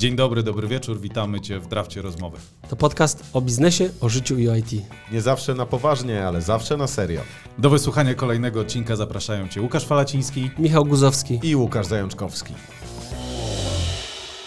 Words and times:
Dzień 0.00 0.16
dobry, 0.16 0.42
dobry 0.42 0.68
wieczór, 0.68 1.00
witamy 1.00 1.40
Cię 1.40 1.60
w 1.60 1.66
Drafcie 1.66 2.02
Rozmowy. 2.02 2.38
To 2.68 2.76
podcast 2.76 3.24
o 3.32 3.40
biznesie, 3.40 3.90
o 4.00 4.08
życiu 4.08 4.38
i 4.38 4.48
o 4.48 4.56
IT. 4.56 4.72
Nie 5.12 5.20
zawsze 5.20 5.54
na 5.54 5.66
poważnie, 5.66 6.26
ale 6.26 6.42
zawsze 6.42 6.76
na 6.76 6.86
serio. 6.86 7.20
Do 7.58 7.70
wysłuchania 7.70 8.14
kolejnego 8.14 8.60
odcinka 8.60 8.96
zapraszają 8.96 9.48
Cię 9.48 9.62
Łukasz 9.62 9.86
Falaciński. 9.86 10.50
Michał 10.58 10.84
Guzowski. 10.84 11.40
I 11.42 11.56
Łukasz 11.56 11.86
Zajączkowski. 11.86 12.54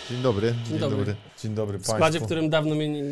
Dzień 0.09 0.21
dobry. 0.21 0.55
Dzień, 0.70 0.80
dobry. 0.80 0.98
dobry. 0.98 1.16
Dzień 1.44 1.55
dobry 1.55 1.77
W 1.77 1.88
składzie, 1.88 2.20
w 2.20 2.26
którym 2.26 2.49
dawno 2.49 2.76
mnie 2.76 2.90
nie, 2.90 3.04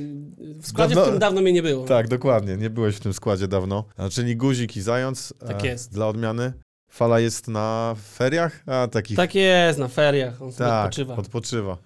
w 0.61 0.68
składzie, 0.68 0.96
Dawno- 0.96 1.00
w 1.00 1.04
którym 1.04 1.19
dawno 1.19 1.42
mnie 1.42 1.54
nie 1.54 1.64
było. 1.64 1.86
Tak, 1.86 2.07
dokładnie. 2.07 2.57
Nie 2.57 2.69
byłeś 2.69 2.96
w 2.96 3.00
tym 3.00 3.14
składzie 3.14 3.47
dawno. 3.47 3.86
Czyli 4.11 4.36
Guzik 4.36 4.78
i 4.78 4.82
Zając. 4.82 5.33
Tak 5.47 5.64
e, 5.64 5.68
jest. 5.68 5.93
Dla 5.93 6.07
odmiany. 6.07 6.54
Fala 6.92 7.19
jest 7.19 7.47
na 7.47 7.96
feriach? 8.18 8.64
A, 8.68 8.87
takich. 8.87 9.18
Tak 9.18 9.36
jest, 9.36 9.79
na 9.79 9.87
feriach. 9.87 10.42
On 10.42 10.54
tak, 10.54 10.86
odpoczywa. 10.86 11.15
odpoczywa. 11.15 11.78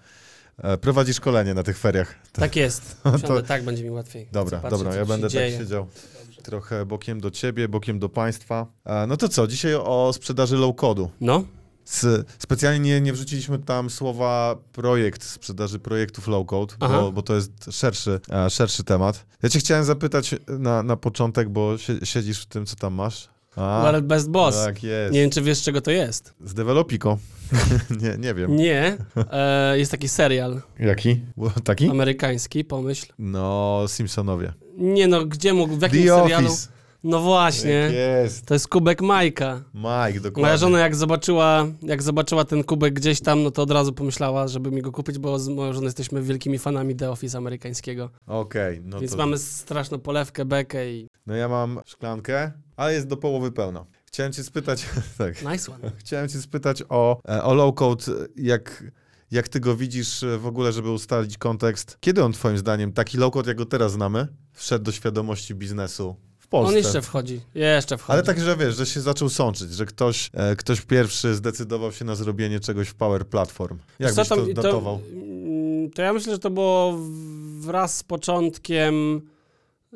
E, 0.57 0.77
Prowadzi 0.77 1.13
szkolenie 1.13 1.53
na 1.53 1.63
tych 1.63 1.77
feriach. 1.77 2.15
Tak 2.31 2.55
jest. 2.65 3.01
To- 3.27 3.41
tak 3.41 3.63
będzie 3.63 3.83
mi 3.83 3.89
łatwiej. 3.89 4.27
Dobra, 4.31 4.61
dobra, 4.69 4.95
ja 4.95 5.05
będę 5.05 5.27
się 5.29 5.33
dzieje. 5.33 5.51
tak 5.51 5.61
siedział. 5.61 5.87
Trochę 6.43 6.85
bokiem 6.85 7.21
do 7.21 7.31
ciebie, 7.31 7.67
bokiem 7.67 7.99
do 7.99 8.09
państwa. 8.09 8.67
E, 8.85 9.07
No 9.07 9.17
to 9.17 9.29
co, 9.29 9.47
dzisiaj 9.47 9.75
o 9.75 10.11
sprzedaży 10.13 10.55
low-codu. 10.57 11.07
No, 11.21 11.43
Specjalnie 12.39 12.79
nie, 12.79 13.01
nie 13.01 13.13
wrzuciliśmy 13.13 13.59
tam 13.59 13.89
słowa 13.89 14.55
projekt, 14.71 15.23
sprzedaży 15.23 15.79
projektów 15.79 16.27
low-code, 16.27 16.75
bo, 16.79 17.11
bo 17.11 17.21
to 17.21 17.35
jest 17.35 17.51
szerszy, 17.71 18.19
e, 18.31 18.49
szerszy 18.49 18.83
temat. 18.83 19.25
Ja 19.43 19.49
cię 19.49 19.59
chciałem 19.59 19.83
zapytać 19.83 20.35
na, 20.47 20.83
na 20.83 20.95
początek, 20.97 21.49
bo 21.49 21.77
sie, 21.77 21.93
siedzisz 22.03 22.41
w 22.41 22.45
tym, 22.45 22.65
co 22.65 22.75
tam 22.75 22.93
masz. 22.93 23.29
A, 23.55 23.81
Wallet 23.83 24.05
Best 24.05 24.29
Boss. 24.29 24.55
tak 24.55 24.83
jest. 24.83 25.13
Nie 25.13 25.19
wiem, 25.21 25.29
czy 25.29 25.41
wiesz, 25.41 25.61
czego 25.61 25.81
to 25.81 25.91
jest. 25.91 26.33
Z 26.45 26.53
Developiko. 26.53 27.17
nie, 28.01 28.17
nie 28.17 28.33
wiem. 28.33 28.55
Nie. 28.55 28.97
E, 29.31 29.77
jest 29.79 29.91
taki 29.91 30.09
serial 30.09 30.61
Jaki? 30.79 31.21
Taki? 31.63 31.89
amerykański, 31.89 32.65
pomyśl. 32.65 33.13
No, 33.19 33.83
Simpsonowie. 33.87 34.53
Nie 34.77 35.07
no, 35.07 35.25
gdzie 35.25 35.53
mógł, 35.53 35.75
w 35.75 35.81
jakim 35.81 36.03
The 36.03 36.21
serialu? 36.21 36.47
Office. 36.47 36.67
No 37.03 37.19
właśnie. 37.19 37.83
Tak 37.87 37.95
jest. 37.95 38.45
To 38.45 38.53
jest 38.53 38.67
kubek 38.67 39.01
Majka. 39.01 39.63
Mike, 39.73 40.19
dokładnie. 40.19 40.41
Moja 40.41 40.57
żona 40.57 40.79
jak 40.79 40.95
zobaczyła, 40.95 41.67
jak 41.81 42.03
zobaczyła 42.03 42.45
ten 42.45 42.63
kubek 42.63 42.93
gdzieś 42.93 43.21
tam, 43.21 43.43
no 43.43 43.51
to 43.51 43.61
od 43.61 43.71
razu 43.71 43.93
pomyślała, 43.93 44.47
żeby 44.47 44.71
mi 44.71 44.81
go 44.81 44.91
kupić, 44.91 45.17
bo 45.19 45.39
z 45.39 45.47
moją 45.49 45.73
żoną 45.73 45.85
jesteśmy 45.85 46.21
wielkimi 46.21 46.59
fanami 46.59 46.95
The 46.95 47.11
Office 47.11 47.37
amerykańskiego. 47.37 48.09
Okej, 48.27 48.81
no 48.83 48.99
Więc 48.99 49.11
to... 49.11 49.17
mamy 49.17 49.37
straszną 49.37 49.99
polewkę, 49.99 50.45
bekę 50.45 50.91
i 50.91 51.07
No 51.27 51.35
ja 51.35 51.49
mam 51.49 51.79
szklankę, 51.85 52.51
ale 52.75 52.93
jest 52.93 53.07
do 53.07 53.17
połowy 53.17 53.51
pełna. 53.51 53.85
Chciałem 54.15 54.33
cię 54.33 54.43
spytać, 54.43 54.85
tak, 55.17 55.41
nice 55.51 55.71
one. 55.71 55.91
Chciałem 55.97 56.29
cię 56.29 56.41
spytać 56.41 56.83
o, 56.89 57.21
e, 57.29 57.43
o 57.43 57.53
low 57.53 57.75
code, 57.75 58.05
jak, 58.35 58.83
jak 59.31 59.47
ty 59.47 59.59
go 59.59 59.75
widzisz 59.75 60.23
e, 60.23 60.37
w 60.37 60.45
ogóle, 60.45 60.71
żeby 60.71 60.91
ustalić 60.91 61.37
kontekst. 61.37 61.97
Kiedy 61.99 62.23
on 62.23 62.33
twoim 62.33 62.57
zdaniem, 62.57 62.93
taki 62.93 63.17
low 63.17 63.33
code, 63.33 63.49
jak 63.49 63.57
go 63.57 63.65
teraz 63.65 63.91
znamy, 63.91 64.27
wszedł 64.53 64.85
do 64.85 64.91
świadomości 64.91 65.55
biznesu 65.55 66.15
w 66.39 66.47
Polsce? 66.47 66.69
On 66.69 66.77
jeszcze 66.77 67.01
wchodzi, 67.01 67.41
jeszcze 67.55 67.97
wchodzi. 67.97 68.13
Ale 68.13 68.23
tak, 68.23 68.39
że 68.39 68.57
wiesz, 68.57 68.75
że 68.75 68.85
się 68.85 69.01
zaczął 69.01 69.29
sączyć, 69.29 69.71
że 69.73 69.85
ktoś, 69.85 70.31
e, 70.33 70.55
ktoś 70.55 70.81
pierwszy 70.81 71.35
zdecydował 71.35 71.91
się 71.91 72.05
na 72.05 72.15
zrobienie 72.15 72.59
czegoś 72.59 72.87
w 72.87 72.95
Power 72.95 73.27
Platform. 73.27 73.77
Jak 73.99 74.11
Co 74.13 74.21
byś 74.21 74.29
to 74.29 74.35
tam- 74.35 74.53
datował? 74.53 75.01
mm, 75.13 75.91
to 75.91 76.01
ja 76.01 76.13
myślę, 76.13 76.33
że 76.33 76.39
to 76.39 76.49
było 76.49 76.99
wraz 77.59 77.97
z 77.97 78.03
początkiem 78.03 79.21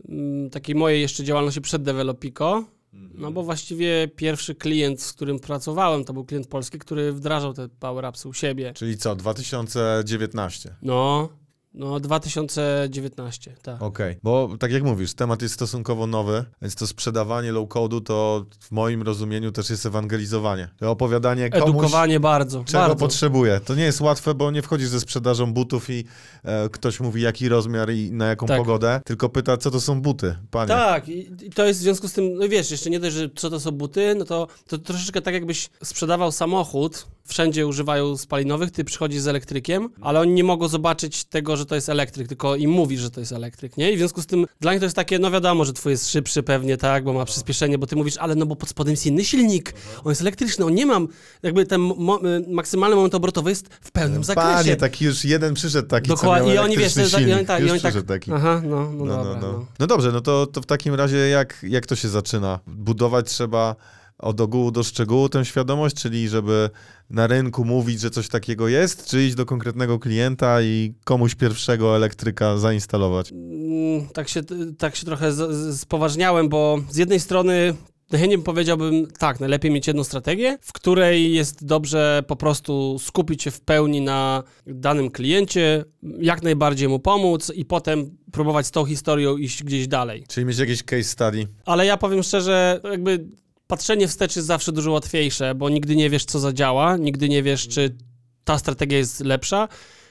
mm, 0.10 0.50
takiej 0.50 0.76
mojej 0.76 1.02
jeszcze 1.02 1.24
działalności 1.24 1.62
przed 1.62 1.84
Developico, 1.84 2.66
no 2.94 3.32
bo 3.32 3.44
właściwie 3.44 4.08
pierwszy 4.08 4.56
klient, 4.56 5.02
z 5.02 5.14
którym 5.14 5.40
pracowałem, 5.40 6.04
to 6.04 6.14
był 6.14 6.26
klient 6.26 6.48
polski, 6.48 6.80
który 6.80 7.14
wdrażał 7.14 7.54
te 7.54 7.70
Power 7.70 8.06
Upsy 8.06 8.28
u 8.28 8.34
siebie. 8.34 8.74
Czyli 8.74 8.98
co, 8.98 9.16
2019? 9.16 10.76
No, 10.82 11.30
no 11.74 12.00
2019, 12.00 13.56
tak. 13.62 13.82
Okej, 13.82 14.16
bo 14.24 14.50
tak 14.60 14.72
jak 14.72 14.84
mówisz, 14.84 15.14
temat 15.14 15.42
jest 15.42 15.54
stosunkowo 15.54 16.08
nowy, 16.08 16.46
więc 16.62 16.76
to 16.76 16.88
sprzedawanie 16.88 17.54
low-code'u 17.54 18.04
to 18.04 18.46
w 18.60 18.72
moim 18.72 19.02
rozumieniu 19.02 19.52
też 19.52 19.70
jest 19.70 19.86
ewangelizowanie. 19.86 20.70
To 20.78 20.92
opowiadanie 20.92 21.50
komuś, 21.50 21.70
Edukowanie 21.70 22.20
bardzo, 22.20 22.64
czego 22.64 22.80
bardzo. 22.80 22.96
potrzebuje. 22.96 23.60
To 23.60 23.76
nie 23.76 23.84
jest 23.84 24.02
łatwe, 24.02 24.34
bo 24.34 24.52
nie 24.52 24.62
wchodzisz 24.62 24.90
ze 24.90 25.00
sprzedażą 25.00 25.54
butów 25.54 25.90
i 25.90 26.04
e, 26.44 26.70
ktoś 26.70 27.00
mówi 27.00 27.22
jaki 27.22 27.50
rozmiar 27.50 27.92
i 27.92 28.12
na 28.12 28.26
jaką 28.28 28.46
Tak. 28.46 28.58
pogodę, 28.58 29.02
tylko 29.06 29.30
pyta, 29.30 29.58
co 29.58 29.72
to 29.72 29.82
są 29.82 30.02
buty, 30.02 30.36
panie. 30.52 30.68
Tak, 30.68 31.10
i, 31.10 31.46
i 31.46 31.50
to 31.50 31.66
jest 31.66 31.80
w 31.80 31.84
związku 31.84 32.08
z 32.08 32.14
tym, 32.14 32.34
no 32.34 32.50
wiesz, 32.50 32.72
jeszcze 32.72 32.90
nie 32.90 33.00
dość, 33.00 33.16
że 33.16 33.30
co 33.36 33.50
to 33.50 33.60
są 33.60 33.72
buty, 33.72 34.16
no 34.18 34.26
to, 34.26 34.48
to 34.68 34.78
troszeczkę 34.78 35.22
tak 35.22 35.34
jakbyś 35.34 35.70
sprzedawał 35.84 36.32
samochód, 36.32 37.08
wszędzie 37.30 37.68
używają 37.68 38.18
spalinowych, 38.18 38.72
ty 38.72 38.84
przychodzisz 38.84 39.22
z 39.22 39.28
elektrykiem, 39.28 39.90
ale 40.02 40.20
oni 40.20 40.32
nie 40.34 40.44
mogą 40.44 40.68
zobaczyć 40.68 41.24
tego, 41.24 41.58
że 41.58 41.66
to 41.66 41.76
jest 41.76 41.90
elektryk, 41.90 42.28
tylko 42.28 42.56
im 42.56 42.72
mówisz, 42.72 43.02
że 43.02 43.12
to 43.12 43.20
jest 43.20 43.32
elektryk, 43.32 43.78
nie? 43.78 43.92
I 43.92 43.96
w 43.96 44.00
związku 44.00 44.22
z 44.22 44.26
tym 44.26 44.46
dla 44.62 44.72
nich 44.74 44.80
to 44.80 44.86
jest 44.86 44.96
takie, 44.96 45.20
no 45.20 45.32
wiadomo, 45.32 45.66
że 45.66 45.74
twój 45.74 45.92
jest 45.92 46.10
szybszy 46.12 46.44
pewnie, 46.44 46.78
tak, 46.78 47.04
bo 47.04 47.14
ma 47.14 47.26
przyspieszenie, 47.26 47.78
bo 47.78 47.88
ty 47.88 47.96
mówisz, 47.96 48.18
ale 48.18 48.36
no 48.36 48.46
bo 48.46 48.56
pod 48.56 48.70
spodem 48.70 48.92
jest 48.92 49.06
inny 49.06 49.26
silnik, 49.26 49.74
on 50.04 50.12
jest 50.12 50.22
elektryczny, 50.22 50.66
on 50.66 50.74
nie 50.76 50.86
mam, 50.86 51.08
jakby 51.44 51.66
ten 51.66 51.82
mo- 51.82 52.20
maksymalny 52.48 52.96
moment 52.96 53.16
obrotowy 53.16 53.50
jest 53.50 53.68
w 53.82 53.92
pełnym 53.92 54.24
zakresie. 54.24 54.50
Panie, 54.56 54.76
taki 54.76 55.06
już 55.06 55.26
jeden 55.26 55.54
przyszedł 55.54 55.88
taki, 55.88 56.08
Dokładnie, 56.08 56.48
co 56.48 56.54
i 56.56 56.58
oni 56.58 56.78
wiesz, 56.78 56.98
elektryczny 56.98 57.20
i 57.22 57.24
oni 57.24 57.32
silnik. 57.32 57.48
tak, 57.48 57.64
i 57.66 57.72
oni 57.72 57.82
tak, 57.82 57.94
taki. 58.08 58.32
aha, 58.34 58.62
no, 58.66 58.92
no, 58.92 59.06
No, 59.06 59.18
dobra, 59.18 59.34
no, 59.34 59.48
no. 59.48 59.54
no. 59.60 59.66
no 59.80 59.88
dobrze, 59.88 60.12
no 60.12 60.22
to, 60.22 60.48
to 60.48 60.62
w 60.62 60.66
takim 60.66 60.94
razie 60.96 61.18
jak, 61.18 61.58
jak 61.64 61.86
to 61.86 61.96
się 61.96 62.10
zaczyna? 62.10 62.60
Budować 62.68 63.26
trzeba 63.30 63.76
od 64.20 64.42
ogółu 64.42 64.72
do 64.72 64.84
szczegółu 64.84 65.30
tę 65.30 65.46
świadomość, 65.46 65.96
czyli 65.96 66.30
żeby 66.30 66.70
na 67.10 67.28
rynku 67.28 67.66
mówić, 67.66 68.00
że 68.00 68.10
coś 68.10 68.28
takiego 68.28 68.68
jest, 68.68 69.06
czy 69.06 69.24
iść 69.24 69.36
do 69.36 69.46
konkretnego 69.46 70.00
klienta 70.00 70.62
i 70.62 70.94
komuś 71.04 71.36
pierwszego 71.36 71.96
elektryka 71.96 72.58
zainstalować? 72.58 73.32
Mm, 73.32 74.08
tak 74.14 74.30
się, 74.30 74.42
tak 74.78 74.96
się 74.96 75.06
trochę 75.06 75.32
spoważniałem, 75.78 76.50
bo 76.50 76.80
z 76.92 76.98
jednej 76.98 77.20
strony 77.20 77.74
chętnie 78.18 78.40
powiedziałbym, 78.40 79.08
tak, 79.20 79.40
najlepiej 79.40 79.72
mieć 79.72 79.88
jedną 79.88 80.04
strategię, 80.04 80.58
w 80.62 80.74
której 80.74 81.34
jest 81.34 81.66
dobrze 81.66 82.24
po 82.28 82.36
prostu 82.36 82.98
skupić 83.00 83.44
się 83.44 83.52
w 83.52 83.62
pełni 83.62 84.02
na 84.02 84.44
danym 84.68 85.12
kliencie, 85.12 85.86
jak 86.20 86.44
najbardziej 86.44 86.88
mu 86.88 87.00
pomóc 87.00 87.52
i 87.56 87.66
potem 87.66 88.18
próbować 88.32 88.66
z 88.66 88.72
tą 88.72 88.86
historią 88.86 89.38
iść 89.38 89.64
gdzieś 89.64 89.88
dalej. 89.88 90.24
Czyli 90.28 90.46
mieć 90.46 90.58
jakieś 90.58 90.84
case 90.84 91.04
study. 91.04 91.48
Ale 91.66 91.86
ja 91.86 91.98
powiem 91.98 92.24
szczerze, 92.24 92.82
jakby 92.84 93.26
patrzenie 93.70 94.08
wstecz 94.08 94.36
jest 94.36 94.48
zawsze 94.48 94.72
dużo 94.72 94.92
łatwiejsze, 94.92 95.56
bo 95.56 95.70
nigdy 95.70 95.96
nie 95.96 96.10
wiesz, 96.10 96.26
co 96.26 96.40
zadziała, 96.40 96.98
nigdy 96.98 97.30
nie 97.30 97.44
wiesz, 97.44 97.68
czy 97.68 97.96
ta 98.44 98.58
strategia 98.58 98.98
jest 98.98 99.20
lepsza. 99.20 99.68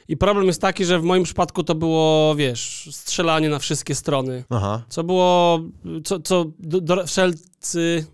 I 0.09 0.17
problem 0.17 0.47
jest 0.47 0.61
taki, 0.61 0.85
że 0.85 0.99
w 0.99 1.03
moim 1.03 1.23
przypadku 1.23 1.65
to 1.65 1.75
było, 1.75 2.35
wiesz, 2.35 2.89
strzelanie 2.93 3.49
na 3.49 3.59
wszystkie 3.59 3.95
strony. 3.95 4.45
Aha. 4.51 4.83
Co 4.89 5.05
było, 5.05 5.61
co, 6.05 6.21
co 6.21 6.45
do, 6.59 6.81
do, 6.81 7.07
wszelcy 7.07 8.07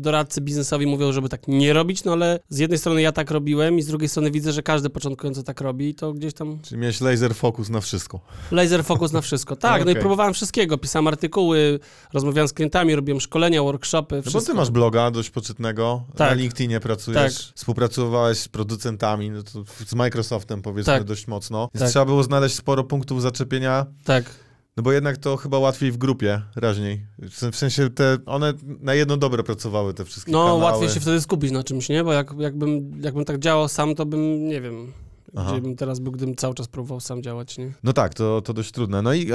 doradcy 0.00 0.40
biznesowi 0.40 0.86
mówią, 0.86 1.12
żeby 1.12 1.28
tak 1.28 1.48
nie 1.48 1.72
robić, 1.72 2.04
no 2.04 2.12
ale 2.12 2.38
z 2.48 2.58
jednej 2.58 2.78
strony 2.78 3.02
ja 3.02 3.12
tak 3.12 3.30
robiłem 3.30 3.78
i 3.78 3.82
z 3.82 3.86
drugiej 3.86 4.08
strony 4.08 4.30
widzę, 4.30 4.52
że 4.52 4.62
każdy 4.62 4.90
początkujący 4.90 5.42
tak 5.42 5.60
robi 5.60 5.88
i 5.88 5.94
to 5.94 6.12
gdzieś 6.12 6.34
tam 6.34 6.58
Czyli 6.62 6.80
miałeś 6.80 7.00
laser 7.00 7.34
focus 7.34 7.68
na 7.68 7.80
wszystko. 7.80 8.20
laser 8.50 8.84
focus 8.84 9.12
na 9.12 9.20
wszystko. 9.20 9.56
Tak, 9.66 9.84
no 9.84 9.90
i 9.90 9.94
próbowałem 9.96 10.34
wszystkiego, 10.34 10.78
pisałem 10.78 11.06
artykuły, 11.06 11.80
rozmawiałem 12.12 12.48
z 12.48 12.52
klientami, 12.52 12.94
robiłem 12.94 13.20
szkolenia, 13.20 13.62
workshopy, 13.62 14.16
No 14.16 14.22
bo 14.22 14.30
wszystko. 14.30 14.52
ty 14.52 14.56
masz 14.56 14.70
bloga 14.70 15.10
dość 15.10 15.30
poczytnego, 15.30 16.04
Tak. 16.16 16.30
na 16.30 16.34
LinkedInie 16.34 16.80
pracujesz, 16.80 17.46
Tak. 17.46 17.56
współpracowałeś 17.56 18.38
z 18.38 18.48
producentami, 18.48 19.30
no 19.30 19.40
z 19.86 19.94
Microsoftem 19.94 20.62
powiedzmy 20.62 20.92
Tak. 20.92 21.04
dość 21.04 21.26
mocno, 21.26 21.68
więc 21.74 21.80
Tak. 21.82 21.90
trzeba 21.90 22.04
było 22.04 22.22
znaleźć 22.22 22.54
sporo 22.54 22.84
punktów 22.84 23.22
zaczepienia, 23.22 23.86
Tak. 24.04 24.24
No 24.76 24.82
bo 24.82 24.92
jednak 24.92 25.16
to 25.16 25.36
chyba 25.36 25.58
łatwiej 25.58 25.92
w 25.92 25.96
grupie, 25.98 26.42
raźniej. 26.56 27.06
W 27.18 27.34
sen- 27.34 27.52
w 27.52 27.56
sensie 27.56 27.90
te, 27.90 28.18
one 28.26 28.52
na 28.80 28.94
jedno 28.94 29.16
dobre 29.16 29.42
pracowały, 29.42 29.94
te 29.94 30.04
wszystkie 30.04 30.32
No, 30.32 30.38
kanały. 30.44 30.62
łatwiej 30.62 30.88
się 30.88 31.00
wtedy 31.00 31.20
skupić 31.20 31.50
na 31.52 31.64
czymś, 31.64 31.88
nie? 31.88 32.04
Bo 32.04 32.12
jak, 32.12 32.32
jakbym, 32.38 33.00
jakbym 33.02 33.24
tak 33.24 33.38
działał 33.38 33.68
sam, 33.68 33.94
to 33.94 34.06
bym, 34.06 34.48
nie 34.48 34.60
wiem, 34.60 34.92
Aha. 35.36 35.52
gdzie 35.52 35.60
bym 35.60 35.76
teraz 35.76 36.00
był, 36.00 36.12
gdybym 36.12 36.36
cały 36.36 36.54
czas 36.54 36.68
próbował 36.68 37.00
sam 37.00 37.22
działać, 37.22 37.58
nie? 37.58 37.72
No 37.82 37.92
tak, 37.92 38.14
to, 38.14 38.42
to 38.42 38.52
dość 38.52 38.72
trudne. 38.72 39.02
No 39.02 39.14
i 39.14 39.28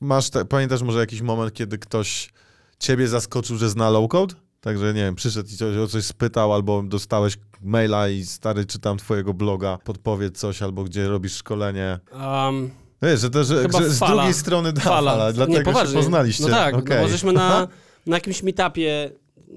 masz, 0.00 0.30
te, 0.30 0.44
pamiętasz 0.44 0.82
może 0.82 0.98
jakiś 0.98 1.20
moment, 1.22 1.52
kiedy 1.52 1.78
ktoś 1.78 2.30
ciebie 2.78 3.08
zaskoczył, 3.08 3.56
że 3.56 3.70
zna 3.70 3.90
low-code? 3.90 4.34
Także, 4.60 4.86
nie 4.94 5.00
wiem, 5.00 5.14
przyszedł 5.14 5.48
i 5.48 5.56
coś, 5.56 5.76
o 5.76 5.86
coś 5.86 6.04
spytał, 6.04 6.52
albo 6.54 6.82
dostałeś 6.82 7.38
maila 7.62 8.08
i 8.08 8.24
stary, 8.24 8.66
czytam 8.66 8.98
twojego 8.98 9.34
bloga, 9.34 9.78
podpowiedz 9.84 10.38
coś, 10.38 10.62
albo 10.62 10.84
gdzie 10.84 11.08
robisz 11.08 11.32
szkolenie. 11.34 11.98
Um, 12.12 12.70
Wiesz, 13.02 13.20
że, 13.20 13.30
to, 13.30 13.44
że, 13.44 13.62
Chyba 13.62 13.78
że 13.78 13.90
z 13.90 13.98
fala. 13.98 14.14
drugiej 14.14 14.34
strony 14.34 14.72
da 14.72 14.80
fala. 14.80 15.12
fala, 15.12 15.32
dlatego 15.32 15.58
nie, 15.58 15.64
poważnie. 15.64 15.92
się 15.92 15.98
poznaliście. 15.98 16.42
No 16.42 16.48
tak, 16.48 16.74
Okej. 16.74 16.96
no 16.96 17.02
bo 17.02 17.08
żeśmy 17.08 17.32
na, 17.32 17.68
na 18.06 18.16
jakimś 18.16 18.42
meetupie 18.42 19.10
y, 19.10 19.52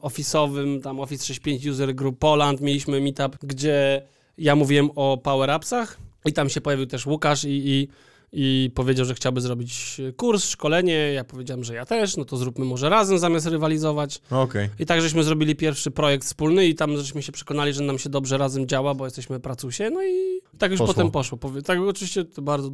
office'owym, 0.00 0.82
tam 0.82 1.00
Office 1.00 1.24
65 1.26 1.66
User 1.66 1.94
Group 1.94 2.18
Poland, 2.18 2.60
mieliśmy 2.60 3.00
meetup, 3.00 3.36
gdzie 3.42 4.02
ja 4.38 4.56
mówiłem 4.56 4.90
o 4.94 5.16
Power 5.22 5.50
Upsach 5.56 5.96
i 6.24 6.32
tam 6.32 6.48
się 6.48 6.60
pojawił 6.60 6.86
też 6.86 7.06
Łukasz 7.06 7.44
i, 7.44 7.48
i 7.68 7.88
i 8.32 8.70
powiedział, 8.74 9.06
że 9.06 9.14
chciałby 9.14 9.40
zrobić 9.40 10.00
kurs, 10.16 10.44
szkolenie. 10.44 10.94
Ja 10.94 11.24
powiedziałem, 11.24 11.64
że 11.64 11.74
ja 11.74 11.86
też, 11.86 12.16
no 12.16 12.24
to 12.24 12.36
zróbmy 12.36 12.64
może 12.64 12.88
razem 12.88 13.18
zamiast 13.18 13.46
rywalizować. 13.46 14.20
Okej. 14.30 14.68
I 14.78 14.86
tak 14.86 15.00
żeśmy 15.00 15.24
zrobili 15.24 15.56
pierwszy 15.56 15.90
projekt 15.90 16.24
wspólny 16.24 16.66
i 16.66 16.74
tam 16.74 16.96
żeśmy 16.96 17.22
się 17.22 17.32
przekonali, 17.32 17.72
że 17.72 17.82
nam 17.82 17.98
się 17.98 18.08
dobrze 18.08 18.38
razem 18.38 18.66
działa, 18.66 18.94
bo 18.94 19.04
jesteśmy 19.04 19.40
pracusie, 19.40 19.90
no 19.90 20.04
i 20.04 20.40
tak 20.58 20.70
już 20.70 20.78
Poszło. 20.78 20.94
potem 20.94 21.10
poszło. 21.10 21.38
Tak, 21.64 21.78
oczywiście 21.80 22.24
to 22.24 22.42
bardzo 22.42 22.70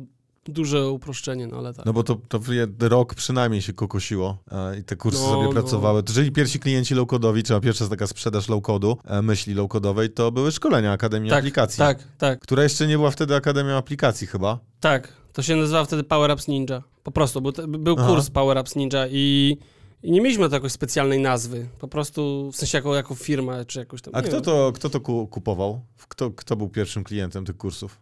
duże 0.49 0.89
uproszczenie, 0.91 1.47
no 1.47 1.57
ale 1.59 1.75
tak. 1.75 1.87
No 1.87 1.93
bo 1.93 2.03
to, 2.03 2.17
to 2.29 2.41
rok 2.81 3.15
przynajmniej 3.15 3.63
się 3.63 3.73
kokosiło 3.73 4.39
e, 4.53 4.79
i 4.79 4.85
te 4.85 4.97
kursy 4.97 5.21
No, 5.23 5.29
sobie 5.29 5.43
no. 5.45 5.53
pracowały. 5.53 6.03
Jeżeli 6.09 6.33
pierwsi 6.33 6.59
klienci 6.61 6.95
low-codowi, 6.95 7.43
czy 7.43 7.61
pierwsza 7.61 7.89
taka 7.89 8.07
sprzedaż 8.07 8.49
low-codu, 8.49 8.97
e, 9.05 9.23
myśli 9.23 9.55
low-codowej, 9.55 10.09
to 10.15 10.33
były 10.33 10.53
szkolenia 10.53 10.93
Akademii 10.93 11.31
tak, 11.31 11.39
Aplikacji. 11.39 11.79
tak, 11.79 11.99
tak, 12.19 12.41
Która 12.41 12.63
jeszcze 12.63 12.87
nie 12.87 12.97
była 12.97 13.11
wtedy 13.11 13.35
Akademią 13.37 13.77
Aplikacji 13.77 14.27
chyba. 14.27 14.59
tak. 14.81 15.19
To 15.33 15.43
się 15.43 15.57
nazywało 15.57 15.85
wtedy 15.85 16.05
Power 16.05 16.31
Ups 16.31 16.49
Ninja. 16.49 16.83
Po 17.03 17.11
prostu, 17.11 17.53
te- 17.53 17.67
był 17.69 17.97
Aha. 17.99 18.09
kurs 18.09 18.31
Power 18.31 18.59
Ups 18.59 18.77
Ninja 18.77 19.07
i, 19.11 19.57
i 20.03 20.11
nie 20.13 20.21
mieliśmy 20.21 20.49
do 20.49 20.57
jakiejś 20.57 20.73
specjalnej 20.73 21.21
nazwy. 21.21 21.69
Po 21.79 21.89
prostu, 21.89 22.51
w 22.53 22.57
sensie 22.57 22.79
jako, 22.79 22.95
jako 22.95 23.15
firma, 23.15 23.65
czy 23.65 23.79
jakoś 23.79 24.03
tam, 24.03 24.15
A 24.15 24.23
kto 24.23 24.33
wiem. 24.33 24.43
to, 24.43 24.73
kto 24.75 24.91
to 24.91 25.01
ku- 25.01 25.27
kupował? 25.27 25.81
Kto, 26.09 26.31
kto 26.31 26.57
był 26.57 26.69
pierwszym 26.69 27.05
klientem 27.05 27.45
tych 27.45 27.57
kursów? 27.57 27.99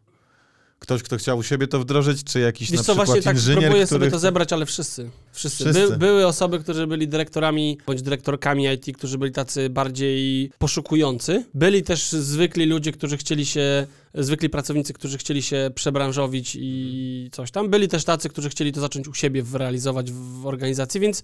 Ktoś, 0.78 1.02
kto 1.02 1.17
chciał 1.17 1.38
u 1.38 1.43
siebie 1.43 1.67
to 1.67 1.81
wdrożyć, 1.81 2.25
czy 2.25 2.40
jakiś 2.40 2.70
Wiesz 2.70 2.78
na 2.78 2.84
co, 2.84 2.93
przykład 2.93 3.06
właśnie 3.06 3.23
tak 3.23 3.37
inżynier, 3.37 3.62
próbuję 3.62 3.87
który... 3.87 4.00
sobie 4.00 4.11
to 4.11 4.19
zebrać, 4.19 4.52
ale 4.52 4.67
wszyscy. 4.67 5.11
Wszyscy. 5.32 5.64
Wszyscy. 5.64 5.90
By, 5.90 5.96
były 5.96 6.26
osoby, 6.26 6.58
które 6.58 6.87
byli 6.87 7.08
dyrektorami 7.08 7.78
bądź 7.87 8.02
dyrektorkami 8.02 8.67
IT, 8.75 8.96
którzy 8.96 9.19
byli 9.19 9.32
tacy 9.32 9.70
bardziej 9.70 10.50
poszukujący. 10.58 11.44
Byli 11.55 11.82
też 11.82 12.11
zwykli 12.11 12.67
ludzie, 12.67 12.93
którzy 12.93 13.17
chcieli 13.17 13.46
się, 13.46 13.87
zwykli 14.14 14.50
pracownicy, 14.50 14.93
którzy 14.93 15.19
chcieli 15.19 15.43
się 15.43 15.70
przebranżowić 15.75 16.56
i 16.61 17.28
coś 17.32 17.50
tam. 17.50 17.70
Byli 17.70 17.88
też 17.88 18.05
tacy, 18.05 18.28
którzy 18.28 18.49
chcieli 18.49 18.73
to 18.73 18.81
zacząć 18.81 19.08
u 19.08 19.14
siebie 19.14 19.44
realizować 19.52 20.12
w 20.12 20.46
organizacji, 20.46 21.00
więc 21.00 21.23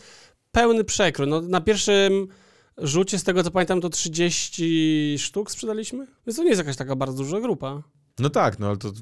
pełny 0.53 0.85
przekrój. 0.85 1.29
No, 1.29 1.41
na 1.41 1.61
pierwszym 1.61 2.29
rzucie, 2.79 3.19
z 3.19 3.25
tego 3.25 3.45
co 3.45 3.51
pamiętam, 3.51 3.81
to 3.81 3.89
30 3.89 5.17
sztuk 5.19 5.51
sprzedaliśmy, 5.51 6.07
więc 6.27 6.37
to 6.37 6.43
nie 6.43 6.49
jest 6.49 6.59
jakaś 6.59 6.77
taka 6.77 6.97
bardzo 6.97 7.17
duża 7.25 7.41
grupa. 7.41 7.83
No 8.19 8.31
tak, 8.31 8.59
no 8.59 8.67
ale 8.67 8.77
to, 8.77 8.93
to 8.93 9.01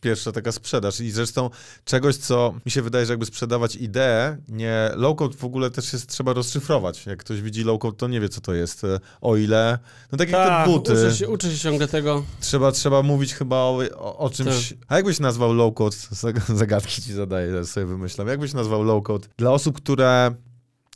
pierwsza 0.00 0.32
taka 0.32 0.52
sprzedaż. 0.52 1.00
I 1.00 1.10
zresztą 1.10 1.50
czegoś, 1.84 2.16
co 2.16 2.54
mi 2.66 2.72
się 2.72 2.82
wydaje, 2.82 3.06
że 3.06 3.12
jakby 3.12 3.26
sprzedawać 3.26 3.76
ideę, 3.76 4.36
nie 4.48 4.90
low-code 4.94 5.34
w 5.36 5.44
ogóle 5.44 5.70
też 5.70 5.92
jest 5.92 6.06
trzeba 6.10 6.32
rozszyfrować. 6.32 7.06
Jak 7.06 7.18
ktoś 7.18 7.40
widzi 7.40 7.64
low-code, 7.64 7.96
to 7.96 8.08
nie 8.08 8.20
wie, 8.20 8.28
co 8.28 8.40
to 8.40 8.54
jest. 8.54 8.84
E, 8.84 9.00
O 9.20 9.36
ile, 9.36 9.78
no 10.12 10.18
tak 10.18 10.30
jak 10.30 10.40
Tak, 10.48 10.66
te 10.66 10.72
buty. 10.72 10.92
uczę 10.92 11.14
się, 11.14 11.28
uczę 11.28 11.50
się 11.52 11.58
ciągle 11.58 11.88
tego. 11.88 12.24
Trzeba, 12.40 12.72
trzeba 12.72 13.02
mówić 13.02 13.34
chyba 13.34 13.56
o, 13.56 13.80
o, 13.96 14.18
o 14.18 14.30
czymś. 14.30 14.74
A 14.88 14.96
jakbyś 14.96 15.20
nazwał 15.20 15.54
low-code, 15.54 15.96
Zag- 16.24 16.54
zagadki 16.56 17.02
ci 17.02 17.12
zadaję, 17.12 17.64
sobie 17.64 17.86
wymyślam. 17.86 18.28
Jakbyś 18.28 18.52
nazwał 18.52 18.84
low-code 18.84 19.26
dla 19.38 19.50
osób, 19.52 19.76
które 19.76 20.34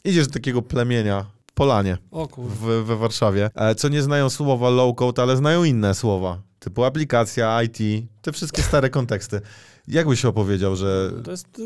idziesz 0.05 0.27
do 0.27 0.33
takiego 0.33 0.63
plemienia, 0.63 1.27
Polanie 1.55 1.99
w, 2.38 2.85
we 2.85 2.97
Warszawie, 2.97 3.50
e, 3.55 3.75
co 3.75 3.88
nie 3.88 4.02
znają 4.02 4.31
słowa 4.31 4.69
low-code, 4.70 5.23
ale 5.23 5.37
znają 5.37 5.64
inne 5.64 5.94
słowa, 5.94 6.43
typu 6.58 6.85
aplikacja, 6.85 7.62
IT, 7.62 7.79
te 8.23 8.32
wszystkie 8.32 8.62
stare 8.62 8.91
konteksty. 8.91 9.41
Jak 9.88 10.08
byś 10.08 10.25
opowiedział, 10.25 10.76
że... 10.76 11.12
To 11.25 11.31
jest 11.31 11.58
y, 11.58 11.62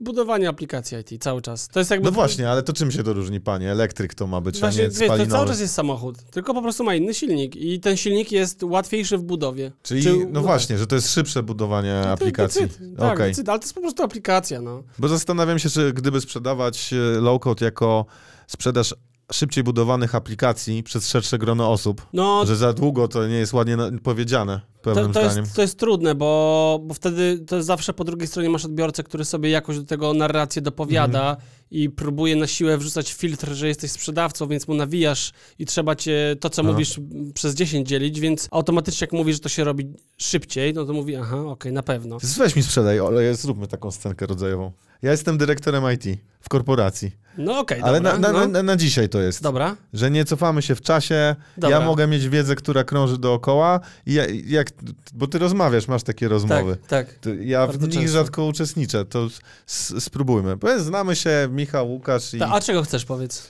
budowanie 0.00 0.48
aplikacji 0.48 0.98
IT 0.98 1.22
cały 1.22 1.42
czas. 1.42 1.68
To 1.68 1.78
jest 1.78 1.90
jakby... 1.90 2.04
No 2.04 2.12
właśnie, 2.12 2.50
ale 2.50 2.62
to 2.62 2.72
czym 2.72 2.90
się 2.90 3.02
to 3.02 3.12
różni, 3.12 3.40
panie? 3.40 3.70
Elektryk 3.70 4.14
to 4.14 4.26
ma 4.26 4.40
być, 4.40 4.60
Właśnie, 4.60 4.80
a 4.80 4.84
nie 4.84 4.90
wiesz, 4.90 4.98
to 4.98 5.04
spalinowy. 5.04 5.30
cały 5.30 5.46
czas 5.46 5.60
jest 5.60 5.74
samochód, 5.74 6.22
tylko 6.22 6.54
po 6.54 6.62
prostu 6.62 6.84
ma 6.84 6.94
inny 6.94 7.14
silnik 7.14 7.56
i 7.56 7.80
ten 7.80 7.96
silnik 7.96 8.32
jest 8.32 8.62
łatwiejszy 8.62 9.18
w 9.18 9.22
budowie. 9.22 9.72
Czyli, 9.82 10.02
Czy- 10.02 10.26
no 10.32 10.40
właśnie, 10.40 10.78
że 10.78 10.86
to 10.86 10.94
jest 10.94 11.12
szybsze 11.12 11.42
budowanie 11.42 12.00
tak. 12.02 12.12
aplikacji. 12.12 12.62
Decyd, 12.62 12.96
tak, 12.98 13.14
Okej. 13.14 13.30
decyd, 13.30 13.48
ale 13.48 13.58
to 13.58 13.64
jest 13.64 13.74
po 13.74 13.80
prostu 13.80 14.02
aplikacja, 14.02 14.60
no. 14.60 14.82
Bo 14.98 15.08
zastanawiam 15.08 15.58
się, 15.58 15.70
czy 15.70 15.92
gdyby 15.92 16.20
sprzedawać 16.20 16.92
e, 16.92 16.96
low-code 17.20 17.64
jako 17.64 18.06
sprzedaż 18.46 18.94
szybciej 19.32 19.64
budowanych 19.64 20.14
aplikacji 20.14 20.82
przez 20.82 21.08
szersze 21.08 21.38
grono 21.38 21.70
osób, 21.72 22.06
No, 22.12 22.46
że 22.46 22.56
za 22.56 22.72
długo 22.72 23.08
to 23.08 23.26
nie 23.28 23.34
jest 23.34 23.52
ładnie 23.52 23.76
powiedziane, 24.02 24.60
pewnym 24.82 25.12
to, 25.12 25.20
to, 25.20 25.26
zdaniem. 25.26 25.44
jest, 25.44 25.56
to 25.56 25.62
jest 25.62 25.78
trudne, 25.78 26.14
bo, 26.14 26.80
bo 26.82 26.94
wtedy 26.94 27.38
to 27.46 27.62
zawsze 27.62 27.92
po 27.92 28.04
drugiej 28.04 28.28
stronie 28.28 28.50
masz 28.50 28.64
odbiorcę, 28.64 29.02
który 29.02 29.24
sobie 29.24 29.50
jakoś 29.50 29.78
do 29.78 29.84
tego 29.84 30.14
narrację 30.14 30.62
dopowiada 30.62 31.30
Mhm. 31.30 31.48
i 31.70 31.90
próbuje 31.90 32.36
na 32.36 32.46
siłę 32.46 32.78
wrzucać 32.78 33.12
filtr, 33.12 33.52
że 33.52 33.68
jesteś 33.68 33.90
sprzedawcą, 33.90 34.48
więc 34.48 34.68
mu 34.68 34.74
nawijasz 34.74 35.32
i 35.58 35.66
trzeba 35.66 35.96
cię 35.96 36.36
to, 36.40 36.50
co 36.50 36.62
mówisz, 36.62 37.00
przez 37.34 37.54
10 37.54 37.88
dzielić, 37.88 38.20
więc 38.20 38.48
automatycznie 38.50 39.04
jak 39.04 39.12
mówisz, 39.12 39.36
że 39.36 39.40
to 39.40 39.48
się 39.48 39.64
robi 39.64 39.92
szybciej, 40.16 40.74
no 40.74 40.84
to 40.84 40.92
mówi, 40.92 41.16
aha, 41.16 41.36
okej, 41.46 41.72
na 41.72 41.82
pewno. 41.82 42.18
Weź 42.38 42.56
mi 42.56 42.62
sprzedaj, 42.62 42.98
ale 42.98 43.34
zróbmy 43.34 43.66
taką 43.66 43.90
scenkę 43.90 44.26
rodzajową. 44.26 44.72
Ja 45.02 45.10
jestem 45.10 45.38
dyrektorem 45.38 45.84
IT 45.94 46.20
w 46.40 46.48
korporacji, 46.48 47.12
No 47.38 47.58
okej, 47.58 47.80
ale 47.82 48.00
dobra. 48.00 48.18
na, 48.18 48.32
na, 48.32 48.38
no. 48.40 48.48
na, 48.48 48.62
na 48.62 48.76
dzisiaj 48.76 49.08
to 49.08 49.20
jest, 49.20 49.42
Dobra, 49.42 49.76
że 49.92 50.10
nie 50.10 50.24
cofamy 50.24 50.62
się 50.62 50.74
w 50.74 50.80
czasie, 50.80 51.36
Dobra. 51.56 51.78
ja 51.78 51.84
mogę 51.86 52.06
mieć 52.06 52.28
wiedzę, 52.28 52.54
która 52.56 52.84
krąży 52.84 53.18
dookoła 53.18 53.80
i 54.06 54.14
ja, 54.14 54.24
jak, 54.46 54.68
bo 55.14 55.26
ty 55.26 55.38
rozmawiasz, 55.38 55.88
masz 55.88 56.02
takie 56.02 56.28
rozmowy. 56.28 56.76
tak, 56.88 57.06
tak. 57.18 57.32
Ja 57.40 57.66
w 57.66 57.80
nich 57.82 57.90
często. 57.92 58.12
rzadko 58.12 58.44
uczestniczę, 58.44 59.04
to 59.04 59.26
s- 59.68 59.94
spróbujmy. 60.04 60.56
Powiedz, 60.58 60.82
znamy 60.82 61.16
się, 61.16 61.48
Michał, 61.50 61.90
Łukasz 61.92 62.34
i, 62.34 62.38
Ta, 62.38 62.52
a 62.52 62.60
czego 62.60 62.82
chcesz, 62.82 63.04
powiedz? 63.04 63.48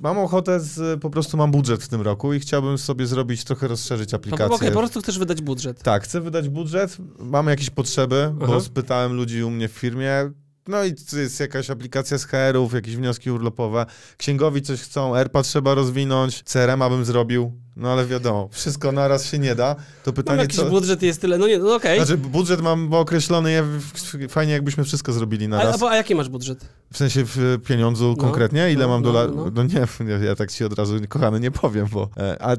mam 0.00 0.18
ochotę, 0.18 0.60
z, 0.60 1.00
po 1.00 1.10
prostu 1.10 1.36
mam 1.36 1.50
budżet 1.50 1.82
w 1.82 1.88
tym 1.88 2.00
roku 2.02 2.32
i 2.32 2.40
chciałbym 2.40 2.78
sobie 2.78 3.06
zrobić, 3.06 3.44
trochę 3.44 3.68
rozszerzyć 3.68 4.10
Po, 4.10 4.16
aplikację. 4.16 4.54
Okej, 4.56 4.68
po 4.72 4.78
prostu 4.78 5.00
chcesz 5.00 5.18
wydać 5.18 5.42
budżet. 5.42 5.82
Tak, 5.82 6.02
chcę 6.04 6.20
wydać 6.20 6.48
budżet, 6.48 6.96
mamy 7.18 7.50
jakieś 7.50 7.70
potrzeby, 7.70 8.32
bo 8.34 8.60
spytałem 8.60 9.12
ludzi 9.12 9.42
u 9.44 9.50
mnie 9.50 9.68
w 9.68 9.72
firmie, 9.72 10.30
no 10.68 10.84
i 10.84 10.94
jest 11.12 11.40
jakaś 11.40 11.70
aplikacja 11.70 12.18
z 12.18 12.24
HR-ów, 12.24 12.72
jakieś 12.74 12.96
wnioski 12.96 13.30
urlopowe, 13.30 13.86
księgowi 14.16 14.62
coś 14.62 14.80
chcą, 14.80 15.16
ERPA 15.16 15.42
trzeba 15.42 15.74
rozwinąć, 15.74 16.42
CRM-a 16.42 16.90
bym 16.90 17.04
zrobił, 17.04 17.52
no 17.76 17.92
ale 17.92 18.06
wiadomo, 18.06 18.48
wszystko 18.52 18.92
naraz 18.92 19.26
się 19.26 19.38
nie 19.38 19.54
da, 19.54 19.74
to 19.74 19.82
Mam 20.10 20.14
pytanie 20.14 20.40
jakiś 20.40 20.56
co... 20.56 20.64
budżet 20.70 21.02
jest 21.02 21.20
tyle, 21.20 21.38
no 21.38 21.46
nie, 21.48 21.58
no 21.58 21.74
okej. 21.74 21.98
Znaczy 21.98 22.16
budżet 22.16 22.60
mam 22.60 22.94
określony, 22.94 23.52
ja- 23.52 24.28
fajnie 24.28 24.52
jakbyśmy 24.52 24.84
wszystko 24.84 25.12
zrobili 25.12 25.44
A, 25.44 25.48
naraz. 25.48 25.82
a, 25.82 25.90
a 25.90 25.96
jaki 25.96 26.14
masz 26.14 26.28
budżet? 26.28 26.68
W 26.92 26.96
sensie 26.96 27.24
w 27.24 27.58
pieniądzu 27.66 28.16
konkretnie? 28.18 28.72
Ile 28.72 28.82
no, 28.82 28.88
mam 28.88 29.02
no, 29.02 29.12
dolarów? 29.12 29.36
no. 29.36 29.50
No, 29.54 29.62
nie, 30.04 30.26
ja, 30.26 30.34
tak 30.36 30.52
ci 30.52 30.64
od 30.64 30.78
razu, 30.78 30.94
kochany, 31.08 31.40
nie 31.40 31.50
powiem, 31.50 31.86
bo... 31.92 32.08
e, 32.16 32.42
A 32.42 32.56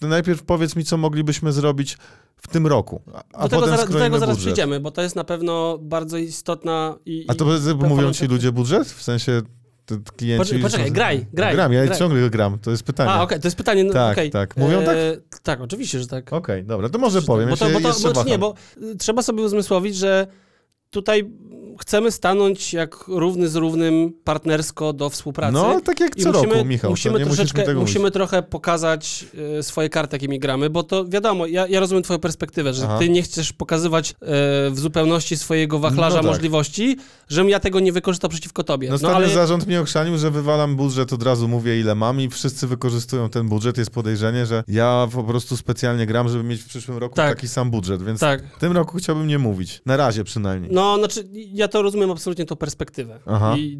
najpierw 0.00 0.42
powiedz 0.42 0.76
mi, 0.76 0.84
co 0.84 0.96
moglibyśmy 0.96 1.52
zrobić 1.52 1.98
w 2.42 2.48
tym 2.48 2.66
roku, 2.66 3.00
a, 3.32 3.42
do 3.42 3.48
tego, 3.48 3.62
potem 3.62 3.76
zaraz, 3.76 3.92
do 3.92 3.98
tego 3.98 4.18
zaraz 4.18 4.36
budżet. 4.36 4.52
przejdziemy, 4.54 4.80
bo 4.80 4.90
to 4.90 5.02
jest 5.02 5.16
na 5.16 5.24
pewno 5.24 5.78
bardzo 5.82 6.16
istotna 6.18 6.98
i... 7.06 7.24
A 7.28 7.34
to 7.34 7.44
mówią 7.88 8.12
ci 8.12 8.26
ludzie 8.26 8.52
budżet? 8.52 8.88
W 8.88 9.02
sensie 9.02 9.42
klienci... 10.16 10.58
Poczekaj, 10.58 10.92
graj, 10.92 11.26
graj, 11.32 11.54
Gram, 11.54 11.72
ja 11.72 11.84
graj. 11.86 11.98
ciągle 11.98 12.30
gram, 12.30 12.58
to 12.58 12.70
jest 12.70 12.82
pytanie. 12.82 13.10
A, 13.10 13.22
okej, 13.22 13.40
to 13.40 13.46
jest 13.46 13.56
pytanie, 13.56 13.84
no, 13.84 13.92
Tak, 13.92 14.12
okej. 14.12 14.30
tak. 14.30 14.56
Mówią 14.56 14.84
tak? 14.84 14.96
Tak, 15.42 15.60
oczywiście, 15.60 15.98
że 16.00 16.06
tak. 16.06 16.32
Okej, 16.32 16.64
dobra, 16.64 16.88
to 16.88 16.98
może 16.98 17.22
powiem, 17.22 17.48
bo 17.48 17.50
ja 17.50 17.56
to, 17.56 17.66
się 17.68 17.72
bo 17.72 17.92
to, 17.92 18.00
bo, 18.02 18.08
waham. 18.12 18.26
nie, 18.26 18.38
bo 18.38 18.54
y, 18.82 18.96
trzeba 18.96 19.22
sobie 19.22 19.42
uzmysłowić, 19.42 19.96
że 19.96 20.26
tutaj 20.90 21.30
chcemy 21.78 22.10
stanąć 22.10 22.72
jak 22.72 23.04
równy 23.08 23.48
z 23.48 23.56
równym 23.56 24.12
partnersko 24.24 24.92
do 24.92 25.10
współpracy. 25.10 25.52
No, 25.52 25.80
tak 25.80 26.00
jak 26.00 26.16
co 26.16 26.32
musimy, 26.32 26.54
roku, 26.54 26.64
Michał, 26.64 26.90
musimy 26.90 27.24
troszeczkę, 27.24 27.62
tego 27.62 27.80
musimy 27.80 28.10
trochę 28.10 28.42
pokazać 28.42 29.24
e, 29.58 29.62
swoje 29.62 29.88
karty, 29.88 30.16
jakimi 30.16 30.38
gramy, 30.38 30.70
bo 30.70 30.82
to 30.82 31.04
wiadomo, 31.04 31.46
ja, 31.46 31.66
ja 31.66 31.80
rozumiem 31.80 32.02
twoją 32.02 32.18
perspektywę, 32.20 32.72
że 32.74 32.84
Aha. 32.84 32.98
ty 32.98 33.08
nie 33.08 33.22
chcesz 33.22 33.52
pokazywać 33.52 34.10
e, 34.10 34.14
w 34.70 34.74
zupełności 34.78 35.36
swojego 35.36 35.78
wachlarza 35.78 36.16
No 36.16 36.22
tak. 36.22 36.30
możliwości, 36.32 36.96
żebym 37.28 37.50
ja 37.50 37.60
tego 37.60 37.80
nie 37.80 37.92
wykorzystał 37.92 38.30
przeciwko 38.30 38.64
tobie. 38.64 38.90
No 38.90 38.96
No, 39.02 39.10
ale 39.10 39.28
zarząd 39.28 39.66
mnie 39.66 39.80
ochrzanił, 39.80 40.18
że 40.18 40.30
wywalam 40.30 40.76
budżet, 40.76 41.12
od 41.12 41.22
razu 41.22 41.48
mówię 41.48 41.80
ile 41.80 41.94
mam 41.94 42.20
i 42.20 42.28
wszyscy 42.28 42.66
wykorzystują 42.66 43.28
ten 43.30 43.48
budżet. 43.48 43.78
Jest 43.78 43.90
podejrzenie, 43.90 44.46
że 44.46 44.64
ja 44.68 45.08
po 45.12 45.24
prostu 45.24 45.56
specjalnie 45.56 46.06
gram, 46.06 46.28
żeby 46.28 46.44
mieć 46.44 46.60
w 46.62 46.68
przyszłym 46.68 46.98
roku 46.98 47.14
Tak. 47.14 47.34
taki 47.34 47.48
sam 47.48 47.70
budżet, 47.70 48.02
więc 48.02 48.20
tak. 48.20 48.42
w 48.56 48.60
tym 48.60 48.72
roku 48.72 48.98
chciałbym 48.98 49.26
nie 49.26 49.38
mówić. 49.38 49.82
Na 49.86 49.96
razie 49.96 50.24
przynajmniej. 50.24 50.72
No, 50.72 50.98
znaczy, 50.98 51.28
ja 51.32 51.67
to 51.68 51.82
rozumiem 51.82 52.10
absolutnie 52.10 52.44
tą 52.44 52.56
perspektywę. 52.56 53.20
Aha. 53.26 53.54
I 53.58 53.78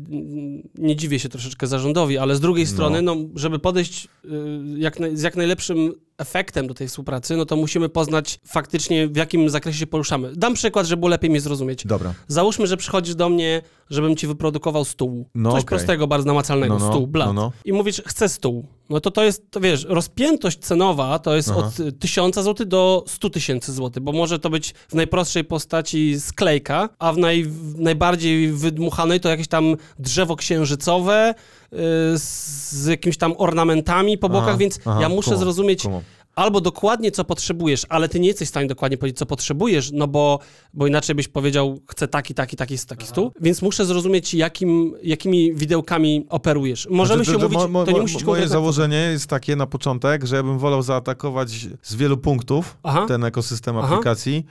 nie 0.78 0.96
dziwię 0.96 1.18
się 1.18 1.28
troszeczkę 1.28 1.66
zarządowi, 1.66 2.18
ale 2.18 2.36
z 2.36 2.40
drugiej 2.40 2.64
No. 2.64 2.70
strony, 2.70 3.02
no, 3.02 3.16
żeby 3.34 3.58
podejść 3.58 4.08
y, 4.24 4.28
jak 4.76 4.96
z 5.14 5.22
jak 5.22 5.36
najlepszym 5.36 5.92
efektem 6.18 6.66
do 6.66 6.74
tej 6.74 6.88
współpracy, 6.88 7.36
no 7.36 7.44
to 7.44 7.56
musimy 7.56 7.88
poznać 7.88 8.38
faktycznie, 8.46 9.08
w 9.08 9.16
jakim 9.16 9.50
zakresie 9.50 9.78
się 9.78 9.86
poruszamy. 9.86 10.32
Dam 10.36 10.54
przykład, 10.54 10.86
żeby 10.86 11.00
było 11.00 11.10
lepiej 11.10 11.30
mnie 11.30 11.40
zrozumieć. 11.40 11.86
Dobra. 11.86 12.14
Załóżmy, 12.28 12.66
że 12.66 12.76
przychodzisz 12.76 13.14
do 13.14 13.28
mnie, 13.28 13.62
żebym 13.90 14.16
ci 14.16 14.26
wyprodukował 14.26 14.84
stół. 14.84 15.28
No 15.34 15.50
Coś 15.50 15.58
okej. 15.62 15.66
prostego, 15.68 16.06
bardzo 16.06 16.26
namacalnego, 16.26 16.78
No, 16.78 16.86
no, 16.86 16.92
stół, 16.92 17.06
blat. 17.06 17.26
no, 17.26 17.32
no. 17.32 17.52
I 17.64 17.72
mówisz, 17.72 18.02
chcę 18.06 18.28
stół. 18.28 18.66
No 18.90 19.00
to 19.00 19.10
to 19.10 19.24
jest, 19.24 19.50
to 19.50 19.60
wiesz, 19.60 19.84
rozpiętość 19.88 20.58
cenowa 20.58 21.18
to 21.18 21.36
jest 21.36 21.48
Aha. 21.50 21.58
od 21.58 21.80
y, 21.80 21.92
1000 21.92 22.34
zł 22.34 22.66
do 22.66 23.04
100 23.06 23.30
tysięcy 23.30 23.72
złotych, 23.72 24.02
bo 24.02 24.12
może 24.12 24.38
to 24.38 24.50
być 24.50 24.74
w 24.88 24.94
najprostszej 24.94 25.44
postaci 25.44 26.20
sklejka, 26.20 26.88
a 26.98 27.12
w, 27.12 27.18
naj, 27.18 27.44
w 27.44 27.80
najbardziej 27.80 28.52
wydmuchanej 28.52 29.20
to 29.20 29.28
jakieś 29.28 29.48
tam 29.48 29.76
drzewo 29.98 30.36
księżycowe 30.36 31.34
z, 31.72 32.22
z 32.70 32.86
jakimiś 32.86 33.16
tam 33.16 33.34
ornamentami 33.38 34.18
po 34.18 34.28
bokach, 34.28 34.48
Aha, 34.48 34.56
więc 34.56 34.80
aha, 34.84 34.98
ja 35.02 35.08
muszę 35.08 35.24
kumam, 35.24 35.40
zrozumieć, 35.40 35.82
kumam. 35.82 36.02
albo 36.34 36.60
dokładnie 36.60 37.10
co 37.12 37.24
potrzebujesz, 37.24 37.86
ale 37.88 38.08
ty 38.08 38.20
nie 38.20 38.28
jesteś 38.28 38.48
w 38.48 38.50
stanie 38.50 38.66
dokładnie 38.68 38.98
powiedzieć, 38.98 39.18
co 39.18 39.26
potrzebujesz, 39.26 39.90
no 39.92 40.06
bo, 40.08 40.38
bo 40.74 40.86
inaczej 40.86 41.14
byś 41.14 41.28
powiedział, 41.28 41.80
chcę 41.86 42.08
taki, 42.08 42.34
taki, 42.34 42.56
taki, 42.56 42.78
taki 42.78 43.06
stół, 43.06 43.32
więc 43.40 43.62
muszę 43.62 43.84
zrozumieć, 43.84 44.34
jakim, 44.34 44.94
jakimi 45.02 45.54
widełkami 45.54 46.26
operujesz. 46.28 46.88
Możemy 46.90 47.24
Znaczy, 47.24 47.40
się 47.40 47.46
to- 47.46 47.48
to 47.48 47.54
mówić, 47.54 47.72
mo- 47.72 47.78
mo- 47.80 47.84
to 47.84 47.92
nie 47.92 48.00
musisz 48.00 48.24
Moje 48.24 48.48
założenie 48.48 48.96
jest 48.96 49.26
takie 49.26 49.56
na 49.56 49.66
początek, 49.66 50.24
że 50.24 50.36
ja 50.36 50.42
bym 50.42 50.58
wolał 50.58 50.82
zaatakować 50.82 51.50
z 51.82 51.94
wielu 51.94 52.16
punktów 52.16 52.76
Aha. 52.82 53.04
ten 53.08 53.24
ekosystem 53.24 53.76
Aha. 53.78 53.88
aplikacji 53.88 54.46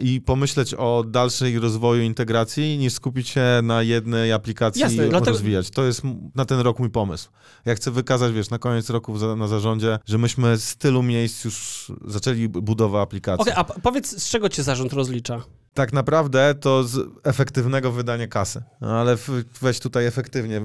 i 0.00 0.20
pomyśleć 0.20 0.74
o 0.74 1.04
dalszej 1.08 1.58
rozwoju 1.58 2.02
integracji, 2.02 2.78
niż 2.78 2.92
skupić 2.92 3.28
się 3.28 3.44
na 3.62 3.82
jednej 3.82 4.32
aplikacji 4.32 4.82
Jasne, 4.82 5.06
i 5.06 5.10
dlatego- 5.10 5.30
rozwijać. 5.30 5.70
To 5.70 5.84
jest 5.84 6.02
na 6.34 6.44
ten 6.44 6.60
rok 6.60 6.78
mój 6.78 6.90
pomysł. 6.90 7.28
Ja 7.64 7.74
chcę 7.74 7.90
wykazać, 7.90 8.32
wiesz, 8.32 8.50
na 8.50 8.58
koniec 8.58 8.90
roku 8.90 9.36
na 9.36 9.48
zarządzie, 9.48 9.98
że 10.06 10.18
myśmy 10.18 10.56
z 10.58 10.76
tylu 10.76 11.02
miejsc 11.02 11.44
już 11.44 11.86
zaczęli 12.04 12.48
budowę 12.48 13.00
aplikacji. 13.00 13.42
Okej, 13.42 13.54
a 13.56 13.64
p- 13.64 13.74
powiedz, 13.82 14.22
z 14.22 14.30
czego 14.30 14.48
cię 14.48 14.62
zarząd 14.62 14.92
rozlicza? 14.92 15.42
Tak 15.76 15.92
naprawdę 15.92 16.54
to 16.60 16.84
z 16.84 16.98
efektywnego 17.24 17.92
wydania 17.92 18.26
kasy. 18.26 18.62
No, 18.80 18.88
ale 19.00 19.16
weź 19.62 19.80
tutaj 19.80 20.06
efektywnie. 20.06 20.60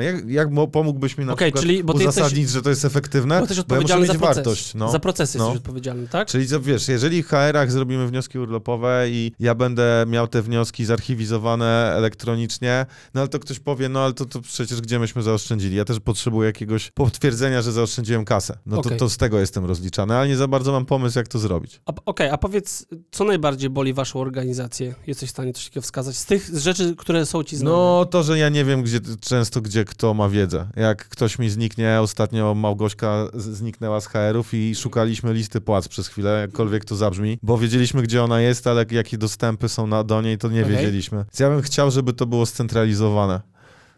Jak, 0.00 0.28
jak 0.30 0.48
pomógłbyś 0.72 1.18
mi 1.18 1.24
na 1.24 1.32
Okej, 1.32 1.48
przykład 1.52 1.62
czyli- 1.62 1.84
bo 1.84 1.92
uzasadnić, 1.92 2.38
jesteś- 2.38 2.54
że 2.54 2.62
to 2.62 2.70
jest 2.70 2.84
efektywne? 2.84 3.34
Bo 3.34 3.40
jesteś 3.40 3.56
Bo 3.56 3.74
ja 3.74 3.80
muszę 3.80 3.94
odpowiedzialny 3.94 4.08
mieć 4.08 4.18
proces. 4.18 4.36
wartość. 4.36 4.74
No. 4.74 4.90
Za 4.90 4.98
procesy 4.98 5.38
No. 5.38 5.44
jesteś 5.44 5.58
odpowiedzialny, 5.60 6.08
tak? 6.08 6.28
Czyli 6.28 6.46
wiesz, 6.62 6.88
jeżeli 6.88 7.22
w 7.22 7.26
HR-ach 7.28 7.70
zrobimy 7.72 8.06
wnioski 8.06 8.38
urlopowe 8.38 9.06
i 9.10 9.32
ja 9.38 9.54
będę 9.54 10.04
miał 10.08 10.28
te 10.28 10.42
wnioski 10.42 10.84
zarchiwizowane 10.84 11.92
elektronicznie, 11.96 12.86
no 13.14 13.20
ale 13.20 13.28
to 13.28 13.38
ktoś 13.38 13.58
powie, 13.58 13.88
no 13.88 14.00
ale 14.00 14.12
to, 14.14 14.24
to 14.24 14.40
przecież 14.40 14.80
gdzie 14.80 14.98
myśmy 14.98 15.22
zaoszczędzili? 15.22 15.76
Ja 15.76 15.84
też 15.84 16.00
potrzebuję 16.00 16.46
jakiegoś 16.46 16.90
potwierdzenia, 16.90 17.62
że 17.62 17.72
zaoszczędziłem 17.72 18.24
kasę. 18.24 18.58
No 18.66 18.78
Okej. 18.78 18.92
to, 18.92 18.98
to 18.98 19.10
z 19.10 19.16
tego 19.16 19.40
jestem 19.40 19.64
rozliczany, 19.64 20.16
ale 20.16 20.28
nie 20.28 20.36
za 20.36 20.48
bardzo 20.48 20.72
mam 20.72 20.86
pomysł, 20.86 21.18
jak 21.18 21.28
to 21.28 21.38
zrobić. 21.38 21.80
Okej, 22.06 22.28
a 22.30 22.38
powiedz, 22.38 22.86
co 23.10 23.24
najbardziej 23.24 23.70
boli 23.70 23.92
waszą 23.94 24.20
organizację? 24.20 24.49
Jesteś 25.06 25.28
w 25.28 25.32
stanie 25.32 25.52
coś 25.52 25.64
takiego 25.64 25.82
wskazać? 25.82 26.16
Z 26.16 26.24
tych 26.26 26.50
rzeczy, 26.58 26.94
które 26.98 27.26
są 27.26 27.44
ci 27.44 27.56
znane. 27.56 27.76
No 27.76 28.04
to, 28.10 28.22
że 28.22 28.38
ja 28.38 28.48
nie 28.48 28.64
wiem 28.64 28.82
gdzie, 28.82 29.00
często, 29.20 29.60
gdzie 29.60 29.84
kto 29.84 30.14
ma 30.14 30.28
wiedzę. 30.28 30.66
Jak 30.76 31.08
ktoś 31.08 31.38
mi 31.38 31.50
zniknie, 31.50 31.98
ostatnio 32.00 32.54
Małgośka 32.54 33.26
z- 33.34 33.56
zniknęła 33.56 34.00
z 34.00 34.06
HR-ów 34.06 34.54
i 34.54 34.74
szukaliśmy 34.74 35.32
listy 35.34 35.60
płac 35.60 35.88
przez 35.88 36.08
chwilę, 36.08 36.40
jakkolwiek 36.40 36.84
to 36.84 36.96
zabrzmi, 36.96 37.38
bo 37.42 37.58
wiedzieliśmy, 37.58 38.02
gdzie 38.02 38.22
ona 38.24 38.40
jest, 38.40 38.66
ale 38.66 38.84
jakie 38.90 39.18
dostępy 39.18 39.68
są 39.68 39.86
na, 39.86 40.04
do 40.04 40.22
niej, 40.22 40.38
to 40.38 40.48
nie 40.48 40.62
Okej. 40.62 40.76
wiedzieliśmy. 40.76 41.18
Więc 41.18 41.38
ja 41.40 41.50
bym 41.50 41.62
chciał, 41.62 41.90
żeby 41.90 42.12
to 42.12 42.26
było 42.26 42.46
scentralizowane. 42.46 43.40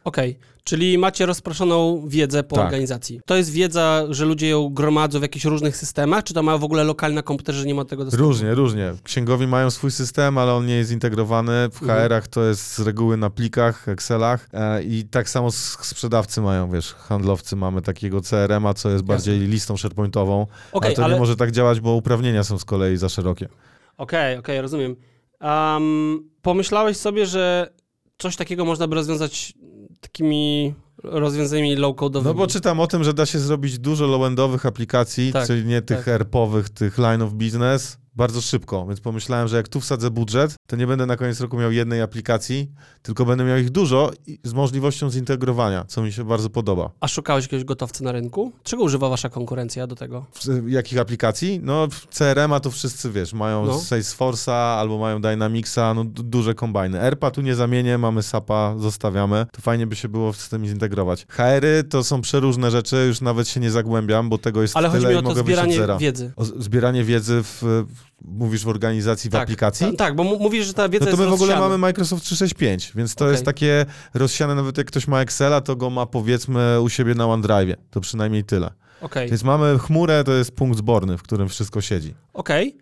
Okej, 0.04 0.38
czyli 0.64 0.98
macie 0.98 1.26
rozproszoną 1.26 2.04
wiedzę 2.08 2.42
po 2.42 2.56
Tak. 2.56 2.64
organizacji. 2.64 3.20
To 3.26 3.36
jest 3.36 3.50
wiedza, 3.52 4.04
że 4.10 4.24
ludzie 4.24 4.48
ją 4.48 4.68
gromadzą 4.68 5.18
w 5.18 5.22
jakichś 5.22 5.44
różnych 5.44 5.76
systemach, 5.76 6.24
czy 6.24 6.34
to 6.34 6.42
ma 6.42 6.58
w 6.58 6.64
ogóle 6.64 6.84
lokalny 6.84 7.14
na 7.14 7.22
komputerze, 7.22 7.58
że 7.60 7.66
nie 7.66 7.74
ma 7.74 7.84
tego 7.84 8.04
dostępu? 8.04 8.24
Różnie, 8.26 8.54
różnie. 8.54 8.94
Księgowi 9.04 9.46
mają 9.46 9.70
swój 9.70 9.90
system, 9.90 10.38
ale 10.38 10.54
on 10.54 10.66
nie 10.66 10.74
jest 10.74 10.90
integrowany. 10.90 11.52
W 11.72 11.82
Mhm. 11.82 12.00
HR-ach 12.08 12.28
to 12.28 12.44
jest 12.44 12.72
z 12.74 12.80
reguły 12.80 13.16
na 13.16 13.30
plikach, 13.30 13.88
Excelach 13.88 14.48
e, 14.52 14.82
i 14.82 15.04
tak 15.04 15.28
samo 15.28 15.50
sprzedawcy 15.52 16.40
mają, 16.40 16.70
wiesz, 16.70 16.94
handlowcy 16.94 17.56
mamy 17.56 17.82
takiego 17.82 18.20
CRM-a, 18.20 18.74
co 18.74 18.90
jest 18.90 19.04
bardziej 19.04 19.38
listą 19.38 19.76
SharePointową, 19.76 20.46
Okej, 20.72 20.86
ale 20.88 20.96
to 20.96 21.04
ale... 21.04 21.14
nie 21.14 21.20
może 21.20 21.36
tak 21.36 21.50
działać, 21.50 21.80
bo 21.80 21.92
uprawnienia 21.94 22.44
są 22.44 22.58
z 22.58 22.64
kolei 22.64 22.96
za 22.96 23.08
szerokie. 23.08 23.48
Okej, 23.96 24.36
okej, 24.38 24.60
rozumiem. 24.60 24.96
Um, 25.40 26.30
pomyślałeś 26.42 26.96
sobie, 26.96 27.26
że 27.26 27.72
coś 28.18 28.36
takiego 28.36 28.64
można 28.64 28.86
by 28.88 28.94
rozwiązać 28.94 29.54
takimi 30.02 30.74
rozwiązaniami 31.02 31.76
low-codowymi? 31.76 32.24
No 32.24 32.34
bo 32.34 32.46
czytam 32.46 32.80
o 32.80 32.86
tym, 32.86 33.04
że 33.04 33.14
da 33.14 33.26
się 33.26 33.38
zrobić 33.38 33.78
dużo 33.78 34.06
low-endowych 34.06 34.66
aplikacji, 34.66 35.32
Tak, 35.32 35.46
czyli 35.46 35.64
nie 35.64 35.82
tych 35.82 35.98
tak. 35.98 36.08
ERP-owych, 36.08 36.70
tych 36.70 36.98
line 36.98 37.22
of 37.22 37.32
business, 37.32 37.98
bardzo 38.16 38.40
szybko. 38.40 38.86
Więc 38.86 39.00
pomyślałem, 39.00 39.48
że 39.48 39.56
jak 39.56 39.68
tu 39.68 39.80
wsadzę 39.80 40.10
budżet, 40.10 40.54
to 40.66 40.76
nie 40.76 40.86
będę 40.86 41.06
na 41.06 41.16
koniec 41.16 41.40
roku 41.40 41.56
miał 41.58 41.72
jednej 41.72 42.02
aplikacji, 42.02 42.70
tylko 43.02 43.24
będę 43.24 43.44
miał 43.44 43.58
ich 43.58 43.70
dużo 43.70 44.10
z 44.44 44.52
możliwością 44.52 45.10
zintegrowania, 45.10 45.84
co 45.88 46.02
mi 46.02 46.12
się 46.12 46.24
bardzo 46.24 46.50
podoba. 46.50 46.90
A 47.00 47.08
szukałeś 47.08 47.44
jakiegoś 47.44 47.64
gotowca 47.64 48.04
na 48.04 48.12
rynku? 48.12 48.52
Czego 48.62 48.82
używa 48.82 49.08
wasza 49.08 49.28
konkurencja 49.28 49.86
do 49.86 49.96
tego? 49.96 50.26
W- 50.34 50.68
Jakich 50.70 50.98
aplikacji? 50.98 51.60
No 51.62 51.88
w 51.90 52.06
CRM-a 52.06 52.60
to 52.60 52.70
wszyscy, 52.70 53.10
wiesz, 53.10 53.32
mają 53.32 53.66
No. 53.66 53.72
Salesforce'a 53.72 54.78
albo 54.78 54.98
mają 54.98 55.20
Dynamicsa, 55.22 55.94
no 55.94 56.04
du- 56.04 56.22
duże 56.22 56.54
kombajny. 56.54 57.00
ERPA 57.00 57.30
tu 57.30 57.40
nie 57.40 57.54
zamienię, 57.54 57.98
mamy 57.98 58.22
SAPa, 58.22 58.74
zostawiamy. 58.78 59.46
To 59.52 59.62
fajnie 59.62 59.86
by 59.86 59.96
się 59.96 60.08
było 60.08 60.32
z 60.32 60.48
tym 60.48 60.66
zintegrować. 60.66 61.26
HR-y 61.28 61.84
to 61.84 62.04
są 62.04 62.20
przeróżne 62.20 62.70
rzeczy, 62.70 63.04
już 63.08 63.20
nawet 63.20 63.48
się 63.48 63.60
nie 63.60 63.70
zagłębiam, 63.70 64.28
bo 64.28 64.38
tego 64.38 64.62
jest 64.62 64.76
Ale 64.76 64.90
tyle 64.90 65.12
i 65.20 65.22
mogę 65.22 65.40
zbieranie 65.40 65.78
wiedzy. 65.98 66.32
O 66.36 66.44
zbieranie 66.44 67.04
wiedzy 67.04 67.42
w, 67.42 67.58
w, 67.62 68.01
mówisz 68.24 68.64
w 68.64 68.68
organizacji, 68.68 69.30
w 69.30 69.34
aplikacji? 69.34 69.86
Ta, 69.86 69.92
tak, 69.96 70.16
bo 70.16 70.24
mówisz, 70.24 70.66
że 70.66 70.74
ta 70.74 70.88
wiedza 70.88 71.04
No 71.04 71.10
to 71.10 71.16
my 71.16 71.24
w 71.30 71.32
ogóle 71.32 71.48
rozsiana. 71.48 71.60
mamy 71.68 71.78
Microsoft 71.78 72.24
365, 72.24 72.92
więc 72.94 73.14
to 73.14 73.24
Okej. 73.24 73.32
jest 73.32 73.44
takie 73.44 73.86
rozsiane, 74.14 74.54
nawet 74.54 74.78
jak 74.78 74.86
ktoś 74.86 75.08
ma 75.08 75.20
Excela, 75.20 75.60
to 75.60 75.76
go 75.76 75.90
ma 75.90 76.06
powiedzmy 76.06 76.80
u 76.80 76.88
siebie 76.88 77.14
na 77.14 77.26
OneDrive. 77.26 77.76
To 77.90 78.00
przynajmniej 78.00 78.44
tyle. 78.44 78.70
Okej, 79.00 79.28
Więc 79.28 79.42
mamy 79.44 79.78
chmurę, 79.78 80.24
to 80.24 80.32
jest 80.32 80.52
punkt 80.52 80.78
zborny, 80.78 81.18
w 81.18 81.22
którym 81.22 81.48
wszystko 81.48 81.80
siedzi. 81.80 82.14
okej. 82.32 82.76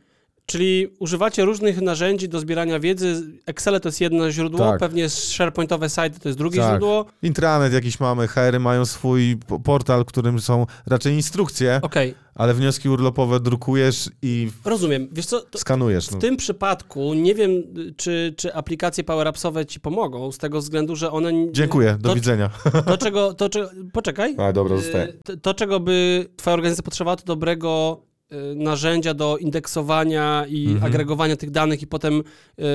Czyli 0.51 0.89
używacie 0.99 1.45
różnych 1.45 1.81
narzędzi 1.81 2.29
do 2.29 2.41
zbierania 2.41 2.81
wiedzy. 2.81 3.23
Excel 3.47 3.81
to 3.81 3.89
jest 3.89 4.01
jedno 4.01 4.31
źródło, 4.31 4.59
Tak. 4.59 4.81
pewnie 4.81 5.09
SharePointowe 5.09 5.89
sajty 5.89 6.21
to 6.21 6.29
jest 6.29 6.39
drugie 6.39 6.61
Tak. 6.61 6.71
źródło. 6.71 7.07
Intranet 7.23 7.73
jakiś 7.73 8.01
mamy, 8.01 8.29
HR-y 8.29 8.59
mają 8.61 8.87
swój 8.87 9.37
po- 9.47 9.61
portal, 9.61 10.03
w 10.03 10.07
którym 10.07 10.41
są 10.41 10.67
raczej 10.87 11.15
instrukcje, 11.15 11.81
Okej, 11.83 12.15
ale 12.35 12.55
wnioski 12.55 12.89
urlopowe 12.89 13.41
drukujesz 13.41 14.11
i 14.23 14.51
rozumiem. 14.65 15.09
Wiesz 15.13 15.27
co, 15.27 15.41
to 15.41 15.59
skanujesz. 15.59 16.07
w 16.09 16.13
No. 16.13 16.19
tym 16.19 16.37
przypadku 16.37 17.15
nie 17.15 17.35
wiem, 17.35 17.51
y, 17.51 17.95
czy, 17.97 18.35
czy 18.37 18.55
aplikacje 18.55 19.05
Power 19.05 19.29
Appsowe 19.29 19.67
ci 19.67 19.81
pomogą, 19.81 20.33
z 20.33 20.39
tego 20.39 20.61
względu, 20.61 20.97
że 20.97 21.11
one... 21.11 21.33
Dziękuję, 21.53 21.97
do 22.01 22.09
to, 22.09 22.15
widzenia. 22.15 22.51
To, 22.87 22.99
czego... 22.99 23.35
To, 23.35 23.49
czego 23.49 23.71
poczekaj. 23.93 24.35
A, 24.39 24.53
dobra, 24.53 24.77
Y, 24.77 25.19
To, 25.25 25.37
to, 25.37 25.55
czego 25.55 25.81
by 25.81 26.27
twoja 26.37 26.55
organizacja 26.55 26.83
potrzebowała, 26.83 27.17
to 27.17 27.25
dobrego 27.25 28.01
y, 28.05 28.10
narzędzia 28.55 29.15
do 29.15 29.37
indeksowania 29.37 30.47
i 30.49 30.67
Mhm. 30.67 30.85
agregowania 30.85 31.37
tych 31.37 31.51
danych 31.51 31.83
i 31.83 31.87
potem, 31.87 32.23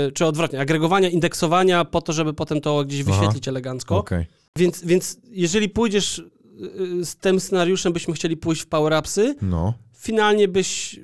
y, 0.07 0.11
czy 0.11 0.25
odwrotnie, 0.25 0.59
agregowania, 0.61 1.09
indeksowania 1.09 1.85
po 1.85 2.01
to, 2.01 2.13
żeby 2.13 2.33
potem 2.33 2.61
to 2.61 2.83
gdzieś 2.85 3.01
Aha. 3.01 3.11
wyświetlić 3.11 3.47
elegancko. 3.47 3.97
Okej. 3.97 4.25
Więc, 4.57 4.85
więc 4.85 5.17
jeżeli 5.31 5.69
pójdziesz 5.69 6.19
y, 6.19 6.23
y, 7.01 7.05
z 7.05 7.15
tym 7.15 7.39
scenariuszem, 7.39 7.93
byśmy 7.93 8.13
chcieli 8.13 8.37
pójść 8.37 8.61
w 8.61 8.67
Power 8.67 8.93
Appsy, 8.93 9.35
No. 9.41 9.73
Finalnie 10.05 10.47
byś 10.47 10.99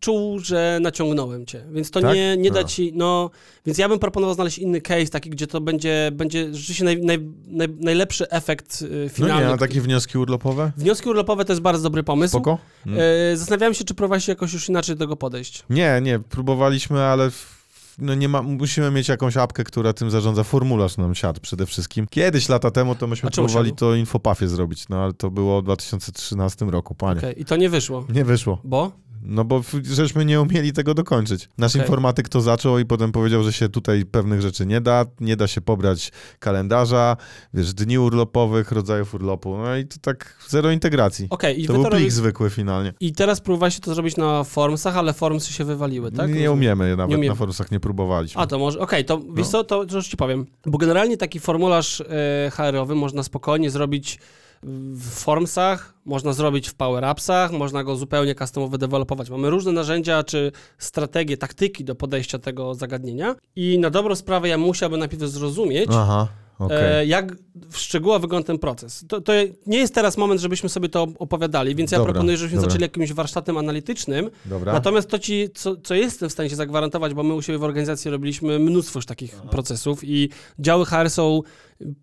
czuł, 0.00 0.38
że 0.38 0.78
naciągnąłem 0.82 1.46
cię. 1.46 1.64
Więc 1.72 1.90
to 1.90 2.00
Tak? 2.00 2.14
nie, 2.14 2.36
nie 2.36 2.50
da 2.50 2.60
A. 2.60 2.64
ci, 2.64 2.92
no, 2.94 3.30
więc 3.66 3.78
ja 3.78 3.88
bym 3.88 3.98
proponował 3.98 4.34
znaleźć 4.34 4.58
inny 4.58 4.80
case, 4.80 5.06
taki, 5.06 5.30
gdzie 5.30 5.46
to 5.46 5.60
będzie, 5.60 6.10
będzie 6.12 6.54
rzeczywiście 6.54 6.84
naj, 6.84 7.00
naj, 7.02 7.18
naj, 7.46 7.68
najlepszy 7.80 8.30
efekt 8.30 8.82
y, 8.82 8.86
No 9.04 9.08
finalny. 9.08 9.46
nie, 9.46 9.52
a 9.52 9.56
takie 9.56 9.80
wnioski 9.80 10.18
urlopowe? 10.18 10.72
Wnioski 10.76 11.08
urlopowe 11.08 11.44
to 11.44 11.52
jest 11.52 11.62
bardzo 11.62 11.82
dobry 11.82 12.02
pomysł. 12.02 12.30
Spoko? 12.36 12.58
Mm. 12.86 12.98
E, 13.32 13.36
zastanawiałem 13.36 13.74
się, 13.74 13.84
czy 13.84 13.94
próbowaliście 13.94 14.32
jakoś 14.32 14.52
już 14.52 14.68
inaczej 14.68 14.96
do 14.96 15.04
tego 15.04 15.16
podejść. 15.16 15.64
Nie, 15.70 16.00
nie, 16.02 16.18
próbowaliśmy, 16.18 17.00
ale 17.00 17.30
w, 17.30 17.61
no 17.98 18.14
nie 18.14 18.28
ma, 18.28 18.42
musimy 18.42 18.90
mieć 18.90 19.08
jakąś 19.08 19.36
apkę, 19.36 19.64
która 19.64 19.92
tym 19.92 20.10
zarządza. 20.10 20.44
Formularz 20.44 20.96
nam 20.96 21.14
siadł 21.14 21.40
przede 21.40 21.66
wszystkim. 21.66 22.06
Kiedyś, 22.06 22.48
lata 22.48 22.70
temu, 22.70 22.94
to 22.94 23.06
myśmy 23.06 23.30
próbowali 23.30 23.68
siadł? 23.68 23.78
to 23.78 23.94
Infopafie 23.94 24.48
zrobić, 24.48 24.88
no 24.88 25.02
ale 25.02 25.12
to 25.12 25.30
było 25.30 25.60
w 25.60 25.64
2013 25.64 26.64
roku, 26.64 26.94
panie. 26.94 27.18
Okej, 27.18 27.40
I 27.40 27.44
to 27.44 27.56
nie 27.56 27.68
wyszło. 27.68 28.06
Nie 28.08 28.24
wyszło. 28.24 28.58
Bo? 28.64 28.92
No 29.24 29.44
bo 29.44 29.62
żeśmy 29.84 30.24
nie 30.24 30.40
umieli 30.40 30.72
tego 30.72 30.94
dokończyć. 30.94 31.48
Nasz 31.58 31.72
Okej. 31.72 31.82
informatyk 31.82 32.28
to 32.28 32.40
zaczął 32.40 32.78
i 32.78 32.84
potem 32.84 33.12
powiedział, 33.12 33.42
że 33.42 33.52
się 33.52 33.68
tutaj 33.68 34.04
pewnych 34.04 34.40
rzeczy 34.40 34.66
nie 34.66 34.80
da, 34.80 35.04
nie 35.20 35.36
da 35.36 35.46
się 35.46 35.60
pobrać 35.60 36.12
kalendarza, 36.38 37.16
wiesz, 37.54 37.74
dni 37.74 37.98
urlopowych, 37.98 38.72
rodzajów 38.72 39.14
urlopu, 39.14 39.56
no 39.58 39.76
i 39.76 39.86
to 39.86 39.96
tak 40.00 40.36
zero 40.48 40.70
integracji. 40.70 41.26
Okej, 41.30 41.62
i 41.62 41.66
To 41.66 41.72
był 41.72 41.82
to 41.82 41.88
plik 41.90 42.00
robi... 42.00 42.10
zwykły 42.10 42.50
finalnie. 42.50 42.92
I 43.00 43.12
teraz 43.12 43.40
próbowaliście 43.40 43.80
to 43.80 43.94
zrobić 43.94 44.16
na 44.16 44.44
Formsach, 44.44 44.96
ale 44.96 45.12
Formsy 45.12 45.52
się 45.52 45.64
wywaliły, 45.64 46.12
tak? 46.12 46.34
nie 46.34 46.50
umiemy, 46.52 46.96
nawet 46.96 47.16
umiemy. 47.16 47.28
na 47.32 47.34
forusach 47.34 47.70
nie 47.70 47.80
próbowaliśmy. 47.80 48.40
A, 48.42 48.46
to 48.46 48.58
może, 48.58 48.78
okej, 48.78 49.04
to 49.04 49.18
wiesz 49.18 49.46
No. 49.46 49.52
co, 49.52 49.64
to, 49.64 49.86
to 49.86 49.96
już 49.96 50.08
ci 50.08 50.16
powiem. 50.16 50.46
Bo 50.66 50.78
generalnie 50.78 51.16
taki 51.16 51.40
formularz 51.40 52.00
e, 52.00 52.50
HR-owy 52.50 52.94
można 52.94 53.22
spokojnie 53.22 53.70
zrobić 53.70 54.18
w 54.62 55.10
Formsach, 55.10 55.94
można 56.04 56.32
zrobić 56.32 56.68
w 56.68 56.74
Power 56.74 57.04
Appsach, 57.04 57.52
można 57.52 57.84
go 57.84 57.96
zupełnie 57.96 58.34
customowo 58.34 58.78
dewelopować. 58.78 59.30
Mamy 59.30 59.50
różne 59.50 59.72
narzędzia 59.72 60.22
czy 60.22 60.52
strategie, 60.78 61.36
taktyki 61.36 61.84
do 61.84 61.94
podejścia 61.94 62.38
tego 62.38 62.74
zagadnienia 62.74 63.34
i 63.56 63.78
na 63.78 63.90
dobrą 63.90 64.14
sprawę 64.14 64.48
ja 64.48 64.58
musiałbym 64.58 64.98
najpierw 64.98 65.22
zrozumieć, 65.22 65.90
Aha, 65.92 66.28
okej. 66.64 67.00
e, 67.00 67.06
jak 67.06 67.36
w 67.70 67.78
szczegółach 67.78 68.20
wygląda 68.20 68.46
ten 68.46 68.58
proces. 68.58 69.04
To, 69.08 69.20
to 69.20 69.32
nie 69.66 69.78
jest 69.78 69.94
teraz 69.94 70.16
moment, 70.16 70.40
żebyśmy 70.40 70.68
sobie 70.68 70.88
to 70.88 71.06
opowiadali, 71.18 71.74
więc 71.74 71.90
ja 71.92 71.98
Dobra, 71.98 72.12
proponuję, 72.12 72.36
żebyśmy 72.36 72.56
dobra. 72.56 72.70
zaczęli 72.70 72.82
jakimś 72.82 73.12
warsztatem 73.12 73.56
analitycznym, 73.56 74.30
Dobra. 74.46 74.72
Natomiast 74.72 75.08
to 75.08 75.18
ci, 75.18 75.48
co, 75.54 75.76
co 75.76 75.94
jestem 75.94 76.28
w 76.28 76.32
stanie 76.32 76.50
ci 76.50 76.56
zagwarantować, 76.56 77.14
bo 77.14 77.22
my 77.22 77.34
u 77.34 77.42
siebie 77.42 77.58
w 77.58 77.64
organizacji 77.64 78.10
robiliśmy 78.10 78.58
mnóstwo 78.58 78.98
już 78.98 79.06
takich 79.06 79.36
procesów 79.36 80.04
i 80.04 80.28
działy 80.58 80.84
HR 80.84 81.10
są, 81.10 81.40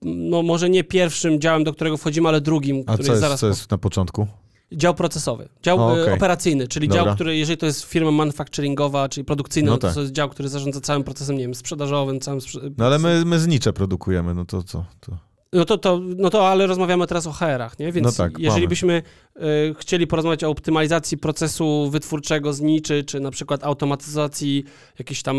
no 0.01 0.43
może 0.43 0.69
nie 0.69 0.83
pierwszym 0.83 1.41
działem, 1.41 1.63
do 1.63 1.73
którego 1.73 1.97
wchodzimy, 1.97 2.29
ale 2.29 2.41
drugim, 2.41 2.83
A 2.87 2.93
który 2.93 3.05
co 3.07 3.11
jest, 3.11 3.21
zaraz... 3.21 3.39
co 3.39 3.47
jest 3.47 3.71
na 3.71 3.77
początku? 3.77 4.27
Dział 4.71 4.93
procesowy, 4.95 5.49
dział 5.63 5.79
O, 5.79 5.97
e, 5.97 6.01
okej. 6.03 6.13
operacyjny, 6.13 6.67
czyli 6.67 6.87
Dobra. 6.87 7.03
dział, 7.05 7.15
który, 7.15 7.37
jeżeli 7.37 7.57
to 7.57 7.65
jest 7.65 7.83
firma 7.83 8.11
manufacturingowa, 8.11 9.09
czyli 9.09 9.25
produkcyjna, 9.25 9.65
No 9.67 9.71
no 9.73 9.77
to, 9.77 9.87
tak. 9.87 9.95
to 9.95 10.01
jest 10.01 10.13
dział, 10.13 10.29
który 10.29 10.49
zarządza 10.49 10.81
całym 10.81 11.03
procesem, 11.03 11.35
nie 11.37 11.41
wiem, 11.43 11.55
sprzedażowym, 11.55 12.19
całym 12.19 12.39
sprze- 12.41 12.69
No 12.77 12.85
ale 12.85 12.99
my, 12.99 13.25
my 13.25 13.39
znicze 13.39 13.73
produkujemy, 13.73 14.33
no 14.33 14.45
to 14.45 14.63
co? 14.63 14.85
To... 14.99 15.17
No 15.53 15.65
to, 15.65 15.77
to, 15.77 15.99
no 16.17 16.29
to, 16.29 16.49
ale 16.49 16.67
rozmawiamy 16.67 17.07
teraz 17.07 17.27
o 17.27 17.31
HR-ach, 17.31 17.79
nie? 17.79 17.91
Więc 17.91 18.05
No 18.05 18.11
tak, 18.11 18.39
jeżeli 18.39 18.61
mamy. 18.61 18.67
byśmy 18.67 19.03
y, 19.37 19.75
chcieli 19.79 20.07
porozmawiać 20.07 20.43
o 20.43 20.49
optymalizacji 20.49 21.17
procesu 21.17 21.89
wytwórczego 21.91 22.53
z 22.53 22.61
niczy, 22.61 23.03
czy 23.03 23.19
na 23.19 23.31
przykład 23.31 23.63
automatyzacji 23.63 24.63
jakiegoś 24.99 25.23
tam 25.23 25.35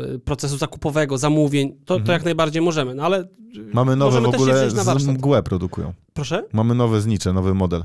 y, 0.00 0.18
procesu 0.24 0.56
zakupowego, 0.56 1.18
zamówień, 1.18 1.68
to, 1.84 1.94
Mhm. 1.94 2.06
to 2.06 2.12
jak 2.12 2.24
najbardziej 2.24 2.62
możemy, 2.62 2.94
no 2.94 3.02
ale... 3.02 3.28
Mamy 3.72 3.96
nowe 3.96 4.20
w 4.20 4.26
ogóle 4.26 4.70
z 4.70 5.06
mgłę 5.06 5.42
produkują. 5.42 5.92
Proszę? 6.14 6.42
Mamy 6.52 6.74
nowe 6.74 7.00
znicze, 7.00 7.32
nowy 7.32 7.54
model. 7.54 7.84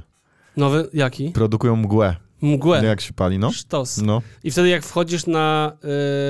Nowy, 0.57 0.89
jaki? 0.93 1.29
Produkują 1.31 1.75
mgłę. 1.75 2.15
Mgłę. 2.41 2.85
Jak 2.85 3.01
się 3.01 3.13
pali, 3.13 3.39
no? 3.39 3.51
Sztos. 3.51 3.97
No. 3.97 4.21
I 4.43 4.51
wtedy 4.51 4.69
jak 4.69 4.83
wchodzisz 4.83 5.25
na... 5.27 5.71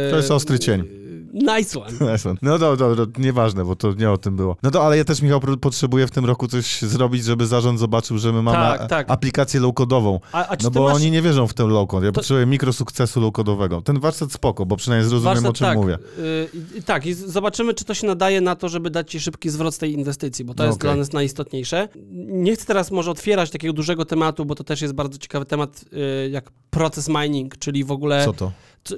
y, 0.08 0.12
To 0.12 0.18
jest 0.18 0.32
ostry 0.32 0.60
cień. 0.60 0.84
Y, 1.12 1.26
Nice 1.58 1.80
one. 1.80 2.38
No 2.42 2.60
dobra, 2.60 2.96
dobra, 2.96 3.06
nieważne, 3.18 3.66
bo 3.66 3.76
to 3.76 3.94
nie 3.94 4.12
o 4.12 4.18
tym 4.18 4.36
było. 4.36 4.56
No 4.64 4.72
to, 4.72 4.84
ale 4.86 4.98
ja 4.98 5.04
też, 5.06 5.22
Michał, 5.22 5.40
potrzebuję 5.62 6.08
w 6.08 6.12
tym 6.12 6.26
roku 6.26 6.48
coś 6.48 6.82
zrobić, 6.82 7.24
żeby 7.26 7.48
zarząd 7.48 7.80
zobaczył, 7.80 8.18
że 8.18 8.32
my 8.34 8.42
mamy 8.42 8.58
Tak, 8.58 8.82
a- 8.82 8.88
tak. 8.88 9.12
aplikację 9.12 9.60
low-codową. 9.62 10.20
A, 10.32 10.48
a 10.48 10.56
No 10.64 10.72
bo 10.72 10.84
masz... 10.84 10.96
oni 10.96 11.12
nie 11.12 11.22
wierzą 11.22 11.48
w 11.48 11.54
ten 11.54 11.68
low-code. 11.68 12.04
Ja 12.06 12.12
potrzebuję 12.12 12.46
mikrosukcesu 12.46 13.22
low-codowego. 13.22 13.82
Ten 13.84 14.00
warsztat 14.00 14.32
spoko, 14.32 14.66
bo 14.66 14.76
przynajmniej 14.78 15.10
zrozumiem, 15.10 15.34
Warsztat, 15.34 15.50
o 15.52 15.54
czym 15.54 15.66
tak, 15.68 15.78
mówię. 15.78 15.98
y, 16.20 16.50
i- 16.78 16.84
tak, 16.84 17.06
i 17.06 17.14
zobaczymy, 17.14 17.74
czy 17.74 17.86
to 17.86 17.94
się 17.94 18.08
nadaje 18.08 18.42
na 18.42 18.56
to, 18.56 18.70
żeby 18.70 18.90
dać 18.90 19.12
ci 19.12 19.20
szybki 19.20 19.50
zwrot 19.50 19.76
z 19.76 19.78
tej 19.78 19.94
inwestycji, 19.94 20.46
bo 20.46 20.54
to 20.54 20.64
No 20.64 20.68
jest 20.68 20.80
okej. 20.80 20.88
dla 20.90 20.96
nas 20.96 21.14
najistotniejsze. 21.14 21.88
Nie 22.28 22.56
chcę 22.56 22.66
teraz 22.66 22.92
może 22.92 23.12
otwierać 23.12 23.50
takiego 23.52 23.74
dużego 23.74 24.06
tematu, 24.06 24.46
bo 24.46 24.56
to 24.56 24.64
też 24.64 24.82
jest 24.82 24.94
bardzo 24.94 25.18
ciekawy 25.18 25.46
temat, 25.46 25.86
y, 26.26 26.30
jak 26.30 26.52
proces 26.70 27.10
mining, 27.10 27.58
czyli 27.58 27.84
w 27.84 27.92
ogóle, 27.92 28.26
Co 28.26 28.34
to? 28.34 28.52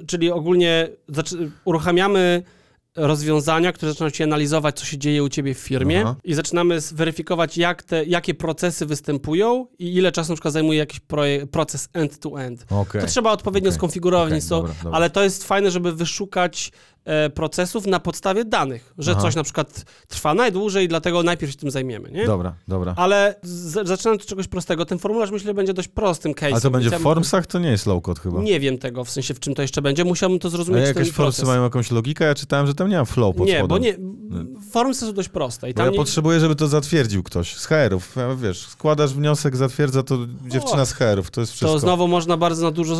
Czyli 0.06 0.30
ogólnie 0.30 0.88
uruchamiamy 1.64 2.42
rozwiązania, 2.96 3.72
które 3.72 3.92
zaczynają 3.92 4.10
ci 4.10 4.22
analizować, 4.22 4.78
co 4.78 4.84
się 4.84 4.98
dzieje 4.98 5.22
u 5.22 5.28
ciebie 5.28 5.54
w 5.54 5.58
firmie 5.58 6.00
Aha. 6.00 6.16
i 6.24 6.34
zaczynamy 6.34 6.78
weryfikować, 6.92 7.58
jak 7.58 7.82
te, 7.82 8.04
jakie 8.04 8.34
procesy 8.34 8.86
występują 8.86 9.66
i 9.78 9.94
ile 9.94 10.12
czasu 10.12 10.32
na 10.32 10.36
przykład 10.36 10.54
zajmuje 10.54 10.78
jakiś 10.78 11.00
proces 11.50 11.88
end-to-end. 11.92 12.66
Okej. 12.70 13.00
To 13.00 13.06
trzeba 13.06 13.32
odpowiednio 13.32 13.68
Okej. 13.68 13.76
skonfigurować, 13.76 14.44
to, 14.48 14.56
dobra, 14.56 14.74
dobra. 14.82 14.96
ale 14.96 15.10
to 15.10 15.22
jest 15.22 15.44
fajne, 15.44 15.70
żeby 15.70 15.92
wyszukać 15.92 16.72
procesów 17.34 17.86
na 17.86 18.00
podstawie 18.00 18.44
danych, 18.44 18.94
że 18.98 19.12
Aha. 19.12 19.20
coś 19.20 19.34
na 19.34 19.42
przykład 19.42 19.84
trwa 20.08 20.34
najdłużej, 20.34 20.88
dlatego 20.88 21.22
najpierw 21.22 21.52
się 21.52 21.58
tym 21.58 21.70
zajmiemy, 21.70 22.10
nie? 22.10 22.26
Dobra, 22.26 22.54
dobra. 22.68 22.94
Ale 22.96 23.34
z, 23.42 23.88
zaczynając 23.88 24.22
od 24.22 24.28
czegoś 24.28 24.48
prostego, 24.48 24.86
ten 24.86 24.98
formularz 24.98 25.30
myślę 25.30 25.54
będzie 25.54 25.74
dość 25.74 25.88
prostym 25.88 26.32
case'em. 26.32 26.52
Ale 26.52 26.60
to 26.60 26.70
będzie 26.70 26.90
w 26.90 26.94
Formsach? 27.02 27.46
To 27.46 27.58
nie 27.58 27.68
jest 27.70 27.86
low-code 27.86 28.18
chyba. 28.20 28.42
Nie 28.42 28.60
wiem 28.60 28.78
tego, 28.78 29.04
w 29.04 29.10
sensie 29.10 29.34
w 29.34 29.40
czym 29.40 29.54
to 29.54 29.62
jeszcze 29.62 29.82
będzie, 29.82 30.04
musiałbym 30.04 30.38
to 30.38 30.50
zrozumieć 30.50 30.80
jakieś 30.88 30.94
ten 30.94 31.04
Formsy 31.04 31.36
proces. 31.36 31.48
mają 31.48 31.62
jakąś 31.64 31.90
logikę? 31.90 32.24
Ja 32.24 32.34
czytałem, 32.34 32.66
że 32.66 32.74
tam 32.74 32.88
nie 32.88 32.96
ma 32.98 33.04
flow 33.04 33.36
pod 33.36 33.46
Nie, 33.46 33.58
spodem. 33.58 33.68
bo 33.68 33.78
nie, 33.78 33.96
formsy 34.70 35.06
są 35.06 35.12
dość 35.12 35.28
proste 35.28 35.70
i 35.70 35.74
Bo 35.74 35.76
tam 35.76 35.86
ja 35.86 35.92
nie, 35.92 35.96
potrzebuję, 35.98 36.40
żeby 36.40 36.54
to 36.56 36.68
zatwierdził 36.68 37.22
ktoś 37.22 37.56
z 37.56 37.66
HR-ów. 37.66 38.16
Ja, 38.16 38.34
Wiesz, 38.36 38.66
składasz 38.66 39.12
wniosek, 39.14 39.56
zatwierdza 39.56 40.02
to 40.02 40.18
dziewczyna 40.48 40.84
z 40.84 40.92
HR-ów. 40.92 41.30
To 41.30 41.40
jest 41.40 41.52
wszystko. 41.52 41.72
to 41.74 41.78
znowu 41.78 42.08
można 42.08 42.36
bardzo 42.36 42.62
na 42.64 42.70
dużo 42.70 42.94
e, 42.94 42.98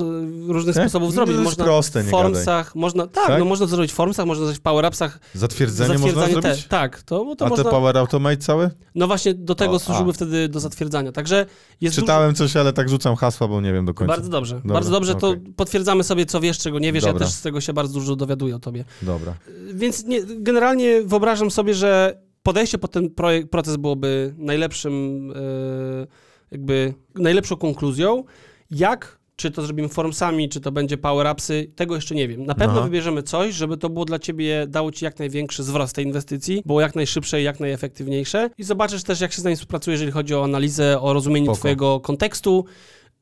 różnych 0.49 0.77
Nie? 0.77 0.83
sposobów 0.83 1.09
No, 1.09 1.15
zrobić. 1.15 1.35
to 1.35 1.41
jest 1.41 1.51
Można 1.51 1.65
proste, 1.65 2.03
w 2.03 2.05
nie 2.05 2.11
Formsach, 2.11 2.75
można, 2.75 3.07
tak, 3.07 3.27
Tak? 3.27 3.39
no 3.39 3.45
można 3.45 3.67
zrobić 3.67 3.93
w 3.93 3.94
Formsach, 3.95 4.27
można 4.27 4.45
zrobić 4.45 4.61
w 4.61 4.63
Power-Upsach, 4.63 5.19
Zatwierdzenie 5.35 5.89
można 5.99 6.07
zatwierdzanie 6.07 6.43
zrobić? 6.43 6.63
te, 6.63 6.69
tak, 6.69 7.03
to, 7.03 7.35
to 7.39 7.47
A 7.47 7.49
można, 7.49 7.65
te 7.65 7.71
Power 7.71 7.99
Automate 7.99 8.37
całe? 8.37 8.71
no 8.95 9.07
właśnie 9.07 9.35
do 9.35 9.55
tego 9.55 9.73
O, 9.73 9.79
służyły 9.79 10.11
a. 10.11 10.13
wtedy 10.13 10.49
do 10.49 10.61
zatwierdzania, 10.61 11.13
także 11.13 11.47
jest 11.81 11.97
Czytałem 11.97 12.35
coś, 12.35 12.57
ale 12.57 12.73
tak 12.73 12.89
rzucam 12.89 13.17
hasła, 13.17 13.49
bo 13.49 13.61
nie 13.61 13.73
wiem 13.73 13.85
do 13.85 13.93
dużo, 13.93 13.99
końca. 13.99 14.15
bardzo 14.15 14.29
dobrze, 14.31 14.55
Dobra, 14.57 14.73
bardzo 14.75 14.91
dobrze, 14.91 15.15
to 15.15 15.29
okej. 15.29 15.53
potwierdzamy 15.57 16.05
sobie 16.05 16.27
co 16.27 16.41
wiesz, 16.41 16.59
czego 16.59 16.79
nie 16.79 16.93
wiesz, 16.93 17.05
ja 17.05 17.13
Dobra. 17.13 17.27
też 17.27 17.35
z 17.35 17.43
tego 17.43 17.61
się 17.61 17.73
bardzo 17.73 17.95
dużo 17.95 18.17
dowiaduję 18.17 18.57
o 18.57 18.59
tobie, 18.59 18.85
Dobra. 19.03 19.35
więc 19.75 20.05
nie, 20.05 20.21
generalnie 20.25 21.03
wyobrażam 21.03 21.51
sobie, 21.51 21.75
że 21.75 22.21
podejście 22.43 22.79
pod 22.79 22.91
ten 22.91 23.11
projekt, 23.11 23.51
proces 23.51 23.77
byłoby 23.77 24.35
najlepszym, 24.39 25.33
e, 25.37 26.07
jakby 26.51 26.95
najlepszą 27.15 27.57
konkluzją, 27.57 28.25
jak 28.71 29.19
czy 29.37 29.51
to 29.51 29.63
zrobimy 29.63 29.89
formsami, 29.89 30.49
czy 30.49 30.61
to 30.61 30.73
będzie 30.73 30.97
power-upsy, 30.97 31.67
tego 31.77 31.95
jeszcze 31.95 32.15
nie 32.15 32.29
wiem. 32.29 32.45
Na 32.47 32.55
pewno 32.55 32.75
Aha. 32.75 32.85
wybierzemy 32.85 33.23
coś, 33.23 33.55
żeby 33.55 33.77
to 33.77 33.91
było 33.91 34.05
dla 34.05 34.19
ciebie, 34.19 34.67
dało 34.69 34.93
ci 34.93 35.05
jak 35.05 35.19
największy 35.19 35.63
zwrot 35.63 35.93
tej 35.93 36.05
inwestycji, 36.05 36.63
było 36.67 36.81
jak 36.81 36.95
najszybsze 36.95 37.41
i 37.41 37.45
jak 37.45 37.61
najefektywniejsze. 37.61 38.51
I 38.59 38.65
zobaczysz 38.65 39.03
też, 39.03 39.21
jak 39.21 39.33
się 39.33 39.41
z 39.41 39.45
nami 39.45 39.57
współpracuje, 39.57 39.95
jeżeli 39.95 40.13
chodzi 40.13 40.35
o 40.35 40.45
analizę, 40.45 41.01
o 41.01 41.13
rozumienie 41.13 41.47
Spoko. 41.47 41.59
twojego 41.59 42.01
kontekstu, 42.01 42.65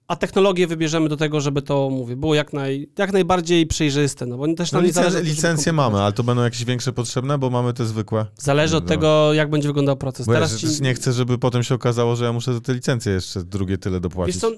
a 0.09 0.17
technologię 0.17 0.67
wybierzemy 0.67 1.09
do 1.09 1.17
tego, 1.17 1.41
żeby 1.41 1.63
to, 1.63 1.91
mówię, 1.91 2.17
było 2.17 2.35
jak, 2.35 2.53
naj, 2.53 2.89
jak 2.99 3.13
najbardziej 3.13 3.67
przejrzyste, 3.67 4.27
no 4.27 4.37
bo 4.37 4.55
też 4.55 4.73
No 4.73 4.81
licen- 4.81 4.93
zależy... 4.93 5.23
licencje 5.23 5.73
mamy, 5.73 6.01
ale 6.01 6.13
to 6.13 6.23
będą 6.23 6.43
jakieś 6.43 6.65
większe 6.65 6.93
potrzebne, 6.93 7.39
bo 7.39 7.51
mamy 7.51 7.73
te 7.73 7.87
zwykłe. 7.87 8.27
Zależy 8.37 8.77
od 8.77 8.85
Dobra. 8.85 8.97
tego, 8.97 9.33
jak 9.33 9.51
będzie 9.51 9.69
wyglądał 9.69 9.97
proces. 9.97 10.27
Bo 10.27 10.33
ja 10.33 10.37
Teraz 10.39 10.61
też 10.61 10.77
ci... 10.77 10.83
nie 10.83 10.95
chcę, 10.95 11.13
żeby 11.13 11.39
potem 11.39 11.63
się 11.63 11.75
okazało, 11.75 12.17
że 12.17 12.25
ja 12.25 12.33
muszę 12.33 12.55
za 12.55 12.61
te 12.61 12.75
licencje 12.75 13.13
jeszcze 13.13 13.43
drugie 13.45 13.79
tyle 13.79 13.97
Wiesz 13.97 14.03
dopłacić. 14.03 14.41
co, 14.41 14.49
m, 14.49 14.55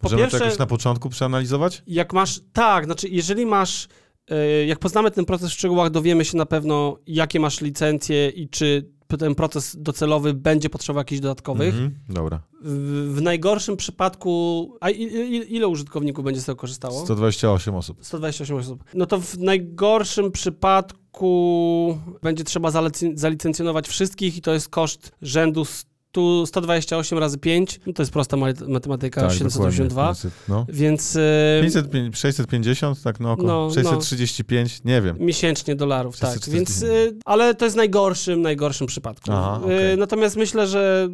po 0.00 0.06
Możemy 0.06 0.22
pierwsze... 0.22 0.38
to 0.38 0.44
jakoś 0.44 0.58
na 0.58 0.66
początku 0.66 1.08
przeanalizować? 1.08 1.82
Jak 1.86 2.12
masz, 2.12 2.40
tak, 2.52 2.84
znaczy 2.84 3.08
jeżeli 3.08 3.46
masz, 3.46 3.88
e, 4.30 4.66
jak 4.66 4.78
poznamy 4.78 5.10
ten 5.10 5.24
proces 5.24 5.50
w 5.50 5.52
szczegółach, 5.52 5.90
dowiemy 5.90 6.24
się 6.24 6.36
na 6.36 6.46
pewno, 6.46 6.96
jakie 7.06 7.40
masz 7.40 7.60
licencje 7.60 8.28
i 8.28 8.48
czy 8.48 8.90
ten 9.18 9.34
proces 9.34 9.76
docelowy 9.78 10.34
będzie 10.34 10.70
potrzebował 10.70 11.00
jakichś 11.00 11.20
dodatkowych. 11.20 11.74
Mhm. 11.74 11.94
Dobra. 12.08 12.42
W, 12.62 13.14
w 13.14 13.22
najgorszym 13.22 13.76
przypadku, 13.76 14.68
a 14.80 14.90
i, 14.90 15.02
i, 15.02 15.56
ile 15.56 15.68
użytkowników 15.68 16.24
będzie 16.24 16.40
z 16.40 16.44
tego 16.44 16.56
korzystało? 16.56 17.04
128 17.04 17.74
osób. 17.74 17.98
128 18.00 18.56
osób. 18.56 18.84
No 18.94 19.06
to 19.06 19.20
w 19.20 19.38
najgorszym 19.38 20.32
przypadku 20.32 21.98
będzie 22.22 22.44
trzeba 22.44 22.68
zalic- 22.68 23.16
zalicencjonować 23.16 23.88
wszystkich 23.88 24.36
i 24.36 24.40
to 24.40 24.52
jest 24.52 24.68
koszt 24.68 25.12
rzędu 25.22 25.64
100, 26.10 26.46
128 26.46 27.18
razy 27.18 27.38
5. 27.38 27.80
No 27.86 27.92
to 27.92 28.02
jest 28.02 28.12
prosta 28.12 28.36
ma- 28.36 28.46
matematyka, 28.68 29.20
Tak, 29.20 29.32
782. 29.32 30.02
dokładnie. 30.12 30.30
No. 30.48 30.66
Więc 30.68 31.16
e, 31.16 31.60
500, 31.62 31.86
650, 32.14 33.02
tak 33.02 33.20
no, 33.20 33.32
około. 33.32 33.48
No, 33.48 33.66
no. 33.68 33.74
635, 33.74 34.84
nie 34.84 35.02
wiem. 35.02 35.16
Miesięcznie 35.20 35.76
dolarów, 35.76 36.18
tak. 36.18 36.32
640. 36.34 36.56
Więc, 36.56 36.82
y, 37.12 37.18
ale 37.24 37.54
to 37.54 37.64
jest 37.64 37.76
najgorszym, 37.76 38.42
najgorszym 38.42 38.86
przypadku. 38.86 39.32
Aha, 39.32 39.60
Y, 39.62 39.64
okej. 39.64 39.98
Natomiast 39.98 40.36
myślę, 40.36 40.66
że 40.66 41.08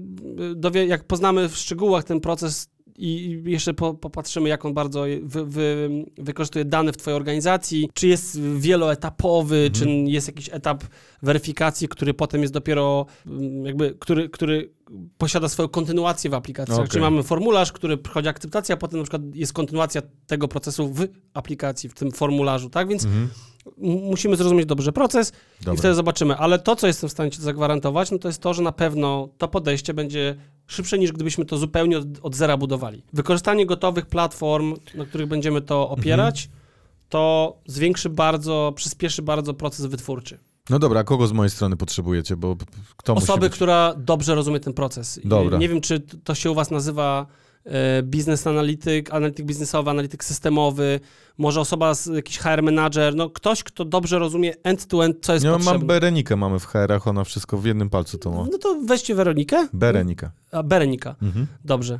y, 0.52 0.54
dowie, 0.54 0.86
jak 0.86 1.04
poznamy 1.04 1.48
w 1.48 1.56
szczegółach 1.56 2.04
ten 2.04 2.20
proces 2.20 2.68
i 2.98 3.40
i 3.46 3.50
jeszcze 3.50 3.74
po, 3.74 3.94
popatrzymy, 3.94 4.48
jak 4.48 4.64
on 4.64 4.74
bardzo 4.74 5.04
wy, 5.22 5.44
wy, 5.46 5.88
wykorzystuje 6.18 6.64
dane 6.64 6.92
w 6.92 6.96
twojej 6.96 7.16
organizacji, 7.16 7.88
czy 7.94 8.08
jest 8.08 8.40
wieloetapowy, 8.40 9.56
Mhm. 9.56 9.72
czy 9.74 10.10
jest 10.10 10.26
jakiś 10.26 10.48
etap 10.52 10.84
weryfikacji, 11.22 11.88
który 11.88 12.14
potem 12.14 12.40
jest 12.42 12.52
dopiero 12.54 13.06
mm, 13.26 13.64
jakby, 13.66 13.96
który, 13.98 14.28
który 14.28 14.70
posiada 15.18 15.48
swoją 15.48 15.68
kontynuację 15.68 16.30
w 16.30 16.34
aplikacji. 16.34 16.74
Okej. 16.74 16.88
Czyli 16.88 17.00
mamy 17.02 17.22
formularz, 17.22 17.72
który 17.72 17.96
przychodzi 17.96 18.28
akceptacja, 18.28 18.74
a 18.74 18.76
potem 18.78 18.98
na 18.98 19.04
przykład 19.04 19.22
jest 19.34 19.52
kontynuacja 19.52 20.02
tego 20.26 20.48
procesu 20.48 20.88
w 20.92 21.06
aplikacji, 21.34 21.88
w 21.88 21.94
tym 21.94 22.12
formularzu, 22.12 22.70
tak? 22.70 22.88
Więc 22.88 23.04
Mhm. 23.04 23.28
M- 23.66 23.72
musimy 24.10 24.36
zrozumieć 24.36 24.66
dobrze 24.66 24.92
proces 24.92 25.32
i 25.60 25.64
Dobra. 25.64 25.78
wtedy 25.78 25.94
zobaczymy. 25.94 26.36
Ale 26.36 26.58
to, 26.58 26.76
co 26.76 26.86
jestem 26.86 27.08
w 27.08 27.12
stanie 27.12 27.30
ci 27.30 27.42
zagwarantować, 27.42 28.10
no 28.10 28.18
to 28.18 28.28
jest 28.28 28.40
to, 28.42 28.54
że 28.54 28.62
na 28.62 28.72
pewno 28.72 29.28
to 29.38 29.48
podejście 29.48 29.94
będzie 29.94 30.36
szybsze 30.66 30.98
niż 30.98 31.12
gdybyśmy 31.12 31.44
to 31.44 31.58
zupełnie 31.58 31.98
od, 31.98 32.04
od 32.22 32.34
zera 32.34 32.56
budowali. 32.56 33.02
Wykorzystanie 33.12 33.66
gotowych 33.66 34.06
platform, 34.06 34.74
na 34.94 35.04
których 35.04 35.26
będziemy 35.28 35.62
to 35.62 35.88
opierać, 35.90 36.44
Mhm. 36.44 36.60
to 37.08 37.56
zwiększy 37.66 38.10
bardzo, 38.10 38.72
przyspieszy 38.76 39.22
bardzo 39.22 39.54
proces 39.54 39.86
wytwórczy. 39.86 40.38
No 40.70 40.78
dobra, 40.78 41.00
a 41.00 41.04
kogo 41.04 41.26
z 41.26 41.32
mojej 41.32 41.50
strony 41.50 41.76
potrzebujecie? 41.76 42.36
Bo 42.36 42.56
kto 42.96 43.14
Osoby, 43.14 43.40
być? 43.40 43.52
która 43.52 43.94
dobrze 43.98 44.34
rozumie 44.34 44.60
ten 44.60 44.72
proces. 44.72 45.20
Dobra. 45.24 45.58
Nie 45.58 45.68
wiem, 45.68 45.80
czy 45.80 46.00
to 46.00 46.34
się 46.34 46.50
u 46.50 46.54
was 46.54 46.70
nazywa 46.70 47.26
e, 47.64 48.02
business 48.02 48.46
analityk, 48.46 49.14
analityk 49.14 49.46
biznesowy, 49.46 49.90
analityk 49.90 50.24
systemowy, 50.24 51.00
może 51.38 51.60
osoba, 51.60 51.94
z, 51.94 52.06
jakiś 52.06 52.38
HR 52.38 52.62
manager, 52.62 53.14
no 53.14 53.30
ktoś, 53.30 53.62
kto 53.62 53.84
dobrze 53.84 54.18
rozumie 54.18 54.52
end-to-end, 54.62 55.16
co 55.20 55.32
jest 55.32 55.44
Nie, 55.44 55.50
potrzebne. 55.50 55.78
mam 55.78 55.86
Berenikę 55.86 56.36
mamy 56.36 56.58
w 56.58 56.64
HR-ach, 56.66 57.06
ona 57.06 57.24
wszystko 57.24 57.58
w 57.58 57.64
jednym 57.64 57.90
palcu 57.90 58.18
to 58.18 58.30
ma. 58.30 58.44
No 58.52 58.58
to 58.58 58.80
weźcie 58.86 59.14
Weronikę. 59.14 59.68
Berenika. 59.72 60.30
A, 60.52 60.62
Berenika. 60.62 61.16
Mhm. 61.22 61.46
Dobrze. 61.64 61.98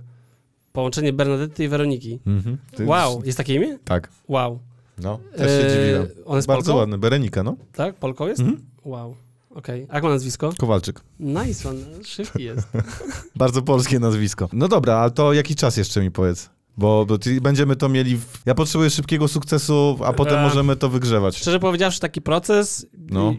Połączenie 0.72 1.12
Bernadety 1.12 1.64
i 1.64 1.68
Weroniki. 1.68 2.20
Mhm. 2.26 2.58
Wow, 2.80 3.22
jest 3.24 3.38
takie 3.38 3.54
imię? 3.54 3.78
Tak, 3.84 4.08
Wow. 4.28 4.58
No, 4.98 5.18
też 5.36 5.50
się 5.60 5.66
Eee, 5.68 5.72
dziwiłem. 5.80 6.06
On 6.26 6.36
jest 6.36 6.48
Bardzo 6.48 6.64
Polką? 6.64 6.78
ładny, 6.78 6.98
Berenika, 6.98 7.42
no. 7.42 7.56
Tak? 7.72 7.94
Polką 7.94 8.26
jest? 8.28 8.40
Mhm. 8.40 8.60
Wow. 8.84 9.16
Okej. 9.50 9.86
A 9.90 9.94
Jak 9.94 10.04
ma 10.04 10.10
nazwisko? 10.10 10.52
Kowalczyk. 10.58 11.00
Nice 11.20 11.68
one. 11.68 11.80
Szybki 12.04 12.42
jest. 12.44 12.68
Bardzo 13.36 13.62
polskie 13.62 13.98
nazwisko. 13.98 14.48
No 14.52 14.68
dobra, 14.68 14.94
ale 14.96 15.10
to 15.10 15.32
jaki 15.32 15.54
czas 15.54 15.76
jeszcze 15.76 16.00
mi 16.00 16.10
powiedz? 16.10 16.50
Bo, 16.78 17.06
bo 17.06 17.18
będziemy 17.40 17.76
to 17.76 17.88
mieli. 17.88 18.16
W... 18.16 18.42
Ja 18.46 18.54
potrzebuję 18.54 18.90
szybkiego 18.90 19.28
sukcesu, 19.28 19.98
a 20.04 20.12
potem 20.12 20.34
Eee. 20.38 20.44
możemy 20.44 20.76
to 20.76 20.88
wygrzewać. 20.88 21.36
Szczerze 21.36 21.60
powiedziawszy, 21.60 22.00
taki 22.00 22.20
proces. 22.22 22.86
No. 23.10 23.34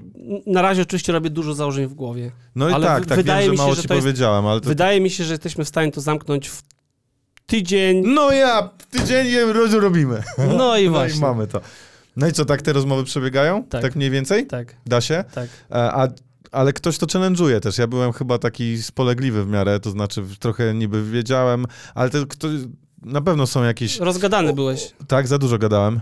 Na 0.45 0.61
razie 0.61 0.81
oczywiście 0.81 1.13
robię 1.13 1.29
dużo 1.29 1.53
założeń 1.53 1.87
w 1.87 1.93
głowie. 1.93 2.31
No 2.55 2.69
i 2.69 2.81
tak, 2.81 3.05
tak 3.05 3.17
wydaje 3.17 3.41
wiem, 3.41 3.51
mi 3.51 3.57
że 3.57 3.61
się, 3.61 3.63
mało 3.63 3.75
że 3.75 3.81
ci 3.81 3.87
jest- 3.93 4.01
powiedziałem, 4.01 4.45
ale 4.45 4.61
to 4.61 4.67
Wydaje 4.69 5.01
mi 5.01 5.09
się, 5.09 5.23
że 5.23 5.33
jesteśmy 5.33 5.65
w 5.65 5.67
stanie 5.67 5.91
to 5.91 6.01
zamknąć 6.01 6.49
w 6.49 6.63
tydzień. 7.47 8.03
No 8.05 8.31
ja, 8.31 8.69
tydzień 8.91 9.27
robimy. 9.79 10.23
No 10.37 10.43
i 10.45 10.57
No 10.57 10.77
i 10.77 10.89
właśnie. 10.89 11.21
mamy 11.21 11.47
to. 11.47 11.61
No 12.15 12.27
i 12.27 12.31
co, 12.31 12.45
tak 12.45 12.61
te 12.61 12.73
rozmowy 12.73 13.03
przebiegają? 13.03 13.63
Tak. 13.63 13.81
Tak 13.81 13.95
mniej 13.95 14.09
więcej? 14.09 14.47
Tak, 14.47 14.75
Da 14.85 15.01
się? 15.01 15.23
tak. 15.33 15.47
E, 15.71 15.75
A, 15.75 16.07
ale 16.51 16.73
ktoś 16.73 16.97
to 16.97 17.05
challenge'uje 17.05 17.59
też. 17.59 17.77
Ja 17.77 17.87
byłem 17.87 18.11
chyba 18.13 18.37
taki 18.37 18.81
spolegliwy 18.83 19.43
w 19.45 19.47
miarę, 19.47 19.79
to 19.79 19.89
znaczy 19.89 20.23
trochę 20.39 20.73
niby 20.73 21.03
wiedziałem, 21.11 21.65
ale 21.95 22.09
to 22.09 22.17
na 23.01 23.21
pewno 23.21 23.47
są 23.47 23.63
jakieś... 23.63 23.99
Rozgadany 23.99 24.53
byłeś. 24.53 24.93
Tak, 25.07 25.27
za 25.27 25.37
dużo 25.37 25.57
gadałem. 25.57 25.99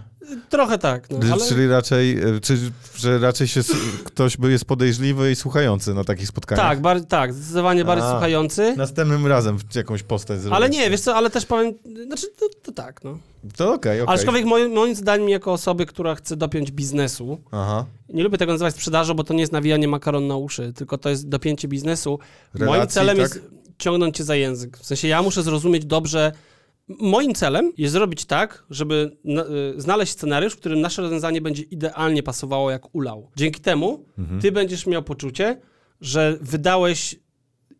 Trochę 0.49 0.77
tak, 0.77 1.09
no, 1.09 1.19
ale... 1.33 1.45
Czyli 1.47 1.67
raczej, 1.67 2.19
e, 2.19 2.39
czy, 2.41 2.57
że 2.95 3.19
raczej 3.19 3.47
się, 3.47 3.61
ktoś 4.03 4.37
jest 4.43 4.65
podejrzliwy 4.65 5.31
i 5.31 5.35
słuchający 5.35 5.93
na 5.93 6.03
takich 6.03 6.27
spotkaniach. 6.27 6.65
Tak, 6.65 6.81
bar- 6.81 7.05
tak, 7.05 7.33
zdecydowanie 7.33 7.85
bardziej 7.85 8.07
A. 8.07 8.11
słuchający. 8.11 8.73
Następnym 8.77 9.27
razem 9.27 9.57
jakąś 9.75 10.03
postać 10.03 10.39
zrobić. 10.39 10.55
Ale 10.55 10.69
nie, 10.69 10.89
wiesz 10.89 11.01
co, 11.01 11.15
ale 11.15 11.29
też 11.29 11.45
powiem, 11.45 11.73
znaczy 12.07 12.27
to, 12.39 12.45
to 12.63 12.71
tak, 12.71 13.03
no. 13.03 13.17
To 13.57 13.73
okej, 13.73 14.01
okej. 14.01 14.15
Aczkolwiek 14.15 14.45
moim, 14.45 14.71
moim 14.71 14.95
zdaniem 14.95 15.29
jako 15.29 15.53
osoby, 15.53 15.85
która 15.85 16.15
chce 16.15 16.35
dopiąć 16.35 16.71
biznesu, 16.71 17.41
Aha. 17.51 17.85
nie 18.09 18.23
lubię 18.23 18.37
tego 18.37 18.51
nazywać 18.51 18.73
sprzedażą, 18.73 19.13
bo 19.13 19.23
to 19.23 19.33
nie 19.33 19.39
jest 19.39 19.53
nawijanie 19.53 19.87
makaron 19.87 20.27
na 20.27 20.35
uszy, 20.35 20.73
tylko 20.73 20.97
to 20.97 21.09
jest 21.09 21.29
dopięcie 21.29 21.67
biznesu. 21.67 22.19
moim 22.53 22.73
Relacji, 22.73 22.93
celem 22.93 23.17
tak? 23.17 23.23
jest 23.23 23.41
ciągnąć 23.77 24.17
cię 24.17 24.23
za 24.23 24.35
język. 24.35 24.77
W 24.77 24.85
sensie 24.85 25.07
ja 25.07 25.21
muszę 25.21 25.43
zrozumieć 25.43 25.85
dobrze. 25.85 26.31
Moim 26.87 27.33
celem 27.35 27.71
jest 27.77 27.93
zrobić 27.93 28.25
tak, 28.25 28.63
żeby 28.69 29.17
y, 29.77 29.81
znaleźć 29.81 30.11
scenariusz, 30.11 30.53
w 30.53 30.57
którym 30.57 30.81
nasze 30.81 31.01
rozwiązanie 31.01 31.41
będzie 31.41 31.63
idealnie 31.63 32.23
pasowało 32.23 32.71
jak 32.71 32.95
ulał. 32.95 33.29
Dzięki 33.35 33.61
temu 33.61 34.05
Mhm. 34.17 34.41
ty 34.41 34.51
będziesz 34.51 34.87
miał 34.87 35.03
poczucie, 35.03 35.61
że 36.01 36.37
wydałeś 36.41 37.15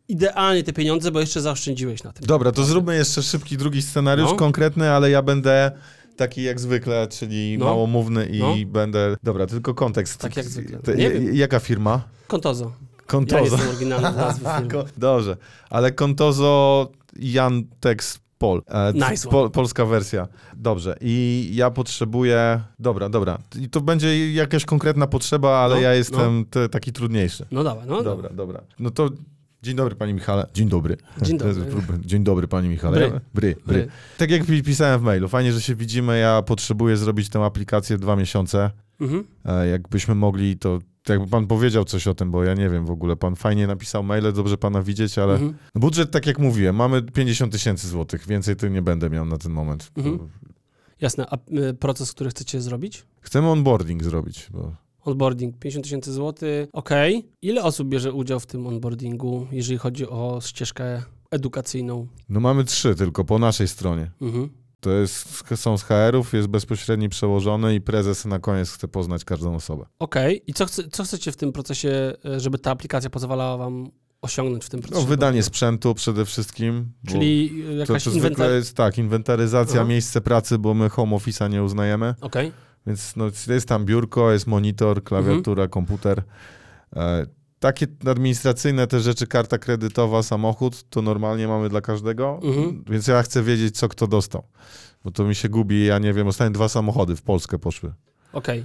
idealnie 0.07 0.63
te 0.63 0.73
pieniądze, 0.73 1.11
bo 1.11 1.19
jeszcze 1.19 1.41
zaoszczędziłeś 1.41 2.03
na 2.03 2.13
tym. 2.13 2.25
Dobra, 2.27 2.51
to 2.51 2.63
zróbmy 2.63 2.95
jeszcze 2.95 3.23
szybki 3.23 3.57
drugi 3.57 3.81
scenariusz, 3.81 4.29
No. 4.29 4.35
konkretny, 4.35 4.91
ale 4.91 5.09
ja 5.09 5.21
będę 5.21 5.71
taki 6.15 6.43
jak 6.43 6.59
zwykle, 6.59 7.07
czyli 7.07 7.57
No. 7.57 7.65
małomówny 7.65 8.25
i 8.25 8.39
No. 8.39 8.55
będę... 8.67 9.15
Dobra, 9.23 9.45
tylko 9.47 9.73
kontekst. 9.73 10.17
Tak 10.17 10.37
jak 10.37 10.45
zwykle. 10.45 10.79
Te-. 10.79 10.95
Jaka 11.33 11.59
firma? 11.59 12.03
Kontozo. 12.27 12.65
Ja 12.65 13.03
Kontozo. 13.05 13.43
jestem 13.43 13.69
oryginalny 13.69 14.17
nazwy 14.17 14.45
firmy. 14.57 14.83
Dobrze, 14.97 15.37
ale 15.69 15.91
Kontozo 15.91 16.91
Jantex 17.19 18.19
Pol. 18.37 18.61
E, 18.67 18.93
Nice 18.93 19.29
po, 19.29 19.49
polska 19.49 19.85
wersja. 19.85 20.27
Dobrze. 20.55 20.95
I 21.01 21.49
ja 21.53 21.71
potrzebuję... 21.71 22.61
Dobra, 22.79 23.09
dobra. 23.09 23.37
I 23.59 23.69
to 23.69 23.81
będzie 23.81 24.33
jakaś 24.33 24.65
konkretna 24.65 25.07
potrzeba, 25.07 25.57
ale 25.57 25.75
No, 25.75 25.81
ja 25.81 25.93
jestem 25.93 26.45
te, 26.49 26.69
taki 26.69 26.91
trudniejszy. 26.91 27.45
No 27.51 27.63
dawaj, 27.63 27.87
no 27.87 28.03
Dobra, 28.03 28.29
dobra. 28.29 28.61
No 28.79 28.89
to 28.89 29.09
dzień 29.65 29.75
dobry, 29.75 29.95
panie 29.95 30.13
Michale. 30.13 30.47
Dzień 30.53 30.69
dobry. 30.69 30.97
Dzień 31.21 31.37
dobry. 31.37 31.63
Dzień 32.05 32.23
dobry, 32.23 32.47
panie 32.47 32.69
Michale. 32.69 32.97
Bry. 33.09 33.19
Bry, 33.33 33.55
bry. 33.67 33.87
Tak 34.17 34.31
jak 34.31 34.45
pi- 34.45 34.63
pisałem 34.63 34.99
w 34.99 35.03
mailu, 35.03 35.27
fajnie, 35.27 35.53
że 35.53 35.61
się 35.61 35.75
widzimy. 35.75 36.19
Ja 36.19 36.41
potrzebuję 36.41 36.97
zrobić 36.97 37.29
tę 37.29 37.39
aplikację 37.45 37.97
dwa 37.97 38.15
miesiące. 38.15 38.71
Mhm. 39.01 39.23
E, 39.45 39.67
Jakbyśmy 39.67 40.15
mogli, 40.15 40.57
to 40.57 40.79
jakby 41.09 41.27
pan 41.27 41.47
powiedział 41.47 41.85
coś 41.85 42.07
o 42.07 42.13
tym, 42.13 42.31
bo 42.31 42.43
ja 42.43 42.53
nie 42.53 42.69
wiem 42.69 42.85
w 42.85 42.91
ogóle. 42.91 43.15
Pan 43.15 43.35
fajnie 43.35 43.67
napisał 43.67 44.03
maile, 44.03 44.33
dobrze 44.33 44.57
pana 44.57 44.81
widzieć, 44.83 45.17
ale 45.17 45.33
Mhm. 45.33 45.53
budżet, 45.75 46.11
tak 46.11 46.25
jak 46.25 46.39
mówiłem, 46.39 46.75
mamy 46.75 47.01
50 47.03 47.51
tysięcy 47.51 47.87
złotych. 47.87 48.27
Więcej 48.27 48.55
to 48.55 48.67
nie 48.67 48.81
będę 48.81 49.09
miał 49.09 49.25
na 49.25 49.37
ten 49.37 49.51
moment. 49.51 49.91
Mhm. 49.97 50.19
Jasne, 51.01 51.25
a 51.29 51.37
y, 51.69 51.73
proces, 51.73 52.11
który 52.11 52.29
chcecie 52.29 52.61
zrobić? 52.61 53.05
Chcemy 53.21 53.49
onboarding 53.49 54.03
zrobić, 54.03 54.47
bo 54.51 54.75
Onboarding 55.05 55.59
50 55.59 55.83
tysięcy 55.85 56.13
złotych. 56.13 56.69
Okej. 56.73 57.29
Ile 57.41 57.63
osób 57.63 57.87
bierze 57.87 58.13
udział 58.13 58.39
w 58.39 58.45
tym 58.45 58.67
onboardingu, 58.67 59.47
jeżeli 59.51 59.77
chodzi 59.77 60.07
o 60.09 60.39
ścieżkę 60.43 61.03
edukacyjną? 61.31 62.07
no 62.29 62.39
mamy 62.39 62.63
trzy 62.63 62.95
tylko 62.95 63.23
po 63.25 63.39
naszej 63.39 63.67
stronie. 63.67 64.11
Mhm. 64.21 64.49
To 64.79 64.91
jest, 64.91 65.43
są 65.55 65.77
z 65.77 65.83
HR-ów, 65.83 66.33
jest 66.33 66.47
bezpośredni 66.47 67.09
przełożony 67.09 67.75
i 67.75 67.81
prezes 67.81 68.25
na 68.25 68.39
koniec 68.39 68.69
chce 68.71 68.87
poznać 68.87 69.25
każdą 69.25 69.55
osobę. 69.55 69.85
Okej. 69.99 70.41
I 70.47 70.53
co, 70.53 70.65
chce, 70.65 70.83
co 70.91 71.03
chcecie 71.03 71.31
w 71.31 71.37
tym 71.37 71.51
procesie, 71.51 72.13
e, 72.25 72.39
żeby 72.39 72.57
ta 72.59 72.71
aplikacja 72.71 73.09
pozwalała 73.09 73.57
wam 73.57 73.91
osiągnąć 74.21 74.65
w 74.65 74.69
tym 74.69 74.79
No, 74.79 74.87
procesie? 74.87 75.07
wydanie 75.07 75.43
sprzętu 75.43 75.93
przede 75.95 76.25
wszystkim. 76.25 76.91
Czyli 77.07 77.63
e, 77.63 77.65
to, 77.67 77.71
jakaś 77.73 78.03
to 78.03 78.09
inwentar... 78.09 78.37
zwykle 78.37 78.55
jest 78.55 78.75
tak, 78.75 78.97
inwentaryzacja, 78.97 79.81
Aha. 79.81 79.89
miejsce 79.89 80.21
pracy, 80.21 80.57
bo 80.57 80.73
my 80.73 80.89
home 80.89 81.15
office'a 81.15 81.49
nie 81.49 81.63
uznajemy, 81.63 82.15
Okej. 82.21 82.51
Więc 82.87 83.15
no, 83.15 83.25
jest 83.53 83.67
tam 83.67 83.85
biurko, 83.85 84.31
jest 84.31 84.47
monitor, 84.47 85.03
klawiatura, 85.03 85.63
Mhm. 85.63 85.69
komputer. 85.69 86.23
E, 86.95 87.25
takie 87.59 87.87
administracyjne 88.07 88.87
te 88.87 88.99
rzeczy, 88.99 89.27
karta 89.27 89.57
kredytowa, 89.57 90.23
samochód, 90.23 90.89
to 90.89 91.01
normalnie 91.01 91.47
mamy 91.47 91.69
dla 91.69 91.81
każdego, 91.81 92.39
Mhm. 92.43 92.83
więc 92.89 93.07
ja 93.07 93.23
chcę 93.23 93.43
wiedzieć, 93.43 93.77
co 93.77 93.89
kto 93.89 94.07
dostał. 94.07 94.43
Bo 95.03 95.11
to 95.11 95.23
mi 95.23 95.35
się 95.35 95.49
gubi, 95.49 95.85
ja 95.85 95.99
nie 95.99 96.13
wiem, 96.13 96.27
ostatnio 96.27 96.51
dwa 96.53 96.69
samochody 96.69 97.15
w 97.15 97.21
Polskę 97.21 97.59
poszły, 97.59 97.93
Okej. 98.33 98.63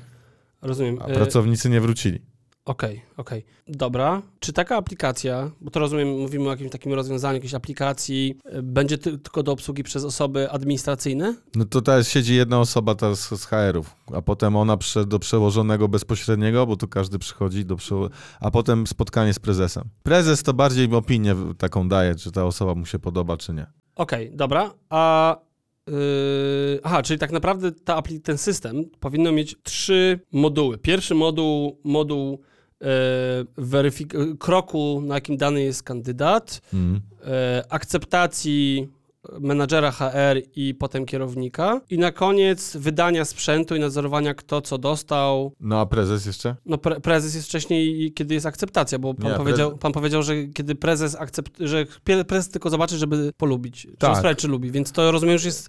Rozumiem. 0.62 0.98
a 1.02 1.04
E, 1.06 1.14
pracownicy 1.14 1.70
nie 1.70 1.80
wrócili. 1.80 2.22
Okej, 2.70 3.02
okej. 3.16 3.44
Dobra. 3.68 4.22
Czy 4.40 4.52
taka 4.52 4.76
aplikacja, 4.76 5.50
bo 5.60 5.70
to 5.70 5.80
rozumiem, 5.80 6.08
mówimy 6.08 6.48
o 6.48 6.50
jakimś 6.50 6.70
takim 6.70 6.92
rozwiązaniu, 6.92 7.34
jakiejś 7.34 7.54
aplikacji, 7.54 8.38
y, 8.58 8.62
będzie 8.62 8.98
ty, 8.98 9.18
tylko 9.18 9.42
do 9.42 9.52
obsługi 9.52 9.82
przez 9.82 10.04
osoby 10.04 10.50
administracyjne? 10.50 11.36
No 11.54 11.64
to 11.64 11.82
teraz 11.82 12.08
siedzi 12.08 12.34
jedna 12.34 12.60
osoba 12.60 12.94
ta 12.94 13.14
z, 13.14 13.44
HR-ów, 13.44 13.96
a 14.14 14.22
potem 14.22 14.56
ona 14.56 14.76
prze, 14.76 15.06
do 15.06 15.18
przełożonego 15.18 15.88
bezpośredniego, 15.88 16.66
bo 16.66 16.76
tu 16.76 16.88
każdy 16.88 17.18
przychodzi 17.18 17.64
do 17.64 17.76
przeło... 17.76 18.10
a 18.40 18.50
potem 18.50 18.86
spotkanie 18.86 19.34
z 19.34 19.38
prezesem. 19.38 19.84
Prezes 20.02 20.42
to 20.42 20.54
bardziej 20.54 20.94
opinię 20.94 21.36
taką 21.58 21.88
daje, 21.88 22.14
czy 22.14 22.32
ta 22.32 22.44
osoba 22.44 22.74
mu 22.74 22.86
się 22.86 22.98
podoba, 22.98 23.36
czy 23.36 23.52
nie. 23.54 23.66
Okej, 23.96 24.30
dobra. 24.34 24.74
A. 24.88 25.36
Yy, 25.86 26.80
aha, 26.82 27.02
czyli 27.02 27.18
tak 27.18 27.32
naprawdę 27.32 27.72
ta 27.72 28.02
ten 28.22 28.38
system 28.38 28.84
powinno 29.00 29.32
mieć 29.32 29.56
trzy 29.62 30.20
moduły. 30.32 30.78
Pierwszy 30.78 31.14
moduł, 31.14 31.80
moduł 31.84 32.40
weryfik- 33.58 34.38
kroku, 34.38 35.00
na 35.04 35.14
jakim 35.14 35.36
dany 35.36 35.62
jest 35.62 35.82
kandydat, 35.82 36.60
Mhm. 36.74 37.00
e, 37.26 37.64
akceptacji 37.68 38.88
menadżera 39.40 39.90
HR 39.90 40.40
i 40.56 40.74
potem 40.74 41.06
kierownika. 41.06 41.80
I 41.90 41.98
na 41.98 42.12
koniec 42.12 42.76
wydania 42.76 43.24
sprzętu 43.24 43.76
i 43.76 43.80
nadzorowania 43.80 44.34
kto 44.34 44.60
co 44.60 44.78
dostał. 44.78 45.52
No 45.60 45.80
a 45.80 45.86
prezes 45.86 46.26
jeszcze? 46.26 46.56
No 46.66 46.78
pre 46.78 47.00
prezes 47.00 47.34
jest 47.34 47.48
wcześniej, 47.48 48.12
kiedy 48.12 48.34
jest 48.34 48.46
akceptacja, 48.46 48.98
bo 48.98 49.14
pan, 49.14 49.30
Nie, 49.32 49.36
powiedział, 49.36 49.78
pan 49.78 49.92
powiedział, 49.92 50.22
że 50.22 50.46
kiedy 50.46 50.74
prezes 50.74 51.16
akcept, 51.16 51.52
że 51.60 51.86
prezes 52.26 52.48
tylko 52.48 52.70
zobaczy, 52.70 52.98
żeby 52.98 53.32
polubić. 53.36 53.82
Żeby 53.82 53.96
Tak. 53.96 54.16
sprawdzić, 54.16 54.40
czy 54.42 54.48
lubi. 54.48 54.70
Więc 54.70 54.92
to 54.92 55.12
rozumiem, 55.12 55.38
że 55.38 55.48
jest 55.48 55.68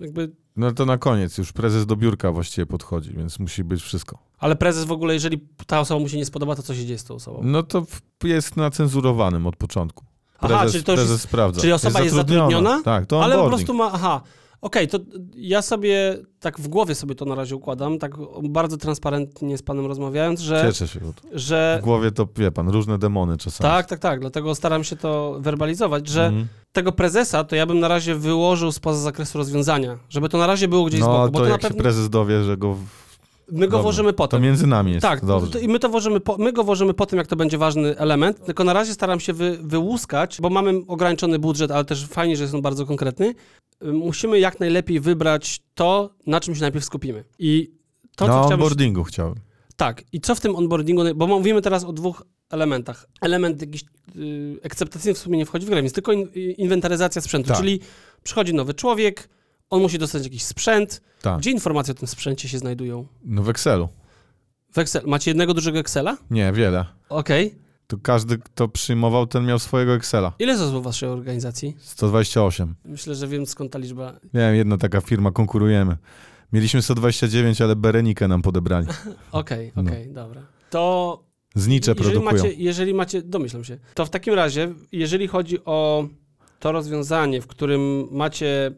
jakby... 0.00 0.30
No 0.56 0.72
to 0.72 0.86
na 0.86 0.98
koniec, 0.98 1.38
już 1.38 1.52
prezes 1.52 1.86
do 1.86 1.96
biurka 1.96 2.32
właściwie 2.32 2.66
podchodzi, 2.66 3.12
więc 3.16 3.38
musi 3.38 3.64
być 3.64 3.82
wszystko. 3.82 4.18
Ale 4.38 4.56
prezes 4.56 4.84
w 4.84 4.92
ogóle, 4.92 5.14
jeżeli 5.14 5.48
ta 5.66 5.80
osoba 5.80 6.00
mu 6.00 6.08
się 6.08 6.16
nie 6.16 6.24
spodoba, 6.26 6.56
to 6.56 6.62
co 6.62 6.74
się 6.74 6.86
dzieje 6.86 6.98
z 6.98 7.04
tą 7.04 7.14
osobą? 7.14 7.40
No 7.44 7.62
to 7.62 7.86
jest 8.24 8.56
na 8.56 8.70
cenzurowanym 8.70 9.46
od 9.46 9.56
początku. 9.56 10.04
Aha, 10.38 10.48
Prezes, 10.48 10.72
czyli 10.72 10.84
to 10.84 10.92
już 10.92 10.98
prezes 10.98 11.12
jest, 11.12 11.24
sprawdza. 11.24 11.60
czyli 11.60 11.72
osoba 11.72 12.00
jest 12.00 12.14
zatrudniona? 12.14 12.82
Tak, 12.84 13.06
to 13.06 13.24
Ale 13.24 13.34
po 13.34 13.42
onboarding. 13.42 13.66
prostu 13.68 13.74
ma, 13.78 13.92
aha, 13.92 14.20
okej, 14.64 14.88
to 14.88 14.98
ja 15.36 15.62
sobie 15.62 16.18
tak 16.40 16.60
w 16.60 16.68
głowie 16.68 16.94
sobie 16.94 17.14
to 17.14 17.24
na 17.24 17.34
razie 17.34 17.56
układam, 17.56 17.98
tak 17.98 18.12
bardzo 18.42 18.76
transparentnie 18.76 19.58
z 19.58 19.62
panem 19.62 19.86
rozmawiając, 19.86 20.40
że, 20.40 20.62
Cieszę 20.66 20.88
się. 20.88 21.00
to- 21.00 21.28
że 21.32 21.78
W 21.82 21.84
głowie 21.84 22.10
to, 22.10 22.28
wie 22.36 22.50
pan, 22.52 22.68
różne 22.68 22.98
demony 22.98 23.36
czasami. 23.36 23.70
tak, 23.70 23.86
tak, 23.86 23.98
tak, 23.98 24.20
dlatego 24.20 24.54
staram 24.54 24.84
się 24.84 24.96
to 24.96 25.36
werbalizować, 25.40 26.08
że 26.08 26.26
Mhm. 26.26 26.46
tego 26.72 26.92
prezesa 26.92 27.44
to 27.44 27.56
ja 27.56 27.66
bym 27.66 27.80
na 27.80 27.88
razie 27.88 28.14
wyłożył 28.14 28.72
spoza 28.72 29.00
zakresu 29.00 29.38
rozwiązania, 29.38 29.98
żeby 30.08 30.28
to 30.28 30.38
na 30.38 30.46
razie 30.46 30.68
było 30.68 30.84
gdzieś 30.84 31.00
z 31.00 31.02
No 31.02 31.08
boku, 31.12 31.26
to 31.26 31.32
bo 31.32 31.38
to 31.38 31.44
na 31.44 31.50
jak 31.50 31.62
się 31.62 31.68
pewno 31.68 31.82
prezes 31.82 32.10
dowie, 32.10 32.44
że 32.44 32.56
go... 32.56 32.76
my 33.52 33.58
go 33.58 33.70
Dobrze. 33.70 33.82
włożymy 33.82 34.12
To 34.12 34.16
potem. 34.16 34.42
między 34.42 34.66
nami 34.66 34.92
jest. 34.92 35.02
Tak, 35.02 35.24
Dobrze. 35.24 35.50
to, 35.50 35.58
i 35.58 35.68
my 35.68 35.78
to 35.78 35.88
włożymy 35.88 36.20
po, 36.20 36.36
my 36.38 36.52
go 36.52 36.64
włożymy 36.64 36.94
po 36.94 37.06
tym, 37.06 37.16
jak 37.18 37.26
to 37.26 37.36
będzie 37.36 37.58
ważny 37.58 37.98
element, 37.98 38.44
tylko 38.44 38.64
na 38.64 38.72
razie 38.72 38.92
staram 38.94 39.20
się 39.20 39.32
wy, 39.32 39.58
wyłuskać, 39.62 40.38
bo 40.40 40.50
mamy 40.50 40.72
ograniczony 40.88 41.38
budżet, 41.38 41.70
ale 41.70 41.84
też 41.84 42.06
fajnie, 42.06 42.36
że 42.36 42.42
jest 42.44 42.54
on 42.54 42.62
bardzo 42.62 42.86
konkretny. 42.86 43.34
Musimy 43.82 44.38
jak 44.38 44.60
najlepiej 44.60 45.00
wybrać 45.00 45.62
to, 45.74 46.10
na 46.26 46.40
czym 46.40 46.54
się 46.54 46.60
najpierw 46.60 46.84
skupimy. 46.84 47.24
I 47.38 47.70
to, 48.16 48.24
co 48.26 48.30
Na 48.30 48.32
chciałbym... 48.38 48.52
onboardingu 48.54 49.04
chciałem. 49.04 49.34
Tak, 49.76 50.02
i 50.12 50.20
co 50.20 50.34
w 50.34 50.40
tym 50.40 50.56
onboardingu, 50.56 51.02
bo 51.16 51.26
mówimy 51.26 51.62
teraz 51.62 51.84
o 51.84 51.92
dwóch 51.92 52.22
elementach. 52.50 53.06
Element 53.20 53.60
jakiś 53.60 53.84
y, 54.16 54.58
akceptacyjny 54.64 55.14
w 55.14 55.18
sumie 55.18 55.38
nie 55.38 55.46
wchodzi 55.46 55.66
w 55.66 55.68
grę, 55.70 55.82
więc 55.82 55.92
tylko 55.94 56.12
in, 56.12 56.28
inwentaryzacja 56.58 57.22
sprzętu, 57.22 57.48
Tak. 57.48 57.56
czyli 57.58 57.80
przychodzi 58.22 58.54
nowy 58.54 58.74
człowiek, 58.74 59.28
on 59.74 59.82
musi 59.82 59.98
dostać 59.98 60.24
jakiś 60.24 60.42
sprzęt. 60.42 61.00
Tak. 61.22 61.38
Gdzie 61.38 61.50
informacje 61.50 61.92
o 61.92 61.94
tym 61.94 62.08
sprzęcie 62.08 62.48
się 62.48 62.58
znajdują? 62.58 63.06
No 63.24 63.42
w 63.42 63.48
Excelu. 63.48 63.88
W 64.72 64.78
Excel. 64.78 65.02
Macie 65.06 65.30
jednego 65.30 65.54
dużego 65.54 65.78
Excela? 65.78 66.16
Nie, 66.30 66.52
wiele. 66.52 66.84
Okej. 67.08 67.54
To 67.86 67.96
każdy, 68.02 68.38
kto 68.38 68.68
przyjmował, 68.68 69.26
ten 69.26 69.46
miał 69.46 69.58
swojego 69.58 69.94
Excela. 69.94 70.32
Ile 70.38 70.52
jest 70.52 70.64
osób 70.64 70.80
w 70.80 70.84
waszej 70.84 71.08
organizacji? 71.08 71.76
128. 71.78 72.74
Myślę, 72.84 73.14
że 73.14 73.28
wiem 73.28 73.46
skąd 73.46 73.72
ta 73.72 73.78
liczba. 73.78 74.12
Nie 74.12 74.40
wiem, 74.40 74.54
jedna 74.54 74.78
taka 74.78 75.00
firma, 75.00 75.32
konkurujemy. 75.32 75.96
Mieliśmy 76.52 76.82
129, 76.82 77.60
ale 77.60 77.76
Berenikę 77.76 78.28
nam 78.28 78.42
podebrali. 78.42 78.86
Okej, 79.32 79.72
No. 79.76 79.82
okej, 79.82 80.12
dobra. 80.12 80.42
To 80.70 81.22
Znicze 81.54 81.90
jeżeli 81.90 82.12
produkują. 82.12 82.42
macie, 82.42 82.52
jeżeli 82.62 82.94
macie, 82.94 83.22
domyślam 83.22 83.64
się, 83.64 83.78
to 83.94 84.06
w 84.06 84.10
takim 84.10 84.34
razie, 84.34 84.74
jeżeli 84.92 85.26
chodzi 85.28 85.64
o 85.64 86.08
to 86.60 86.72
rozwiązanie, 86.72 87.40
w 87.40 87.46
którym 87.46 88.08
macie 88.10 88.72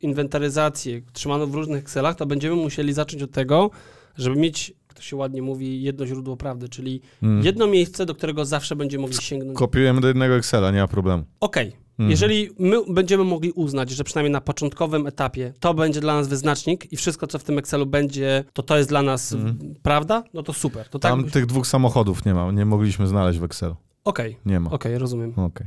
inwentaryzację 0.00 1.00
trzymaną 1.12 1.46
w 1.46 1.54
różnych 1.54 1.78
Excelach, 1.80 2.16
to 2.16 2.26
będziemy 2.26 2.56
musieli 2.56 2.92
zacząć 2.92 3.22
od 3.22 3.30
tego, 3.30 3.70
żeby 4.16 4.36
mieć, 4.36 4.68
jak 4.68 4.94
to 4.94 5.02
się 5.02 5.16
ładnie 5.16 5.42
mówi, 5.42 5.82
jedno 5.82 6.06
źródło 6.06 6.36
prawdy, 6.36 6.68
czyli 6.68 7.00
Mm. 7.22 7.44
jedno 7.44 7.66
miejsce, 7.66 8.06
do 8.06 8.14
którego 8.14 8.44
zawsze 8.44 8.76
będziemy 8.76 9.02
mogli 9.02 9.16
sięgnąć. 9.16 9.58
Kopiujemy 9.58 10.00
do 10.00 10.08
jednego 10.08 10.36
Excela, 10.36 10.70
nie 10.70 10.80
ma 10.80 10.88
problemu. 10.88 11.24
Okej. 11.40 11.66
Mhm. 11.90 12.10
Jeżeli 12.10 12.50
my 12.58 12.76
będziemy 12.88 13.24
mogli 13.24 13.52
uznać, 13.52 13.90
że 13.90 14.04
przynajmniej 14.04 14.32
na 14.32 14.40
początkowym 14.40 15.06
etapie 15.06 15.52
to 15.60 15.74
będzie 15.74 16.00
dla 16.00 16.14
nas 16.14 16.28
wyznacznik 16.28 16.92
i 16.92 16.96
wszystko, 16.96 17.26
co 17.26 17.38
w 17.38 17.44
tym 17.44 17.58
Excelu 17.58 17.86
będzie, 17.86 18.44
to 18.52 18.62
to 18.62 18.76
jest 18.78 18.88
dla 18.88 19.02
nas 19.02 19.32
Mhm. 19.32 19.74
prawda, 19.82 20.24
no 20.34 20.42
to 20.42 20.52
super. 20.52 20.88
To 20.88 20.98
tak. 20.98 21.12
Tam 21.12 21.20
Okej, 21.20 21.32
tych 21.32 21.46
dwóch 21.46 21.66
samochodów 21.66 22.24
nie 22.24 22.34
ma, 22.34 22.52
nie 22.52 22.64
mogliśmy 22.66 23.06
znaleźć 23.06 23.38
w 23.38 23.44
Excelu. 23.44 23.76
okej, 24.04 24.36
Nie 24.46 24.60
ma. 24.60 24.70
rozumiem. 24.98 25.32
Okej. 25.36 25.66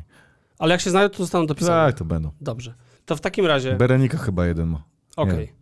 Ale 0.60 0.72
jak 0.72 0.82
się 0.82 0.90
znajdą, 0.90 1.10
to 1.10 1.18
zostaną 1.18 1.46
dopisane. 1.46 1.86
Tak, 1.92 1.98
to 2.00 2.06
będą. 2.06 2.32
Dobrze. 2.42 2.74
To 3.06 3.16
w 3.16 3.22
takim 3.22 3.46
razie. 3.46 3.76
Berenika 3.76 4.18
chyba 4.18 4.46
jeden 4.46 4.68
ma. 4.68 4.84
Okej. 5.16 5.54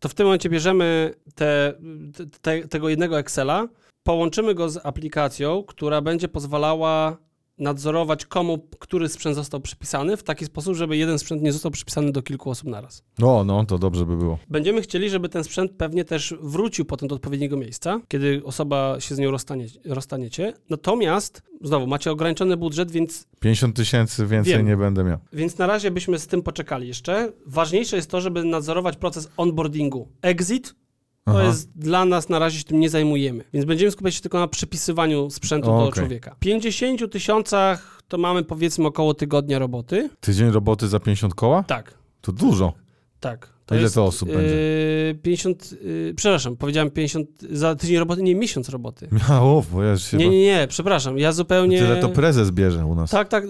To 0.00 0.08
w 0.08 0.14
tym 0.14 0.26
momencie 0.26 0.48
bierzemy 0.48 1.14
te, 1.34 1.72
te, 2.40 2.68
tego 2.68 2.88
jednego 2.88 3.18
Excela, 3.18 3.68
połączymy 4.02 4.54
go 4.54 4.68
z 4.68 4.86
aplikacją, 4.86 5.64
która 5.64 6.00
będzie 6.00 6.28
pozwalała 6.28 7.16
nadzorować, 7.62 8.26
komu 8.26 8.58
który 8.78 9.08
sprzęt 9.08 9.36
został 9.36 9.60
przypisany, 9.60 10.16
w 10.16 10.22
taki 10.22 10.44
sposób, 10.44 10.74
żeby 10.74 10.96
jeden 10.96 11.18
sprzęt 11.18 11.42
nie 11.42 11.52
został 11.52 11.70
przypisany 11.72 12.12
do 12.12 12.22
kilku 12.22 12.50
osób 12.50 12.68
naraz. 12.68 13.04
No, 13.18 13.44
no, 13.44 13.64
to 13.64 13.78
dobrze 13.78 14.06
by 14.06 14.16
było. 14.16 14.38
Będziemy 14.48 14.82
chcieli, 14.82 15.10
żeby 15.10 15.28
ten 15.28 15.44
sprzęt 15.44 15.72
pewnie 15.72 16.04
też 16.04 16.34
wrócił 16.40 16.84
potem 16.84 17.08
do 17.08 17.14
odpowiedniego 17.14 17.56
miejsca, 17.56 18.00
kiedy 18.08 18.42
osoba 18.44 18.96
się 19.00 19.14
z 19.14 19.18
nią 19.18 19.30
rozstanie, 19.30 19.66
rozstaniecie. 19.84 20.52
Natomiast, 20.70 21.42
znowu, 21.60 21.86
macie 21.86 22.10
ograniczony 22.10 22.56
budżet, 22.56 22.90
więc 22.90 23.28
50 23.40 23.76
tysięcy 23.76 24.26
więcej 24.26 24.52
Wiem. 24.56 24.66
nie 24.66 24.76
będę 24.76 25.04
miał. 25.04 25.18
więc 25.32 25.58
na 25.58 25.66
razie 25.66 25.90
byśmy 25.90 26.18
z 26.18 26.26
tym 26.26 26.42
poczekali 26.42 26.88
jeszcze. 26.88 27.32
Ważniejsze 27.46 27.96
jest 27.96 28.10
to, 28.10 28.20
żeby 28.20 28.44
nadzorować 28.44 28.96
proces 28.96 29.28
onboardingu. 29.36 30.08
Exit 30.22 30.74
to 31.24 31.30
Aha. 31.32 31.42
jest 31.42 31.70
dla 31.78 32.04
nas 32.04 32.28
na 32.28 32.38
razie 32.38 32.58
się 32.58 32.64
tym 32.64 32.80
nie 32.80 32.90
zajmujemy. 32.90 33.44
Więc 33.52 33.64
będziemy 33.66 33.90
skupiać 33.90 34.14
się 34.14 34.20
tylko 34.20 34.38
na 34.38 34.48
przypisywaniu 34.48 35.30
sprzętu 35.30 35.70
O, 35.74 35.78
do 35.78 35.84
okej. 35.88 35.92
człowieka. 36.02 36.34
W 36.34 36.38
50 36.38 37.12
tysiącach 37.12 38.02
to 38.08 38.18
mamy 38.18 38.42
powiedzmy 38.42 38.86
około 38.86 39.14
tygodnia 39.14 39.58
roboty. 39.58 40.10
Tydzień 40.20 40.50
roboty 40.50 40.88
za 40.88 41.00
50 41.00 41.34
koła? 41.34 41.62
Tak, 41.62 41.94
To 42.20 42.32
dużo. 42.32 42.72
tak. 43.20 43.52
To 43.66 43.74
ile 43.76 43.90
to 43.90 44.04
osób 44.04 44.28
będzie? 44.28 44.54
yy, 44.54 45.14
50, 45.22 45.72
yy, 45.84 46.14
przepraszam, 46.16 46.56
powiedziałem 46.56 46.90
50, 46.90 47.28
za 47.50 47.74
tydzień 47.74 47.98
roboty, 47.98 48.22
nie 48.22 48.34
miesiąc 48.34 48.68
roboty. 48.68 49.08
Miało, 49.28 49.64
bo 49.72 49.82
ja 49.82 49.98
się... 49.98 50.16
Nie, 50.16 50.28
nie, 50.28 50.42
nie, 50.42 50.66
przepraszam, 50.68 51.18
ja 51.18 51.32
zupełnie... 51.32 51.78
Tyle 51.78 51.96
to 51.96 52.08
prezes 52.08 52.50
bierze 52.50 52.86
u 52.86 52.94
nas. 52.94 53.10
Tak, 53.10 53.28
tak. 53.28 53.44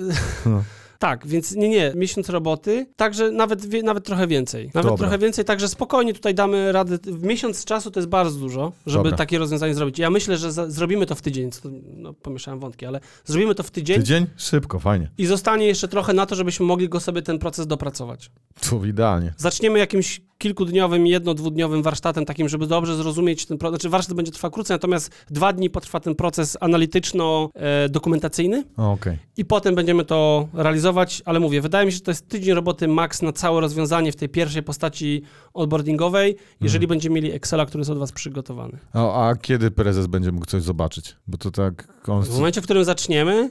No. 0.47 0.63
Tak, 1.03 1.27
więc 1.27 1.55
nie, 1.55 1.69
nie, 1.69 1.93
miesiąc 1.97 2.29
roboty, 2.29 2.87
także 2.97 3.31
nawet, 3.31 3.83
nawet 3.83 4.05
trochę 4.05 4.27
więcej. 4.27 4.71
Nawet 4.75 4.91
Dobra. 4.91 4.97
trochę 4.97 5.19
więcej, 5.19 5.45
także 5.45 5.69
spokojnie 5.69 6.15
tutaj 6.15 6.35
damy 6.35 6.73
radę. 6.73 6.99
W 7.03 7.23
miesiąc 7.23 7.65
czasu 7.65 7.91
to 7.91 8.01
jest 8.01 8.09
bardzo 8.09 8.39
dużo, 8.39 8.73
żeby 8.87 9.05
Dobra. 9.05 9.19
takie 9.19 9.39
rozwiązanie 9.39 9.75
zrobić. 9.75 9.99
Ja 9.99 10.11
myślę, 10.11 10.37
że 10.37 10.53
za, 10.53 10.71
zrobimy 10.71 11.07
to 11.07 11.15
w 11.15 11.23
tydzień, 11.23 11.51
no 11.97 12.13
pomieszałem 12.13 12.61
wątki, 12.61 12.87
ale 12.87 13.01
zrobimy 13.25 13.55
to 13.55 13.63
w 13.63 13.71
tydzień 13.71 13.97
Tydzień? 13.97 14.27
Szybko, 14.37 14.79
fajnie. 14.79 15.11
i 15.19 15.27
zostanie 15.27 15.67
jeszcze 15.67 15.89
trochę 15.89 16.13
na 16.13 16.27
to, 16.27 16.35
żebyśmy 16.35 16.67
mogli 16.67 16.89
go 16.89 17.01
sobie 17.01 17.23
ten 17.23 17.39
proces 17.39 17.67
dopracować. 17.67 18.31
To 18.71 18.85
idealnie. 18.85 19.35
Zaczniemy 19.37 19.79
jakimś 19.79 20.21
kilkudniowym, 20.39 21.07
jedno, 21.07 21.35
dwudniowym 21.35 21.83
warsztatem 21.83 22.25
takim, 22.25 22.49
żeby 22.49 22.67
dobrze 22.67 22.97
zrozumieć 22.97 23.47
ten 23.47 23.59
proces. 23.59 23.75
Znaczy 23.75 23.89
warsztat 23.89 24.17
będzie 24.17 24.33
trwał 24.33 24.51
krócej, 24.51 24.75
natomiast 24.75 25.11
dwa 25.31 25.53
dni 25.53 25.71
potrwa 25.71 26.01
ten 26.01 26.15
proces 26.15 26.57
analityczno-dokumentacyjny. 26.61 28.65
O, 28.77 28.93
Okej. 28.93 29.19
I 29.37 29.45
potem 29.45 29.75
będziemy 29.75 30.05
to 30.05 30.49
realizować, 30.55 30.92
ale 31.25 31.41
mówię, 31.41 31.61
wydaje 31.61 31.87
mi 31.87 31.93
się, 31.93 31.97
że 31.97 32.03
to 32.03 32.11
jest 32.11 32.29
tydzień 32.29 32.55
roboty 32.55 32.89
max 32.89 33.23
na 33.23 33.33
całe 33.33 33.61
rozwiązanie 33.61 34.13
w 34.13 34.17
tej 34.17 34.29
pierwszej 34.29 34.63
postaci 34.63 35.23
onboardingowej, 35.55 36.37
jeżeli 36.61 36.87
będziemy 36.87 37.15
mieli 37.15 37.33
Excela, 37.33 37.67
który 37.67 37.81
jest 37.81 37.91
od 37.91 37.99
was 37.99 38.13
przygotowany. 38.13 38.79
A, 38.93 39.29
a 39.29 39.37
kiedy 39.37 39.71
prezes 39.71 40.07
będzie 40.07 40.33
mógł 40.33 40.47
coś 40.47 40.63
zobaczyć? 40.63 41.17
Bo 41.27 41.39
to 41.39 41.51
tak... 41.51 41.89
On... 42.09 42.23
W 42.23 42.35
momencie, 42.35 42.61
w 42.61 42.65
którym 42.65 42.85
zaczniemy, 42.85 43.51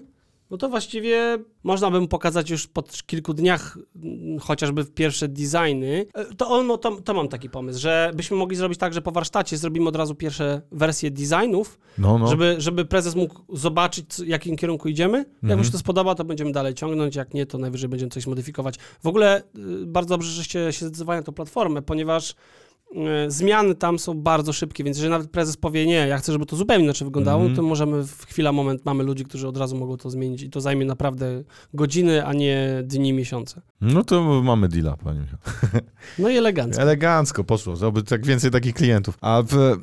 no 0.52 0.58
to 0.58 0.70
właściwie 0.70 1.38
można 1.64 1.92
by 1.92 2.02
mu 2.02 2.08
pokazać 2.08 2.50
już 2.50 2.68
po 2.68 2.84
kilku 3.06 3.34
dniach 3.34 3.78
mm, 3.96 4.40
chociażby 4.40 4.86
pierwsze 4.86 5.28
designy. 5.28 6.06
E, 6.14 6.26
To, 6.36 6.48
on, 6.50 6.68
no, 6.68 6.78
to, 6.78 7.02
to 7.02 7.14
mam 7.14 7.28
taki 7.28 7.50
pomysł, 7.50 7.80
że 7.80 8.12
byśmy 8.16 8.38
mogli 8.38 8.58
zrobić 8.58 8.80
tak, 8.80 8.94
że 8.94 9.02
po 9.02 9.12
warsztacie 9.12 9.58
zrobimy 9.58 9.90
od 9.90 9.96
razu 9.96 10.16
pierwsze 10.16 10.62
wersje 10.72 11.12
designów, 11.12 11.80
No, 11.98 12.18
no. 12.18 12.28
żeby, 12.28 12.56
żeby 12.58 12.86
prezes 12.86 13.16
mógł 13.16 13.58
zobaczyć, 13.58 14.06
co- 14.14 14.24
jakim 14.24 14.56
kierunku 14.56 14.90
idziemy. 14.90 15.18
Jak 15.18 15.28
Mhm. 15.44 15.60
mu 15.60 15.66
się 15.66 15.72
to 15.72 15.78
spodoba, 15.78 16.16
to 16.16 16.24
będziemy 16.24 16.52
dalej 16.52 16.74
ciągnąć, 16.74 17.16
jak 17.16 17.34
nie, 17.34 17.46
to 17.46 17.58
najwyżej 17.58 17.90
będziemy 17.90 18.10
coś 18.12 18.28
modyfikować. 18.28 18.76
W 19.04 19.08
ogóle 19.08 19.40
y, 19.84 19.86
bardzo 19.86 20.10
dobrze, 20.10 20.32
żeście 20.32 20.74
się 20.74 20.86
zdecydowali 20.86 21.20
na 21.20 21.24
tą 21.24 21.32
platformę, 21.32 21.82
ponieważ 21.82 22.36
zmiany 23.28 23.76
tam 23.76 24.00
są 24.00 24.14
bardzo 24.14 24.54
szybkie, 24.54 24.84
więc 24.84 24.98
jeżeli 24.98 25.12
nawet 25.12 25.32
prezes 25.32 25.58
powie 25.58 25.86
nie, 25.88 25.94
ja 26.08 26.18
chcę, 26.18 26.32
żeby 26.32 26.46
to 26.46 26.56
zupełnie 26.56 26.84
inaczej 26.84 27.06
wyglądało, 27.06 27.40
Mhm. 27.42 27.56
to 27.56 27.62
możemy 27.62 28.04
w 28.08 28.26
chwila, 28.26 28.52
moment, 28.52 28.86
mamy 28.86 29.04
ludzi, 29.04 29.26
którzy 29.26 29.48
od 29.48 29.58
razu 29.58 29.76
mogą 29.78 29.98
to 29.98 30.10
zmienić 30.10 30.42
i 30.42 30.50
to 30.50 30.62
zajmie 30.62 30.86
naprawdę 30.86 31.44
godziny, 31.74 32.26
a 32.26 32.34
nie 32.34 32.68
dni, 32.84 33.14
miesiące. 33.14 33.62
No 33.82 34.04
to 34.04 34.42
mamy 34.44 34.68
deala, 34.68 34.98
panie 34.98 35.20
Michał. 35.20 35.40
No 36.20 36.30
i 36.30 36.38
elegancko. 36.38 36.82
Elegancko 36.82 37.44
poszło, 37.44 37.76
żeby 37.76 38.04
tak 38.04 38.26
więcej 38.26 38.52
takich 38.52 38.74
klientów. 38.76 39.18
A 39.22 39.44
w... 39.48 39.78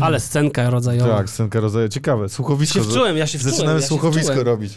Ale 0.00 0.20
scenka 0.20 0.70
rodzajowa. 0.70 1.16
Tak, 1.16 1.30
scenka 1.30 1.60
rodzaju. 1.60 1.88
Ciekawe, 1.88 2.28
słuchowisko. 2.28 2.78
się 2.78 2.84
że- 2.84 2.90
wczułem, 2.90 3.16
ja 3.16 3.26
się 3.26 3.38
wczułem. 3.38 3.54
Zaczynamy 3.56 3.76
ja 3.76 3.80
się 3.82 3.88
słuchowisko 3.88 4.22
wczułem. 4.32 4.46
robić. 4.46 4.72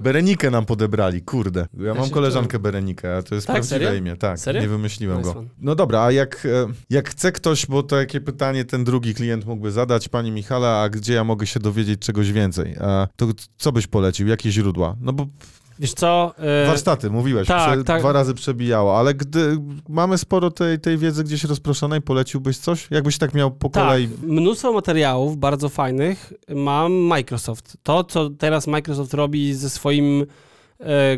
Berenikę 0.00 0.50
nam 0.50 0.66
podebrali, 0.66 1.22
kurde. 1.22 1.66
Ja, 1.78 1.94
mam 1.94 2.10
koleżankę 2.10 2.58
Berenikę, 2.58 3.16
a 3.16 3.22
to 3.22 3.34
jest 3.34 3.46
Tak, 3.46 3.54
prawdziwe 3.54 3.78
serio? 3.84 3.94
imię. 3.94 4.16
Tak, 4.16 4.38
Serio? 4.38 4.62
nie 4.62 4.68
wymyśliłem 4.68 5.22
go. 5.22 5.44
No 5.58 5.74
dobra, 5.74 6.02
a 6.02 6.12
jak, 6.12 6.46
e, 6.46 6.66
jak 6.90 7.08
chce 7.10 7.32
ktoś, 7.32 7.66
bo 7.66 7.82
to 7.82 7.96
jakie 7.96 8.20
pytanie 8.20 8.64
ten 8.64 8.84
drugi 8.84 9.14
klient 9.14 9.46
mógłby 9.46 9.72
zadać, 9.72 10.08
pani 10.08 10.30
Michale, 10.32 10.68
a 10.68 10.88
gdzie 10.88 11.14
ja 11.14 11.24
mogę 11.24 11.46
się 11.46 11.60
dowiedzieć 11.60 12.00
czegoś 12.00 12.32
więcej? 12.32 12.76
A 12.80 13.08
to 13.16 13.26
co 13.58 13.72
byś 13.72 13.86
polecił? 13.86 14.26
Jakie 14.28 14.50
źródła? 14.52 14.96
No 15.00 15.12
bo 15.12 15.26
Wiesz 15.80 15.94
co? 15.94 16.34
e, 16.38 16.66
warsztaty, 16.66 17.10
mówiłeś, 17.10 17.48
tak, 17.48 17.72
prze, 17.72 17.84
tak. 17.84 18.00
dwa 18.00 18.12
razy 18.12 18.34
przebijało, 18.34 18.98
ale 18.98 19.14
gdy 19.14 19.58
mamy 19.88 20.18
sporo 20.18 20.50
tej, 20.50 20.80
tej 20.80 20.98
wiedzy 20.98 21.24
gdzieś 21.24 21.44
rozproszonej, 21.44 22.00
poleciłbyś 22.00 22.58
coś? 22.58 22.90
Jakbyś 22.90 23.18
tak 23.18 23.34
miał 23.34 23.50
po 23.50 23.68
Tak, 23.68 23.84
kolei... 23.84 24.08
mnóstwo 24.22 24.72
materiałów 24.72 25.36
bardzo 25.36 25.68
fajnych 25.68 26.32
mam 26.48 26.92
Microsoft. 26.92 27.76
To, 27.82 28.04
co 28.04 28.30
teraz 28.30 28.66
Microsoft 28.66 29.14
robi 29.14 29.54
ze 29.54 29.70
swoim 29.70 30.26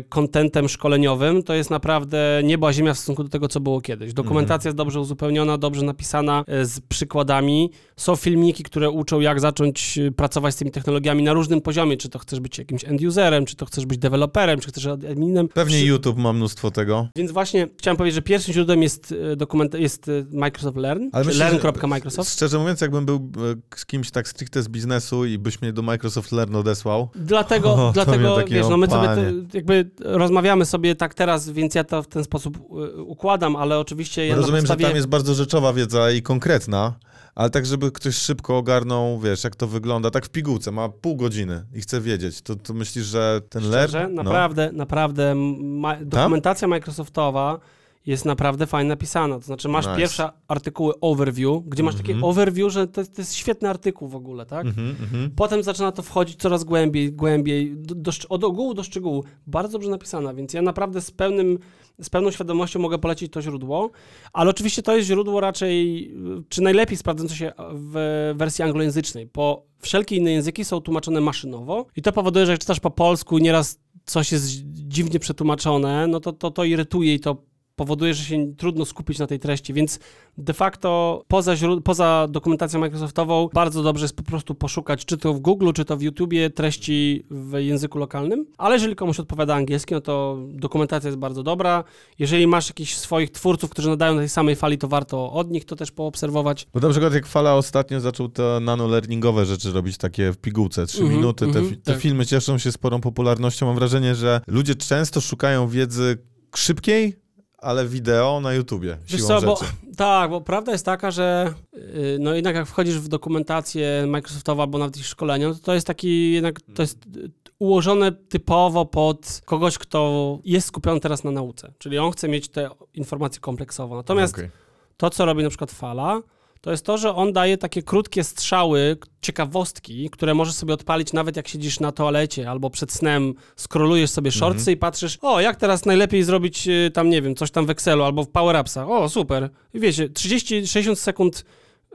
kontentem 0.09 0.69
szkoleniowym, 0.69 1.43
to 1.43 1.53
jest 1.53 1.69
naprawdę 1.69 2.41
niebo 2.43 2.67
a 2.67 2.73
ziemia 2.73 2.93
w 2.93 2.97
stosunku 2.97 3.23
do 3.23 3.29
tego, 3.29 3.47
co 3.47 3.59
było 3.59 3.81
kiedyś. 3.81 4.13
Dokumentacja 4.13 4.69
jest 4.69 4.77
dobrze 4.77 4.99
uzupełniona, 4.99 5.57
dobrze 5.57 5.85
napisana, 5.85 6.43
e, 6.47 6.65
z 6.65 6.79
przykładami. 6.79 7.71
Są 7.97 8.15
filmiki, 8.15 8.63
które 8.63 8.89
uczą, 8.89 9.19
jak 9.19 9.39
zacząć 9.39 9.97
e, 9.97 10.11
pracować 10.11 10.53
z 10.53 10.57
tymi 10.57 10.71
technologiami 10.71 11.23
na 11.23 11.33
różnym 11.33 11.61
poziomie, 11.61 11.97
czy 11.97 12.09
to 12.09 12.19
chcesz 12.19 12.39
być 12.39 12.57
jakimś 12.57 12.85
end-userem, 12.85 13.45
czy 13.45 13.55
to 13.55 13.65
chcesz 13.65 13.85
być 13.85 13.97
deweloperem, 13.97 14.59
czy 14.59 14.69
chcesz 14.69 14.85
adminem. 14.85 15.47
Pewnie 15.47 15.77
Przy- 15.77 15.85
YouTube 15.85 16.17
ma 16.17 16.33
mnóstwo 16.33 16.71
tego. 16.71 17.07
Więc 17.15 17.31
właśnie 17.31 17.67
chciałem 17.79 17.97
powiedzieć, 17.97 18.15
że 18.15 18.21
pierwszym 18.21 18.53
źródłem 18.53 18.83
jest, 18.83 19.15
e, 19.31 19.35
dokument, 19.35 19.73
jest 19.73 20.09
e, 20.09 20.11
Microsoft 20.31 20.77
Learn, 20.77 21.03
Ale 21.11 21.23
czy 21.23 21.27
myślę, 21.27 21.51
learn.microsoft. 21.51 22.33
Szczerze 22.33 22.59
mówiąc, 22.59 22.81
jakbym 22.81 23.05
był 23.05 23.15
e, 23.15 23.77
z 23.77 23.85
kimś 23.85 24.11
tak 24.11 24.27
stricte 24.27 24.63
z 24.63 24.69
biznesu 24.69 25.25
i 25.25 25.37
byś 25.37 25.61
mnie 25.61 25.73
do 25.73 25.81
Microsoft 25.81 26.31
Learn 26.31 26.55
odesłał, 26.55 27.09
Dlatego, 27.15 27.73
O, 27.87 27.91
dlatego 27.93 28.37
wiesz, 28.47 28.67
no 28.69 28.77
my 28.77 28.87
sobie 28.87 29.52
jakby 29.53 29.89
rozmawiamy 29.99 30.65
sobie 30.65 30.95
tak 30.95 31.13
teraz, 31.13 31.49
więc 31.49 31.75
ja 31.75 31.83
to 31.83 32.03
w 32.03 32.07
ten 32.07 32.23
sposób 32.23 32.57
y, 32.57 33.01
układam, 33.01 33.55
ale 33.55 33.79
oczywiście 33.79 34.27
ja 34.27 34.35
rozumiem, 34.35 34.61
podstawie... 34.61 34.81
że 34.81 34.87
tam 34.87 34.95
jest 34.95 35.07
bardzo 35.07 35.33
rzeczowa 35.33 35.73
wiedza 35.73 36.11
i 36.11 36.21
konkretna, 36.21 36.93
ale 37.35 37.49
tak, 37.49 37.65
żeby 37.65 37.91
ktoś 37.91 38.15
szybko 38.15 38.57
ogarnął, 38.57 39.19
wiesz, 39.19 39.43
jak 39.43 39.55
to 39.55 39.67
wygląda, 39.67 40.11
tak 40.11 40.25
w 40.25 40.29
pigułce, 40.29 40.71
ma 40.71 40.89
pół 40.89 41.15
godziny 41.15 41.65
i 41.73 41.81
chce 41.81 42.01
wiedzieć, 42.01 42.41
to, 42.41 42.55
to 42.55 42.73
myślisz, 42.73 43.05
że 43.05 43.41
ten 43.49 43.61
Szczerze, 43.61 43.97
Learn... 43.97 44.15
No. 44.15 44.23
naprawdę, 44.23 44.71
naprawdę 44.73 45.35
ma, 45.35 45.95
dokumentacja 45.95 46.67
Microsoftowa 46.67 47.59
jest 48.05 48.25
naprawdę 48.25 48.67
fajnie 48.67 48.89
napisana. 48.89 49.35
To 49.39 49.45
znaczy 49.45 49.69
masz 49.69 49.85
Nice. 49.85 49.97
pierwsze 49.97 50.29
artykuły 50.47 50.93
overview, 51.01 51.63
gdzie 51.65 51.83
masz 51.83 51.95
takie 51.95 52.13
Mhm. 52.13 52.23
overview, 52.31 52.71
że 52.71 52.87
to, 52.87 53.03
to 53.05 53.11
jest 53.21 53.35
świetny 53.35 53.69
artykuł 53.69 54.07
w 54.07 54.15
ogóle, 54.15 54.45
tak? 54.45 54.65
Mhm, 54.65 54.89
mhm. 54.89 55.31
Potem 55.35 55.63
zaczyna 55.63 55.91
to 55.91 56.01
wchodzić 56.01 56.41
coraz 56.41 56.63
głębiej, 56.63 57.11
głębiej, 57.13 57.73
do, 57.77 57.95
do, 57.95 58.11
od 58.29 58.43
ogółu 58.43 58.73
do 58.73 58.83
szczegółu. 58.83 59.23
Bardzo 59.47 59.71
dobrze 59.71 59.89
napisana, 59.89 60.33
więc 60.33 60.53
ja 60.53 60.61
naprawdę 60.61 61.01
z, 61.01 61.11
pełnym, 61.11 61.59
z 62.01 62.09
pełną 62.09 62.31
świadomością 62.31 62.79
mogę 62.79 62.97
polecić 62.97 63.31
to 63.31 63.41
źródło, 63.41 63.91
ale 64.33 64.49
oczywiście 64.49 64.81
to 64.83 64.95
jest 64.95 65.07
źródło 65.07 65.39
raczej, 65.41 66.11
czy 66.49 66.61
najlepiej 66.61 66.97
sprawdzające 66.97 67.35
się 67.35 67.51
w 67.73 68.33
wersji 68.35 68.63
anglojęzycznej, 68.63 69.29
bo 69.33 69.65
wszelkie 69.79 70.15
inne 70.15 70.31
języki 70.31 70.65
są 70.65 70.81
tłumaczone 70.81 71.21
maszynowo 71.21 71.85
i 71.95 72.01
to 72.01 72.11
powoduje, 72.11 72.45
że 72.45 72.51
jak 72.51 72.61
czytasz 72.61 72.79
po 72.79 72.91
polsku, 72.91 73.37
nieraz 73.37 73.79
coś 74.05 74.31
jest 74.31 74.45
dziwnie 74.65 75.19
przetłumaczone, 75.19 76.07
no 76.07 76.19
to 76.19 76.33
to, 76.33 76.51
to 76.51 76.63
irytuje 76.63 77.13
i 77.13 77.19
to 77.19 77.37
powoduje, 77.75 78.13
że 78.13 78.23
się 78.23 78.55
trudno 78.57 78.85
skupić 78.85 79.19
na 79.19 79.27
tej 79.27 79.39
treści, 79.39 79.73
więc 79.73 79.99
de 80.37 80.53
facto 80.53 81.21
poza, 81.27 81.53
poza 81.83 82.27
dokumentacją 82.29 82.79
Microsoftową 82.79 83.49
bardzo 83.53 83.83
dobrze 83.83 84.03
jest 84.03 84.15
po 84.15 84.23
prostu 84.23 84.55
poszukać, 84.55 85.05
czy 85.05 85.17
to 85.17 85.33
w 85.33 85.39
Google, 85.39 85.71
czy 85.75 85.85
to 85.85 85.97
w 85.97 86.01
YouTubie 86.01 86.49
treści 86.49 87.23
w 87.31 87.53
języku 87.57 87.99
lokalnym, 87.99 88.45
ale 88.57 88.75
jeżeli 88.75 88.95
komuś 88.95 89.19
odpowiada 89.19 89.55
angielski, 89.55 89.93
no 89.93 90.01
to 90.01 90.37
dokumentacja 90.49 91.07
jest 91.07 91.19
bardzo 91.19 91.43
dobra. 91.43 91.83
Jeżeli 92.19 92.47
masz 92.47 92.67
jakichś 92.67 92.95
swoich 92.95 93.31
twórców, 93.31 93.69
którzy 93.69 93.89
nadają 93.89 94.13
na 94.13 94.19
tej 94.19 94.29
samej 94.29 94.55
fali, 94.55 94.77
to 94.77 94.87
warto 94.87 95.31
od 95.31 95.51
nich 95.51 95.65
to 95.65 95.75
też 95.75 95.91
poobserwować. 95.91 96.67
Bo 96.73 96.79
na 96.79 96.89
przykład 96.89 97.13
jak 97.13 97.25
Fala 97.27 97.55
ostatnio 97.55 97.99
zaczął 97.99 98.29
te 98.29 98.59
nano-learningowe 98.61 99.45
rzeczy 99.45 99.71
robić, 99.71 99.97
takie 99.97 100.31
w 100.31 100.37
pigułce, 100.37 100.85
trzy 100.85 101.01
Mhm, 101.01 101.17
minuty, 101.19 101.39
te, 101.45 101.59
mhm, 101.59 101.69
fi- 101.69 101.77
te 101.81 101.91
tak. 101.93 102.01
filmy 102.01 102.25
cieszą 102.25 102.57
się 102.57 102.71
sporą 102.71 103.01
popularnością. 103.01 103.65
Mam 103.65 103.75
wrażenie, 103.75 104.15
że 104.15 104.41
ludzie 104.47 104.75
często 104.75 105.21
szukają 105.21 105.67
wiedzy 105.67 106.17
szybkiej, 106.55 107.22
ale 107.63 107.87
wideo 107.87 108.39
na 108.39 108.53
YouTubie, 108.53 108.97
Wiesz 109.07 109.21
siłą 109.21 109.27
co, 109.27 109.41
bo, 109.41 109.59
tak, 109.97 110.29
bo 110.29 110.41
prawda 110.41 110.71
jest 110.71 110.85
taka, 110.85 111.11
że 111.11 111.53
yy, 111.73 112.17
no 112.19 112.33
jednak 112.33 112.55
jak 112.55 112.67
wchodzisz 112.67 112.99
w 112.99 113.07
dokumentację 113.07 114.05
Microsoftową 114.07 114.61
albo 114.61 114.77
nawet 114.77 114.97
ich 114.97 115.05
szkolenia, 115.05 115.47
no 115.47 115.53
to, 115.53 115.59
to 115.59 115.73
jest 115.73 115.87
taki 115.87 116.31
jednak, 116.31 116.59
to 116.75 116.81
jest 116.81 116.97
y, 117.17 117.31
ułożone 117.59 118.11
typowo 118.11 118.85
pod 118.85 119.41
kogoś, 119.45 119.77
kto 119.77 120.39
jest 120.45 120.67
skupiony 120.67 120.99
teraz 120.99 121.23
na 121.23 121.31
nauce, 121.31 121.71
czyli 121.77 121.97
on 121.97 122.11
chce 122.11 122.27
mieć 122.27 122.49
te 122.49 122.69
informacje 122.93 123.41
kompleksowo. 123.41 123.95
Natomiast 123.95 124.33
Okej. 124.33 124.49
to, 124.97 125.09
co 125.09 125.25
robi 125.25 125.43
na 125.43 125.49
przykład 125.49 125.71
Fala, 125.71 126.21
to 126.63 126.71
jest 126.71 126.85
to, 126.85 126.97
że 126.97 127.15
on 127.15 127.33
daje 127.33 127.57
takie 127.57 127.83
krótkie 127.83 128.23
strzały, 128.23 128.97
ciekawostki, 129.21 130.09
które 130.09 130.33
możesz 130.33 130.53
sobie 130.53 130.73
odpalić 130.73 131.13
nawet 131.13 131.35
jak 131.35 131.47
siedzisz 131.47 131.79
na 131.79 131.91
toalecie 131.91 132.49
albo 132.49 132.69
przed 132.69 132.91
snem, 132.91 133.33
skrolujesz 133.55 134.09
sobie 134.09 134.31
shortsy 134.31 134.71
i 134.71 134.77
patrzysz, 134.77 135.17
o, 135.21 135.41
jak 135.41 135.55
teraz 135.55 135.85
najlepiej 135.85 136.23
zrobić 136.23 136.67
y, 136.67 136.91
tam, 136.93 137.09
nie 137.09 137.21
wiem, 137.21 137.35
coś 137.35 137.51
tam 137.51 137.65
w 137.65 137.69
Excelu 137.69 138.03
albo 138.03 138.23
w 138.23 138.29
Power 138.29 138.55
Appsach. 138.55 138.89
O, 138.89 139.09
super. 139.09 139.49
I 139.73 139.79
wiecie, 139.79 140.09
30-60 140.09 140.95
sekund 140.95 141.45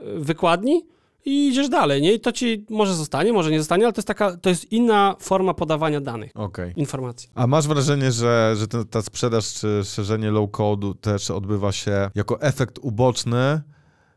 y, 0.01 0.19
wykładni 0.19 0.85
i 1.25 1.47
idziesz 1.47 1.69
dalej, 1.69 2.01
nie? 2.01 2.13
I 2.13 2.19
to 2.19 2.31
ci 2.31 2.65
może 2.69 2.95
zostanie, 2.95 3.33
może 3.33 3.51
nie 3.51 3.59
zostanie, 3.59 3.83
ale 3.83 3.93
to 3.93 3.99
jest 3.99 4.07
taka, 4.07 4.37
to 4.37 4.49
jest 4.49 4.71
inna 4.71 5.15
forma 5.19 5.53
podawania 5.53 6.01
danych, 6.01 6.31
Okej. 6.35 6.73
informacji. 6.75 7.29
A 7.35 7.47
masz 7.47 7.67
wrażenie, 7.67 8.11
że, 8.11 8.55
że 8.57 8.67
ta 8.85 9.01
sprzedaż 9.01 9.53
czy 9.53 9.81
szerzenie 9.85 10.31
low-codu 10.31 10.93
też 11.01 11.31
odbywa 11.31 11.71
się 11.71 12.09
jako 12.15 12.41
efekt 12.41 12.79
uboczny 12.81 13.61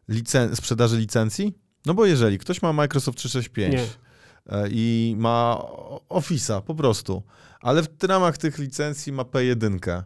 licen- 0.09 0.57
sprzedaży 0.57 0.99
licencji? 0.99 1.55
No 1.87 1.95
bo 1.95 2.07
jeżeli 2.07 2.39
ktoś 2.39 2.63
ma 2.63 2.73
Microsoft 2.73 3.19
365 3.19 3.75
Nie. 3.75 3.81
e, 4.57 4.69
i 4.71 5.15
ma 5.19 5.63
Office'a 6.09 6.63
po 6.63 6.75
prostu, 6.75 7.23
ale 7.61 7.83
w 7.83 7.89
ramach 8.03 8.39
tych 8.39 8.59
licencji 8.59 9.13
ma 9.13 9.23
P1 9.23 10.03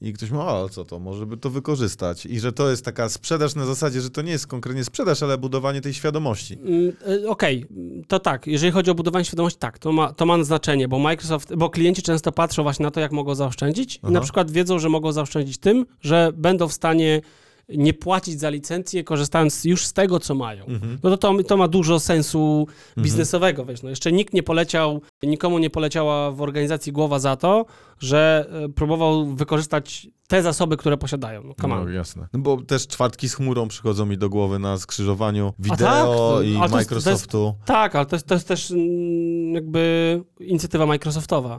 i 0.00 0.12
ktoś 0.12 0.30
ma, 0.30 0.54
o 0.54 0.68
co 0.68 0.84
to, 0.84 0.98
może 0.98 1.26
by 1.26 1.36
to 1.36 1.50
wykorzystać 1.50 2.26
i 2.26 2.40
że 2.40 2.52
to 2.52 2.70
jest 2.70 2.84
taka 2.84 3.08
sprzedaż 3.08 3.54
na 3.54 3.66
zasadzie, 3.66 4.00
że 4.00 4.10
to 4.10 4.22
nie 4.22 4.32
jest 4.32 4.46
konkretnie 4.46 4.84
sprzedaż, 4.84 5.22
ale 5.22 5.38
budowanie 5.38 5.80
tej 5.80 5.94
świadomości. 5.94 6.54
Mm, 6.54 6.92
y, 7.24 7.28
Okej, 7.28 7.66
to 8.08 8.20
tak. 8.20 8.46
Jeżeli 8.46 8.72
chodzi 8.72 8.90
o 8.90 8.94
budowanie 8.94 9.24
świadomości, 9.24 9.58
tak, 9.58 9.78
to 9.78 9.92
ma, 9.92 10.12
to 10.12 10.26
ma 10.26 10.44
znaczenie, 10.44 10.88
bo 10.88 10.98
Microsoft, 10.98 11.54
bo 11.54 11.70
klienci 11.70 12.02
często 12.02 12.32
patrzą 12.32 12.62
właśnie 12.62 12.82
na 12.82 12.90
to, 12.90 13.00
jak 13.00 13.12
mogą 13.12 13.34
zaoszczędzić 13.34 13.96
i 13.96 14.00
Aha. 14.02 14.12
na 14.12 14.20
przykład 14.20 14.50
wiedzą, 14.50 14.78
że 14.78 14.88
mogą 14.88 15.12
zaoszczędzić 15.12 15.58
tym, 15.58 15.86
że 16.00 16.32
będą 16.36 16.68
w 16.68 16.72
stanie 16.72 17.20
nie 17.68 17.94
płacić 17.94 18.40
za 18.40 18.50
licencję, 18.50 19.04
korzystając 19.04 19.64
już 19.64 19.86
z 19.86 19.92
tego, 19.92 20.20
co 20.20 20.34
mają. 20.34 20.64
Mhm. 20.64 20.98
No 21.02 21.10
to, 21.10 21.16
to 21.16 21.42
to 21.42 21.56
ma 21.56 21.68
dużo 21.68 22.00
sensu 22.00 22.66
biznesowego, 22.98 23.64
wiesz, 23.64 23.82
no 23.82 23.90
jeszcze 23.90 24.12
nikt 24.12 24.34
nie 24.34 24.42
poleciał, 24.42 25.00
nikomu 25.22 25.58
nie 25.58 25.70
poleciała 25.70 26.30
w 26.30 26.42
organizacji 26.42 26.92
głowa 26.92 27.18
za 27.18 27.36
to, 27.36 27.66
że 27.98 28.46
e, 28.64 28.68
próbował 28.68 29.26
wykorzystać 29.34 30.08
te 30.28 30.42
zasoby, 30.42 30.76
które 30.76 30.96
posiadają. 30.96 31.42
No, 31.44 31.54
come 31.60 31.74
on. 31.74 31.84
No 31.84 31.90
jasne. 31.90 32.26
No 32.32 32.38
bo 32.40 32.62
też 32.62 32.86
czwartki 32.86 33.28
z 33.28 33.34
chmurą 33.34 33.68
przychodzą 33.68 34.06
mi 34.06 34.18
do 34.18 34.28
głowy 34.28 34.58
na 34.58 34.78
skrzyżowaniu 34.78 35.52
wideo 35.58 36.36
tak, 36.38 36.46
i 36.46 36.52
to 36.54 36.60
jest- 36.60 36.72
to 36.72 36.78
jest- 36.78 36.90
Microsoftu. 36.90 37.54
Tak, 37.64 37.96
ale 37.96 38.06
to 38.06 38.16
jest, 38.16 38.26
to 38.26 38.34
jest 38.34 38.48
też 38.48 38.70
mm, 38.70 39.54
jakby 39.54 40.22
inicjatywa 40.40 40.86
Microsoftowa. 40.86 41.58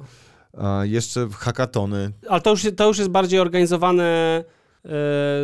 A 0.57 0.81
jeszcze 0.85 1.27
hackatony. 1.37 2.11
Ale 2.29 2.41
to 2.41 2.49
już, 2.49 2.65
to 2.77 2.87
już 2.87 2.97
jest 2.97 3.09
bardziej 3.09 3.39
organizowane, 3.39 4.43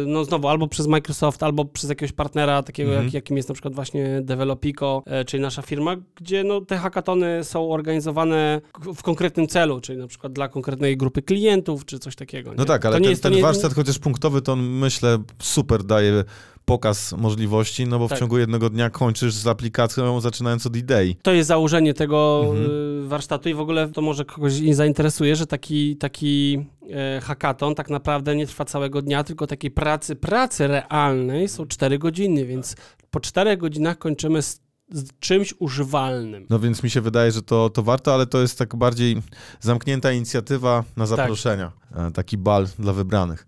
no 0.06 0.26
znowu, 0.26 0.48
albo 0.48 0.68
przez 0.68 0.88
Microsoft, 0.88 1.44
albo 1.44 1.66
przez 1.66 1.90
jakiegoś 1.90 2.12
partnera, 2.12 2.64
takiego 2.64 2.90
Mhm. 2.90 3.06
jak, 3.06 3.14
jakim 3.14 3.38
jest 3.38 3.50
na 3.50 3.56
przykład 3.56 3.76
właśnie 3.76 4.22
Developico, 4.22 5.04
e, 5.06 5.26
czyli 5.26 5.42
nasza 5.44 5.62
firma, 5.62 5.96
gdzie 6.16 6.44
no, 6.44 6.62
te 6.62 6.78
hackatony 6.78 7.44
są 7.44 7.72
organizowane 7.72 8.62
w 8.96 9.04
konkretnym 9.04 9.48
celu, 9.48 9.82
czyli 9.82 10.00
na 10.00 10.08
przykład 10.08 10.34
dla 10.34 10.48
konkretnej 10.48 10.98
grupy 10.98 11.22
klientów, 11.22 11.86
czy 11.86 12.00
coś 12.00 12.16
takiego. 12.16 12.52
No 12.54 12.64
nie? 12.64 12.66
tak, 12.66 12.86
ale 12.86 12.96
To 12.96 13.00
nie 13.00 13.04
ten, 13.04 13.10
jest- 13.10 13.24
ten 13.24 13.34
nie- 13.34 13.42
warsztat, 13.42 13.74
chociaż 13.74 14.00
punktowy, 14.00 14.42
to 14.42 14.54
on 14.54 14.60
myślę 14.62 15.18
super 15.42 15.84
daje 15.84 16.24
pokaz 16.72 17.12
możliwości, 17.18 17.86
no 17.88 18.00
bo 18.00 18.08
w 18.08 18.10
Tak. 18.10 18.20
ciągu 18.20 18.38
jednego 18.38 18.70
dnia 18.70 18.90
kończysz 18.90 19.34
z 19.34 19.48
aplikacją 19.48 20.22
zaczynając 20.22 20.66
od 20.66 20.76
idei. 20.76 21.16
To 21.22 21.32
jest 21.34 21.48
założenie 21.48 21.94
tego 21.94 22.42
Mhm. 22.46 22.66
y, 23.06 23.08
warsztatu 23.08 23.50
i 23.50 23.54
w 23.54 23.60
ogóle 23.60 23.90
to 23.90 24.02
może 24.02 24.26
kogoś 24.26 24.54
zainteresuje, 24.54 25.36
że 25.36 25.48
taki, 25.48 25.98
taki 25.98 26.66
e, 27.18 27.22
hackathon 27.22 27.76
tak 27.76 27.90
naprawdę 27.90 28.36
nie 28.36 28.48
trwa 28.48 28.66
całego 28.66 29.02
dnia, 29.02 29.24
tylko 29.24 29.48
takiej 29.48 29.72
pracy, 29.72 30.16
pracy 30.16 30.68
realnej 30.68 31.48
są 31.48 31.66
4 31.68 32.00
godziny, 32.00 32.46
więc 32.46 32.76
po 33.12 33.20
4 33.20 33.58
godzinach 33.58 33.98
kończymy 33.98 34.42
z, 34.42 34.60
z 34.92 35.10
czymś 35.20 35.54
używalnym. 35.60 36.46
No 36.50 36.60
więc 36.60 36.84
mi 36.84 36.90
się 36.90 37.02
wydaje, 37.02 37.32
że 37.32 37.42
to, 37.42 37.70
to 37.70 37.84
warto, 37.84 38.14
ale 38.14 38.26
to 38.26 38.42
jest 38.42 38.58
tak 38.58 38.76
bardziej 38.76 39.18
zamknięta 39.60 40.12
inicjatywa 40.12 40.84
na 40.98 41.06
zaproszenia. 41.06 41.72
E, 41.96 42.12
Taki 42.12 42.38
bal 42.38 42.68
dla 42.80 42.94
wybranych. 42.94 43.46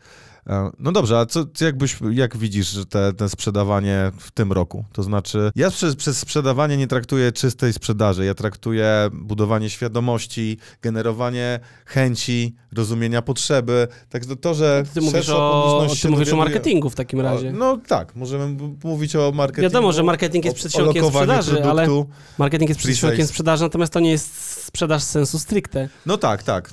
E, 0.47 0.71
No 0.79 0.91
dobrze, 0.91 1.19
a 1.19 1.25
co, 1.25 1.45
jakbyś, 1.61 1.97
jak 2.11 2.37
widzisz 2.37 2.75
te, 2.89 3.13
te 3.13 3.29
sprzedawanie 3.29 4.11
w 4.17 4.31
tym 4.31 4.51
roku? 4.51 4.85
To 4.93 5.03
znaczy, 5.03 5.51
ja 5.55 5.69
przez, 5.71 5.95
przez 5.95 6.17
sprzedawanie 6.17 6.77
nie 6.77 6.87
traktuję 6.87 7.31
czystej 7.31 7.73
sprzedaży, 7.73 8.25
ja 8.25 8.33
traktuję 8.33 9.09
budowanie 9.13 9.69
świadomości, 9.69 10.57
generowanie 10.81 11.59
chęci, 11.85 12.55
rozumienia 12.71 13.21
potrzeby, 13.21 13.87
także 14.09 14.35
to, 14.35 14.53
że 14.53 14.83
Ty 14.93 15.01
mówisz, 15.01 15.29
o, 15.29 15.87
ty 16.01 16.09
mówisz 16.09 16.33
o 16.33 16.35
marketingu 16.37 16.89
w 16.89 16.95
takim 16.95 17.21
razie. 17.21 17.49
O, 17.49 17.53
No 17.53 17.77
tak, 17.87 18.15
możemy 18.15 18.57
mówić 18.83 19.15
o 19.15 19.31
marketingu. 19.35 19.69
Wiadomo, 19.69 19.91
że 19.91 20.03
marketing 20.03 20.45
jest 20.45 20.77
lokowaniu 20.79 21.09
sprzedaży, 21.09 21.63
ale 21.63 21.85
produktu. 21.85 22.13
marketing 22.37 22.69
jest 22.69 22.81
pre-sales. 22.81 22.83
przedsionkiem 22.83 23.27
sprzedaży, 23.27 23.63
natomiast 23.63 23.93
to 23.93 23.99
nie 23.99 24.11
jest 24.11 24.63
sprzedaż 24.65 25.03
sensu 25.03 25.39
stricte. 25.39 25.89
No 26.05 26.17
tak, 26.17 26.43
tak. 26.43 26.69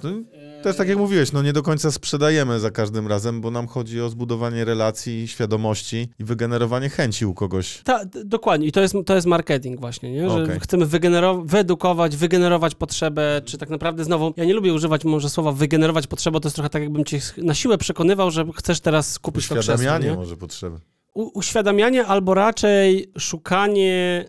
To 0.62 0.68
jest 0.68 0.78
tak 0.78 0.88
jak 0.88 0.98
mówiłeś, 0.98 1.32
no 1.32 1.42
nie 1.42 1.52
do 1.52 1.62
końca 1.62 1.90
sprzedajemy 1.92 2.60
za 2.60 2.70
każdym 2.70 3.06
razem, 3.06 3.40
bo 3.40 3.50
nam 3.50 3.66
chodzi 3.66 4.00
o 4.00 4.08
zbudowanie 4.08 4.64
relacji, 4.64 5.28
świadomości 5.28 6.08
i 6.18 6.24
wygenerowanie 6.24 6.88
chęci 6.88 7.26
u 7.26 7.34
kogoś. 7.34 7.80
Ta, 7.84 8.04
d- 8.04 8.24
dokładnie. 8.24 8.66
I 8.66 8.72
to 8.72 8.80
jest, 8.80 8.94
to 9.06 9.14
jest 9.14 9.26
marketing 9.26 9.80
właśnie, 9.80 10.12
nie? 10.12 10.30
że 10.30 10.42
Okej. 10.44 10.60
chcemy 10.60 10.86
wygenero- 10.86 11.46
wyedukować, 11.46 12.16
wygenerować 12.16 12.74
potrzebę, 12.74 13.42
czy 13.44 13.58
tak 13.58 13.70
naprawdę 13.70 14.04
znowu, 14.04 14.34
ja 14.36 14.44
nie 14.44 14.54
lubię 14.54 14.72
używać 14.74 15.04
może 15.04 15.30
słowa 15.30 15.52
wygenerować 15.52 16.06
potrzebę, 16.06 16.40
to 16.40 16.46
jest 16.48 16.54
trochę 16.56 16.70
tak, 16.70 16.82
jakbym 16.82 17.04
cię 17.04 17.18
na 17.36 17.54
siłę 17.54 17.78
przekonywał, 17.78 18.30
że 18.30 18.44
chcesz 18.56 18.80
teraz 18.80 19.18
kupić 19.18 19.48
to 19.48 19.54
krzesło, 19.54 19.74
Uświadamianie 19.74 20.10
nie? 20.10 20.16
może 20.16 20.36
potrzeby. 20.36 20.78
U- 21.14 21.38
uświadamianie 21.38 22.06
albo 22.06 22.34
raczej 22.34 23.12
szukanie 23.18 24.24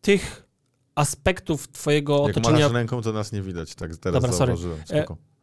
tych 0.00 0.46
aspektów 0.94 1.68
twojego 1.68 2.26
Jak 2.28 2.36
otoczenia 2.36 2.58
machasz 2.58 2.72
ręką, 2.72 3.02
to 3.02 3.12
nas 3.12 3.32
nie 3.32 3.42
widać, 3.42 3.74
tak 3.74 3.96
teraz 3.96 4.22
Dobra, 4.22 4.32
sorry. 4.38 4.56
zauważyłem. 4.56 4.78
Spoko. 4.86 5.14
e, 5.14 5.35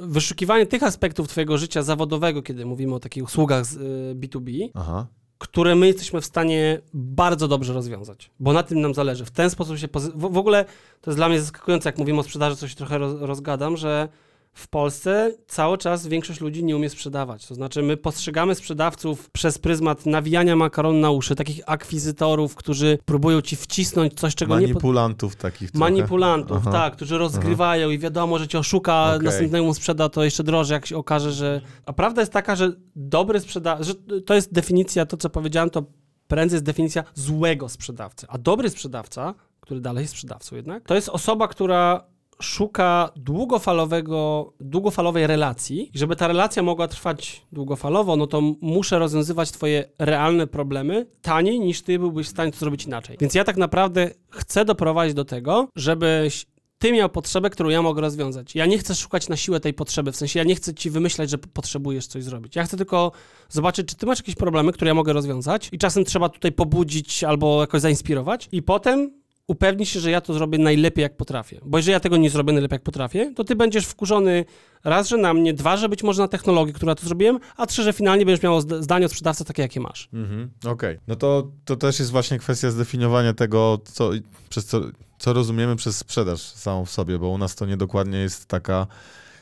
wyszukiwanie 0.00 0.66
tych 0.66 0.82
aspektów 0.82 1.28
twojego 1.28 1.58
życia 1.58 1.82
zawodowego, 1.82 2.42
kiedy 2.42 2.66
mówimy 2.66 2.94
o 2.94 3.00
takich 3.00 3.24
usługach 3.24 3.66
z, 3.66 3.76
y, 3.76 4.14
B2B, 4.20 4.68
Aha. 4.74 5.06
które 5.38 5.74
my 5.74 5.86
jesteśmy 5.86 6.20
w 6.20 6.24
stanie 6.24 6.80
bardzo 6.94 7.48
dobrze 7.48 7.72
rozwiązać, 7.72 8.30
bo 8.40 8.52
na 8.52 8.62
tym 8.62 8.80
nam 8.80 8.94
zależy. 8.94 9.24
W 9.24 9.30
ten 9.30 9.50
sposób 9.50 9.78
się 9.78 9.88
pozy- 9.88 10.12
w, 10.14 10.32
w 10.32 10.38
ogóle 10.38 10.64
to 11.00 11.10
jest 11.10 11.18
dla 11.18 11.28
mnie 11.28 11.40
zaskakujące, 11.40 11.88
jak 11.88 11.98
mówimy 11.98 12.18
o 12.20 12.22
sprzedaży, 12.22 12.56
coś 12.56 12.74
trochę 12.74 12.98
roz, 12.98 13.20
rozgadam, 13.20 13.76
że 13.76 14.08
w 14.54 14.68
Polsce 14.68 15.32
cały 15.46 15.78
czas 15.78 16.06
większość 16.06 16.40
ludzi 16.40 16.64
nie 16.64 16.76
umie 16.76 16.90
sprzedawać. 16.90 17.46
To 17.46 17.54
znaczy, 17.54 17.82
my 17.82 17.96
postrzegamy 17.96 18.54
sprzedawców 18.54 19.30
przez 19.30 19.58
pryzmat 19.58 20.06
nawijania 20.06 20.56
makaron 20.56 21.00
na 21.00 21.10
uszy, 21.10 21.34
takich 21.34 21.60
akwizytorów, 21.66 22.54
którzy 22.54 22.98
próbują 23.04 23.40
ci 23.40 23.56
wcisnąć 23.56 24.14
coś, 24.14 24.34
czego 24.34 24.54
nie. 24.60 24.66
po- 24.66 24.72
Manipulantów 24.72 25.36
takich 25.36 25.70
trochę. 25.70 25.78
Manipulantów, 25.92 26.56
Aha. 26.60 26.72
tak, 26.72 26.96
którzy 26.96 27.18
rozgrywają 27.18 27.90
i 27.90 27.98
wiadomo, 27.98 28.38
że 28.38 28.48
cię 28.48 28.58
oszuka, 28.58 29.12
Okej. 29.14 29.24
następnemu 29.26 29.74
sprzeda 29.74 30.08
to 30.08 30.24
jeszcze 30.24 30.44
drożej, 30.44 30.74
jak 30.74 30.86
się 30.86 30.96
okaże, 30.96 31.32
że... 31.32 31.60
A 31.86 31.92
prawda 31.92 32.22
jest 32.22 32.32
taka, 32.32 32.56
że 32.56 32.72
dobry 32.96 33.40
sprzedawca, 33.40 33.84
że 33.84 33.94
to 34.26 34.34
jest 34.34 34.52
definicja, 34.52 35.06
to 35.06 35.16
co 35.16 35.30
powiedziałem, 35.30 35.70
to 35.70 35.84
prędzej 36.28 36.56
jest 36.56 36.64
definicja 36.64 37.04
złego 37.14 37.68
sprzedawcy. 37.68 38.26
A 38.28 38.38
dobry 38.38 38.70
sprzedawca, 38.70 39.34
który 39.60 39.80
dalej 39.80 40.02
jest 40.02 40.12
sprzedawcą 40.12 40.56
jednak, 40.56 40.84
to 40.86 40.94
jest 40.94 41.08
osoba, 41.08 41.48
która 41.48 42.04
szuka 42.42 43.10
długofalowego, 43.16 44.52
długofalowej 44.60 45.26
relacji. 45.26 45.90
Żeby 45.94 46.16
ta 46.16 46.28
relacja 46.28 46.62
mogła 46.62 46.88
trwać 46.88 47.46
długofalowo, 47.52 48.16
no 48.16 48.26
to 48.26 48.40
muszę 48.60 48.98
rozwiązywać 48.98 49.50
twoje 49.50 49.84
realne 49.98 50.46
problemy 50.46 51.06
taniej 51.22 51.60
niż 51.60 51.82
ty 51.82 51.98
byłbyś 51.98 52.26
w 52.26 52.30
stanie 52.30 52.52
to 52.52 52.58
zrobić 52.58 52.84
inaczej. 52.84 53.16
Więc 53.20 53.34
ja 53.34 53.44
tak 53.44 53.56
naprawdę 53.56 54.10
chcę 54.30 54.64
doprowadzić 54.64 55.14
do 55.14 55.24
tego, 55.24 55.68
żebyś 55.76 56.46
ty 56.78 56.92
miał 56.92 57.08
potrzebę, 57.08 57.50
którą 57.50 57.68
ja 57.68 57.82
mogę 57.82 58.00
rozwiązać. 58.00 58.54
Ja 58.54 58.66
nie 58.66 58.78
chcę 58.78 58.94
szukać 58.94 59.28
na 59.28 59.36
siłę 59.36 59.60
tej 59.60 59.74
potrzeby, 59.74 60.12
w 60.12 60.16
sensie 60.16 60.38
ja 60.38 60.44
nie 60.44 60.54
chcę 60.54 60.74
ci 60.74 60.90
wymyślać, 60.90 61.30
że 61.30 61.38
potrzebujesz 61.38 62.06
coś 62.06 62.24
zrobić. 62.24 62.56
Ja 62.56 62.64
chcę 62.64 62.76
tylko 62.76 63.12
zobaczyć, 63.48 63.88
czy 63.88 63.96
ty 63.96 64.06
masz 64.06 64.18
jakieś 64.18 64.34
problemy, 64.34 64.72
które 64.72 64.88
ja 64.88 64.94
mogę 64.94 65.12
rozwiązać 65.12 65.68
i 65.72 65.78
czasem 65.78 66.04
trzeba 66.04 66.28
tutaj 66.28 66.52
pobudzić 66.52 67.24
albo 67.24 67.60
jakoś 67.60 67.80
zainspirować 67.80 68.48
i 68.52 68.62
potem 68.62 69.23
upewnić 69.48 69.88
się, 69.88 70.00
że 70.00 70.10
ja 70.10 70.20
to 70.20 70.34
zrobię 70.34 70.58
najlepiej, 70.58 71.02
jak 71.02 71.16
potrafię. 71.16 71.60
Bo 71.64 71.78
jeżeli 71.78 71.92
ja 71.92 72.00
tego 72.00 72.16
nie 72.16 72.30
zrobię 72.30 72.52
najlepiej, 72.52 72.74
jak 72.74 72.82
potrafię, 72.82 73.32
to 73.36 73.44
ty 73.44 73.56
będziesz 73.56 73.86
wkurzony 73.86 74.44
raz, 74.84 75.08
że 75.08 75.16
na 75.16 75.34
mnie, 75.34 75.54
dwa, 75.54 75.76
że 75.76 75.88
być 75.88 76.02
może 76.02 76.22
na 76.22 76.28
technologię, 76.28 76.72
którą 76.72 76.88
ja 76.90 76.94
to 76.94 77.06
zrobiłem, 77.06 77.38
a 77.56 77.66
trzy, 77.66 77.82
że 77.82 77.92
finalnie 77.92 78.26
będziesz 78.26 78.42
miał 78.42 78.58
zd- 78.60 78.82
zdanie 78.82 79.06
od 79.06 79.12
sprzedawcy 79.12 79.44
takie, 79.44 79.62
jakie 79.62 79.80
masz. 79.80 80.08
Mhm, 80.12 80.50
Okej. 80.66 80.98
No 81.06 81.16
to, 81.16 81.50
to 81.64 81.76
też 81.76 81.98
jest 81.98 82.10
właśnie 82.10 82.38
kwestia 82.38 82.70
zdefiniowania 82.70 83.32
tego, 83.34 83.78
co, 83.84 84.10
przez 84.48 84.66
co, 84.66 84.80
co 85.18 85.32
rozumiemy 85.32 85.76
przez 85.76 85.96
sprzedaż 85.96 86.40
samą 86.40 86.84
w 86.84 86.90
sobie, 86.90 87.18
bo 87.18 87.28
u 87.28 87.38
nas 87.38 87.54
to 87.54 87.66
niedokładnie 87.66 88.18
jest 88.18 88.46
taka, 88.46 88.86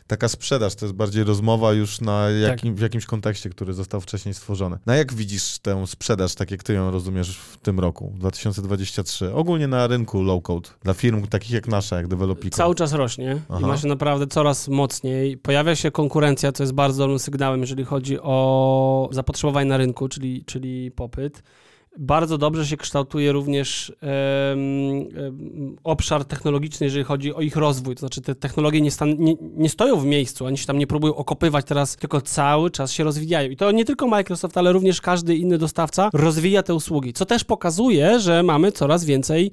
taka 0.06 0.28
sprzedaż, 0.28 0.74
to 0.74 0.86
jest 0.86 0.94
bardziej 0.94 1.24
rozmowa 1.24 1.72
już 1.72 2.00
na 2.00 2.30
jakim, 2.30 2.74
w 2.74 2.80
jakimś 2.80 3.06
kontekście, 3.06 3.50
który 3.50 3.72
został 3.72 4.00
wcześniej 4.00 4.34
stworzony. 4.34 4.78
Na 4.86 4.96
jak 4.96 5.14
widzisz 5.14 5.58
tę 5.58 5.86
sprzedaż, 5.86 6.34
tak 6.34 6.50
jak 6.50 6.62
ty 6.62 6.72
ją 6.72 6.90
rozumiesz 6.90 7.38
w 7.38 7.56
tym 7.56 7.80
roku, 7.80 8.12
2023, 8.16 9.34
ogólnie 9.34 9.68
na 9.68 9.86
rynku 9.86 10.22
low-code, 10.22 10.70
dla 10.82 10.94
firm 10.94 11.26
takich 11.26 11.50
jak 11.50 11.68
nasza, 11.68 11.96
jak 11.96 12.08
Developico? 12.08 12.56
Cały 12.56 12.74
czas 12.74 12.92
rośnie 12.92 13.38
Aha. 13.48 13.60
i 13.60 13.64
ma 13.64 13.76
się 13.76 13.88
naprawdę 13.88 14.26
coraz 14.26 14.68
mocniej. 14.68 15.36
Pojawia 15.36 15.76
się 15.76 15.90
konkurencja, 15.90 16.52
co 16.52 16.62
jest 16.62 16.72
bardzo 16.72 17.02
dobrym 17.02 17.18
sygnałem, 17.18 17.60
jeżeli 17.60 17.84
chodzi 17.84 18.18
o 18.20 19.08
zapotrzebowanie 19.12 19.68
na 19.68 19.76
rynku, 19.76 20.08
czyli, 20.08 20.44
czyli 20.44 20.90
popyt. 20.90 21.42
Bardzo 21.98 22.38
dobrze 22.38 22.66
się 22.66 22.76
kształtuje 22.76 23.32
również 23.32 23.92
em, 24.00 25.76
obszar 25.84 26.24
technologiczny, 26.24 26.86
jeżeli 26.86 27.04
chodzi 27.04 27.34
o 27.34 27.40
ich 27.40 27.56
rozwój. 27.56 27.94
To 27.94 28.00
znaczy, 28.00 28.20
te 28.20 28.34
technologie 28.34 28.80
nie, 28.80 28.90
stan- 28.90 29.18
nie, 29.18 29.34
nie 29.56 29.68
stoją 29.68 29.96
w 29.96 30.04
miejscu, 30.04 30.46
oni 30.46 30.58
się 30.58 30.66
tam 30.66 30.78
nie 30.78 30.86
próbują 30.86 31.14
okopywać 31.14 31.66
teraz, 31.66 31.96
tylko 31.96 32.20
cały 32.20 32.70
czas 32.70 32.92
się 32.92 33.04
rozwijają. 33.04 33.50
I 33.50 33.56
to 33.56 33.70
nie 33.70 33.84
tylko 33.84 34.06
Microsoft, 34.06 34.58
ale 34.58 34.72
również 34.72 35.00
każdy 35.00 35.36
inny 35.36 35.58
dostawca 35.58 36.10
rozwija 36.12 36.62
te 36.62 36.74
usługi, 36.74 37.12
co 37.12 37.26
też 37.26 37.44
pokazuje, 37.44 38.20
że 38.20 38.42
mamy 38.42 38.72
coraz 38.72 39.04
więcej 39.04 39.50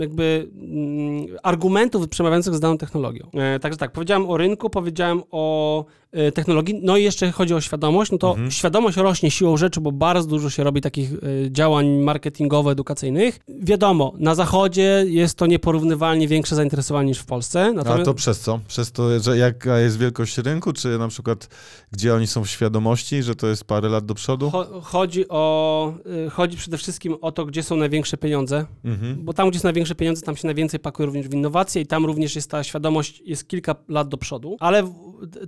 jakby 0.00 0.48
mm, 0.54 1.26
argumentów 1.42 2.08
przemawiających 2.08 2.54
z 2.54 2.60
daną 2.60 2.78
technologią. 2.78 3.26
E, 3.34 3.58
Także 3.60 3.78
tak, 3.78 3.92
powiedziałem 3.92 4.30
o 4.30 4.36
rynku, 4.36 4.70
powiedziałem 4.70 5.22
o 5.30 5.84
e, 6.12 6.32
technologii, 6.32 6.80
no 6.82 6.96
i 6.96 7.02
jeszcze 7.04 7.30
chodzi 7.32 7.54
o 7.54 7.60
świadomość, 7.60 8.10
no 8.12 8.18
to 8.18 8.30
Mhm. 8.30 8.50
świadomość 8.50 8.96
rośnie 8.96 9.30
siłą 9.30 9.56
rzeczy, 9.56 9.80
bo 9.80 9.92
bardzo 9.92 10.28
dużo 10.28 10.50
się 10.50 10.64
robi 10.64 10.80
takich 10.80 11.10
działań 11.50 11.86
marketingowo-edukacyjnych. 11.86 13.32
Wiadomo, 13.48 14.12
na 14.18 14.34
zachodzie 14.34 15.04
jest 15.08 15.38
to 15.38 15.46
nieporównywalnie 15.46 16.28
większe 16.28 16.54
zainteresowanie 16.56 17.08
niż 17.08 17.18
w 17.18 17.24
Polsce. 17.26 17.64
A 17.64 17.72
Natomiast 17.72 18.04
to 18.04 18.14
przez 18.14 18.40
co? 18.40 18.60
Przez 18.68 18.92
to, 18.92 19.20
że 19.20 19.38
jaka 19.38 19.78
jest 19.78 19.98
wielkość 19.98 20.38
rynku, 20.38 20.72
czy 20.72 20.98
na 20.98 21.08
przykład 21.08 21.48
gdzie 21.92 22.14
oni 22.14 22.26
są 22.26 22.44
w 22.44 22.50
świadomości, 22.50 23.22
że 23.22 23.34
to 23.34 23.46
jest 23.46 23.64
parę 23.64 23.88
lat 23.88 24.04
do 24.06 24.14
przodu? 24.14 24.48
cho- 24.50 24.80
chodzi 24.82 25.28
o, 25.28 25.94
chodzi 26.32 26.56
przede 26.56 26.78
wszystkim 26.78 27.16
o 27.20 27.32
to, 27.32 27.46
gdzie 27.46 27.62
są 27.62 27.76
największe 27.76 28.16
pieniądze, 28.16 28.41
Mhm. 28.84 29.24
bo 29.24 29.32
tam, 29.32 29.50
gdzie 29.50 29.58
są 29.58 29.66
największe 29.66 29.94
pieniądze, 29.94 30.22
tam 30.22 30.36
się 30.36 30.46
najwięcej 30.46 30.80
pakuje 30.80 31.06
również 31.06 31.28
w 31.28 31.34
innowacje 31.34 31.82
i 31.82 31.86
tam 31.86 32.06
również 32.06 32.36
jest 32.36 32.50
ta 32.50 32.64
świadomość, 32.64 33.22
jest 33.24 33.48
kilka 33.48 33.74
lat 33.88 34.08
do 34.08 34.16
przodu, 34.16 34.56
ale 34.60 34.82
w, 34.82 34.92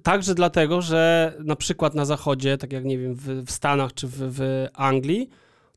także 0.03 0.34
dlatego, 0.34 0.82
że 0.82 1.32
na 1.45 1.57
przykład 1.57 1.95
na 1.95 2.05
zachodzie, 2.05 2.59
tak 2.59 2.72
jak 2.72 2.84
nie 2.84 2.99
wiem, 2.99 3.14
w, 3.14 3.45
w 3.47 3.51
Stanach 3.51 3.95
czy 3.95 4.07
w, 4.09 4.14
w 4.16 4.66
Anglii, 4.74 5.28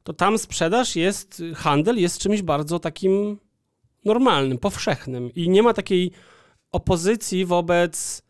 to 0.03 0.13
tam 0.13 0.37
sprzedaż 0.37 0.95
jest, 0.95 1.43
handel 1.55 1.97
jest 1.97 2.19
czymś 2.19 2.41
bardzo 2.41 2.79
takim 2.79 3.37
normalnym, 4.05 4.57
powszechnym 4.57 5.33
i 5.33 5.49
nie 5.49 5.63
ma 5.63 5.73
takiej 5.73 6.11
opozycji 6.71 7.45
wobec 7.45 8.21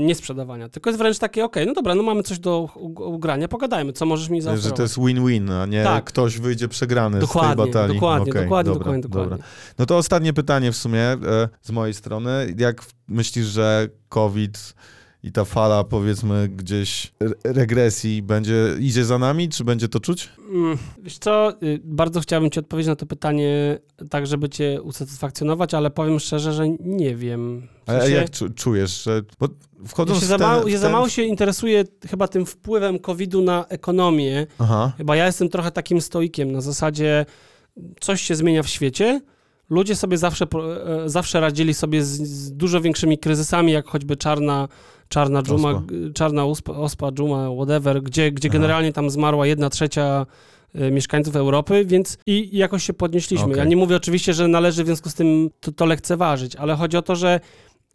niesprzedawania, 0.00 0.68
tylko 0.68 0.90
jest 0.90 0.98
wręcz 0.98 1.18
takie, 1.18 1.44
okej, 1.44 1.66
no 1.66 1.72
dobra, 1.72 1.94
no 1.94 2.02
mamy 2.02 2.22
coś 2.22 2.38
do 2.38 2.68
ugrania, 2.98 3.48
pogadajmy, 3.48 3.92
co 3.92 4.06
możesz 4.06 4.28
mi 4.28 4.38
Że 4.38 4.44
zaoferować. 4.44 4.76
to 4.76 4.82
jest 4.82 4.98
win-win, 4.98 5.50
a 5.50 5.66
nie 5.66 5.84
Tak. 5.84 6.04
ktoś 6.04 6.38
wyjdzie 6.38 6.68
przegrany 6.68 7.16
z 7.16 7.20
tej 7.20 7.28
Dokładnie, 7.28 7.64
batalii. 7.66 7.94
dokładnie, 7.94 8.32
Okej, 8.32 8.42
dokładnie, 8.42 8.72
dobra, 8.72 8.78
dokładnie, 8.84 9.02
dobra. 9.02 9.22
dokładnie. 9.22 9.44
No 9.78 9.86
to 9.86 9.96
ostatnie 9.96 10.32
pytanie 10.32 10.72
w 10.72 10.76
sumie 10.76 11.00
e, 11.00 11.48
z 11.62 11.70
mojej 11.70 11.94
strony. 11.94 12.54
Jak 12.58 12.82
myślisz, 13.08 13.46
że 13.46 13.88
COVID 14.08 14.74
i 15.24 15.32
ta 15.32 15.44
fala 15.44 15.84
powiedzmy 15.84 16.48
gdzieś 16.48 17.12
re- 17.20 17.52
regresji 17.52 18.22
będzie, 18.22 18.54
idzie 18.80 19.04
za 19.04 19.18
nami, 19.18 19.48
czy 19.48 19.64
będzie 19.64 19.88
to 19.88 20.00
czuć? 20.00 20.28
Mm, 20.52 20.78
Wiesz 21.02 21.18
co, 21.18 21.52
y, 21.62 21.80
bardzo 21.84 22.20
chciałbym 22.20 22.50
ci 22.50 22.60
odpowiedzieć 22.60 22.88
na 22.88 22.96
to 22.96 23.06
pytanie 23.06 23.78
tak, 24.10 24.26
żeby 24.26 24.48
cię 24.48 24.82
usatysfakcjonować, 24.82 25.74
ale 25.74 25.90
powiem 25.90 26.20
szczerze, 26.20 26.52
że 26.52 26.68
nie 26.80 27.16
wiem. 27.16 27.68
W 27.86 27.90
A 27.90 27.92
a 27.92 28.00
sensie, 28.00 28.14
jak 28.16 28.30
czu, 28.30 28.50
czujesz? 28.50 29.02
Że, 29.04 29.22
bo 29.40 29.48
wchodząc 29.86 30.16
ja 30.16 30.20
się 30.20 30.26
za 30.26 30.38
ten, 30.38 30.46
mało, 30.46 30.62
w 30.62 30.68
ja 30.70 30.78
za 30.78 30.82
ten- 30.86 30.92
mało 30.92 31.08
się 31.08 31.22
interesuję 31.22 31.84
chyba 32.06 32.28
tym 32.28 32.46
wpływem 32.46 32.98
COVID-u 32.98 33.42
na 33.42 33.66
ekonomię. 33.68 34.46
Aha. 34.58 34.92
Chyba 34.96 35.16
ja 35.16 35.26
jestem 35.26 35.48
trochę 35.48 35.70
takim 35.70 36.00
stoikiem 36.00 36.52
na 36.52 36.60
zasadzie 36.60 37.26
coś 38.00 38.22
się 38.22 38.34
zmienia 38.34 38.62
w 38.62 38.68
świecie. 38.68 39.20
Ludzie 39.70 39.96
sobie 39.96 40.18
zawsze, 40.18 40.46
pro- 40.46 41.04
e, 41.04 41.08
zawsze 41.08 41.40
radzili 41.40 41.74
sobie 41.74 42.04
z, 42.04 42.08
z 42.22 42.52
dużo 42.52 42.80
większymi 42.80 43.18
kryzysami, 43.18 43.72
jak 43.72 43.86
choćby 43.86 44.16
czarna, 44.16 44.68
czarna 45.14 45.42
dżuma, 45.42 45.70
Ospa. 45.70 45.92
czarna 46.14 46.44
uspa, 46.44 46.72
ospa, 46.72 47.12
dżuma, 47.12 47.50
whatever, 47.54 48.02
gdzie, 48.02 48.32
gdzie 48.32 48.48
Aha. 48.48 48.52
generalnie 48.52 48.92
tam 48.92 49.10
zmarła 49.10 49.46
jedna 49.46 49.70
trzecia 49.70 50.26
e, 50.74 50.90
mieszkańców 50.90 51.36
Europy, 51.36 51.84
więc 51.84 52.18
i, 52.26 52.58
jakoś 52.58 52.84
się 52.84 52.92
podnieśliśmy. 52.92 53.46
Okej. 53.46 53.58
Ja 53.58 53.64
nie 53.64 53.76
mówię 53.76 53.96
oczywiście, 53.96 54.34
że 54.34 54.48
należy 54.48 54.84
w 54.84 54.86
związku 54.86 55.10
z 55.10 55.14
tym 55.14 55.50
to, 55.60 55.72
to 55.72 55.86
lekceważyć, 55.86 56.56
ale 56.56 56.74
chodzi 56.74 56.96
o 56.96 57.02
to, 57.02 57.16
że 57.16 57.40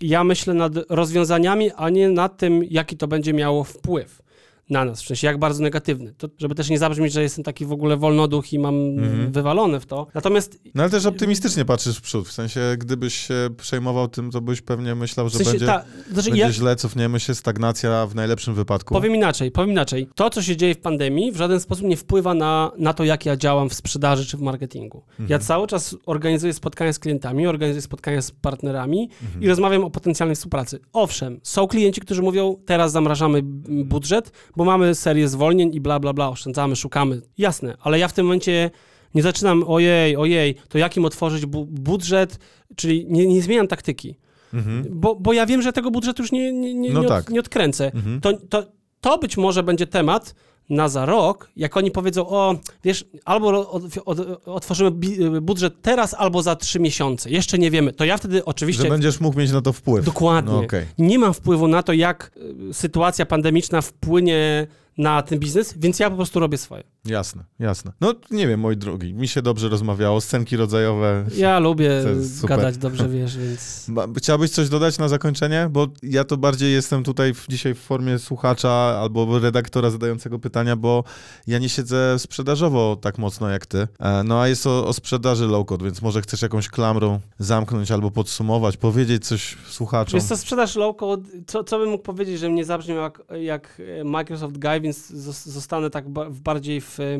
ja 0.01 0.23
myślę 0.23 0.53
nad 0.53 0.73
rozwiązaniami, 0.89 1.71
a 1.71 1.89
nie 1.89 2.09
nad 2.09 2.37
tym, 2.37 2.63
jaki 2.69 2.97
to 2.97 3.07
będzie 3.07 3.33
miało 3.33 3.63
wpływ 3.63 4.21
na 4.69 4.85
nas, 4.85 5.03
w 5.03 5.07
sensie 5.07 5.27
jak 5.27 5.37
bardzo 5.39 5.63
negatywny. 5.63 6.13
To, 6.17 6.27
żeby 6.37 6.55
też 6.55 6.69
nie 6.69 6.79
zabrzmieć, 6.79 7.13
że 7.13 7.21
jestem 7.21 7.43
taki 7.43 7.65
w 7.65 7.71
ogóle 7.71 7.97
wolnoduch 7.97 8.53
i 8.53 8.59
mam 8.59 8.75
Mhm. 8.75 9.31
wywalone 9.31 9.79
w 9.79 9.85
to. 9.85 10.07
Natomiast 10.13 10.59
No 10.75 10.83
ale 10.83 10.91
też 10.91 11.05
optymistycznie 11.05 11.65
patrzysz 11.65 11.97
w 11.97 12.01
przód, 12.01 12.27
w 12.27 12.31
sensie 12.31 12.61
gdybyś 12.77 13.13
się 13.27 13.49
przejmował 13.57 14.07
tym, 14.07 14.31
to 14.31 14.41
byś 14.41 14.61
pewnie 14.61 14.95
myślał, 14.95 15.25
w 15.25 15.29
że 15.31 15.37
sensie 15.37 15.51
będzie, 15.51 15.65
ta, 15.65 15.83
znaczy 16.13 16.29
będzie 16.29 16.41
ja, 16.41 16.51
źle, 16.51 16.75
cofniemy 16.75 17.19
się, 17.19 17.35
stagnacja 17.35 18.05
w 18.07 18.15
najlepszym 18.15 18.53
wypadku. 18.53 18.93
powiem 18.93 19.15
inaczej, 19.15 19.51
powiem 19.51 19.71
inaczej. 19.71 20.07
To, 20.15 20.29
co 20.29 20.41
się 20.41 20.57
dzieje 20.57 20.75
w 20.75 20.79
pandemii, 20.79 21.31
w 21.31 21.37
żaden 21.37 21.59
sposób 21.59 21.85
nie 21.85 21.97
wpływa 21.97 22.33
na, 22.33 22.71
na 22.77 22.93
to, 22.93 23.03
jak 23.03 23.25
ja 23.25 23.37
działam 23.37 23.69
w 23.69 23.73
sprzedaży 23.73 24.25
czy 24.25 24.37
w 24.37 24.41
marketingu. 24.41 25.03
Mhm. 25.09 25.29
Ja 25.29 25.39
cały 25.39 25.67
czas 25.67 25.95
organizuję 26.05 26.53
spotkania 26.53 26.93
z 26.93 26.99
klientami, 26.99 27.47
organizuję 27.47 27.81
spotkania 27.81 28.21
z 28.21 28.31
partnerami 28.31 29.09
Mhm. 29.23 29.43
i 29.43 29.47
rozmawiam 29.47 29.83
o 29.83 29.89
potencjalnej 29.89 30.35
współpracy. 30.35 30.79
Owszem, 30.93 31.39
są 31.43 31.67
klienci, 31.67 32.01
którzy 32.01 32.21
mówią, 32.21 32.55
teraz 32.65 32.91
zamrażamy 32.91 33.39
budżet, 33.85 34.31
bo 34.59 34.65
mamy 34.65 34.95
serię 34.95 35.27
zwolnień 35.27 35.75
i 35.75 35.81
bla, 35.81 35.99
bla, 35.99 36.13
bla, 36.13 36.29
oszczędzamy, 36.29 36.75
szukamy. 36.75 37.21
Jasne, 37.37 37.77
ale 37.81 37.99
ja 37.99 38.07
w 38.07 38.13
tym 38.13 38.25
momencie 38.25 38.71
nie 39.15 39.21
zaczynam, 39.21 39.63
ojej, 39.67 40.17
ojej, 40.17 40.55
to 40.69 40.77
jakim 40.77 41.05
otworzyć 41.05 41.45
bu 41.45 41.65
budżet, 41.65 42.39
czyli 42.75 43.05
nie, 43.09 43.27
nie 43.27 43.41
zmieniam 43.41 43.67
taktyki. 43.67 44.15
Mhm. 44.53 44.85
Bo, 44.89 45.15
bo 45.15 45.33
ja 45.33 45.45
wiem, 45.45 45.61
że 45.61 45.73
tego 45.73 45.91
budżetu 45.91 46.23
już 46.23 46.31
nie, 46.31 46.53
nie, 46.53 46.73
nie, 46.73 46.93
No 46.93 46.99
nie, 46.99 47.07
od, 47.07 47.13
tak. 47.13 47.29
nie 47.29 47.39
odkręcę. 47.39 47.91
Mhm. 47.93 48.21
To, 48.21 48.33
to, 48.33 48.63
to 49.01 49.17
być 49.17 49.37
może 49.37 49.63
będzie 49.63 49.87
temat 49.87 50.35
na 50.69 50.89
za 50.89 51.05
rok, 51.05 51.49
jak 51.55 51.77
oni 51.77 51.91
powiedzą, 51.91 52.27
o, 52.27 52.55
wiesz, 52.83 53.05
albo 53.25 53.71
od, 53.71 53.83
od, 54.05 54.19
otworzymy 54.47 54.91
bi- 54.91 55.41
budżet 55.41 55.73
teraz, 55.81 56.13
albo 56.13 56.41
za 56.41 56.55
trzy 56.55 56.79
miesiące. 56.79 57.29
Jeszcze 57.29 57.57
nie 57.57 57.71
wiemy. 57.71 57.93
To 57.93 58.05
ja 58.05 58.17
wtedy 58.17 58.45
oczywiście... 58.45 58.83
Że 58.83 58.89
będziesz 58.89 59.19
mógł 59.19 59.39
mieć 59.39 59.51
na 59.51 59.61
to 59.61 59.73
wpływ. 59.73 60.05
Dokładnie. 60.05 60.53
No, 60.53 60.59
okej. 60.59 60.85
Nie 60.97 61.19
mam 61.19 61.33
wpływu 61.33 61.67
na 61.67 61.83
to, 61.83 61.93
jak 61.93 62.31
y, 62.69 62.73
sytuacja 62.73 63.25
pandemiczna 63.25 63.81
wpłynie 63.81 64.67
na 64.99 65.21
ten 65.21 65.39
biznes, 65.39 65.73
więc 65.77 65.99
ja 65.99 66.09
po 66.09 66.15
prostu 66.15 66.39
robię 66.39 66.57
swoje. 66.57 66.83
Jasne, 67.05 67.43
jasne. 67.59 67.91
No 68.01 68.13
nie 68.31 68.47
wiem, 68.47 68.59
moi 68.59 68.77
drogi, 68.77 69.13
mi 69.13 69.27
się 69.27 69.41
dobrze 69.41 69.69
rozmawiało, 69.69 70.21
scenki 70.21 70.57
rodzajowe. 70.57 71.25
Ja 71.37 71.59
lubię 71.59 72.01
To 72.03 72.09
jest 72.09 72.45
gadać, 72.45 72.77
dobrze 72.77 73.09
wiesz, 73.09 73.37
więc... 73.37 73.87
Chciałbyś 74.17 74.51
coś 74.51 74.69
dodać 74.69 74.97
na 74.97 75.07
zakończenie? 75.07 75.67
Bo 75.71 75.87
ja 76.03 76.23
to 76.23 76.37
bardziej 76.37 76.73
jestem 76.73 77.03
tutaj 77.03 77.33
w, 77.33 77.45
dzisiaj 77.49 77.73
w 77.73 77.79
formie 77.79 78.19
słuchacza 78.19 78.69
albo 78.69 79.39
redaktora 79.39 79.89
zadającego 79.89 80.39
pytania, 80.39 80.75
bo 80.75 81.03
ja 81.47 81.59
nie 81.59 81.69
siedzę 81.69 82.19
sprzedażowo 82.19 82.95
tak 82.95 83.17
mocno 83.17 83.49
jak 83.49 83.65
ty. 83.65 83.87
E, 83.99 84.23
No 84.23 84.41
a 84.41 84.47
jest 84.47 84.67
o, 84.67 84.87
o 84.87 84.93
sprzedaży 84.93 85.47
low-code, 85.47 85.83
więc 85.83 86.01
może 86.01 86.21
chcesz 86.21 86.41
jakąś 86.41 86.67
klamrą 86.69 87.19
zamknąć 87.39 87.91
albo 87.91 88.11
podsumować, 88.11 88.77
powiedzieć 88.77 89.25
coś 89.27 89.57
słuchaczom. 89.69 90.19
Wiesz 90.19 90.29
co, 90.29 90.37
sprzedaż 90.37 90.75
low-code, 90.75 91.23
co, 91.47 91.63
co 91.63 91.79
bym 91.79 91.89
mógł 91.89 92.03
powiedzieć, 92.03 92.39
że 92.39 92.49
mnie 92.49 92.65
zabrzmiał 92.65 92.97
jak, 92.97 93.21
jak 93.41 93.81
Microsoft 94.05 94.57
Guy, 94.57 94.88
więc 94.89 95.11
zos- 95.11 95.49
zostanę 95.49 95.89
tak 95.89 96.09
bardziej 96.31 96.81
w 96.81 96.99
e, 96.99 97.03
e, 97.03 97.19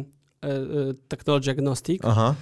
technology 1.07 1.51
agnostic. 1.51 2.01
Aha, 2.05 2.36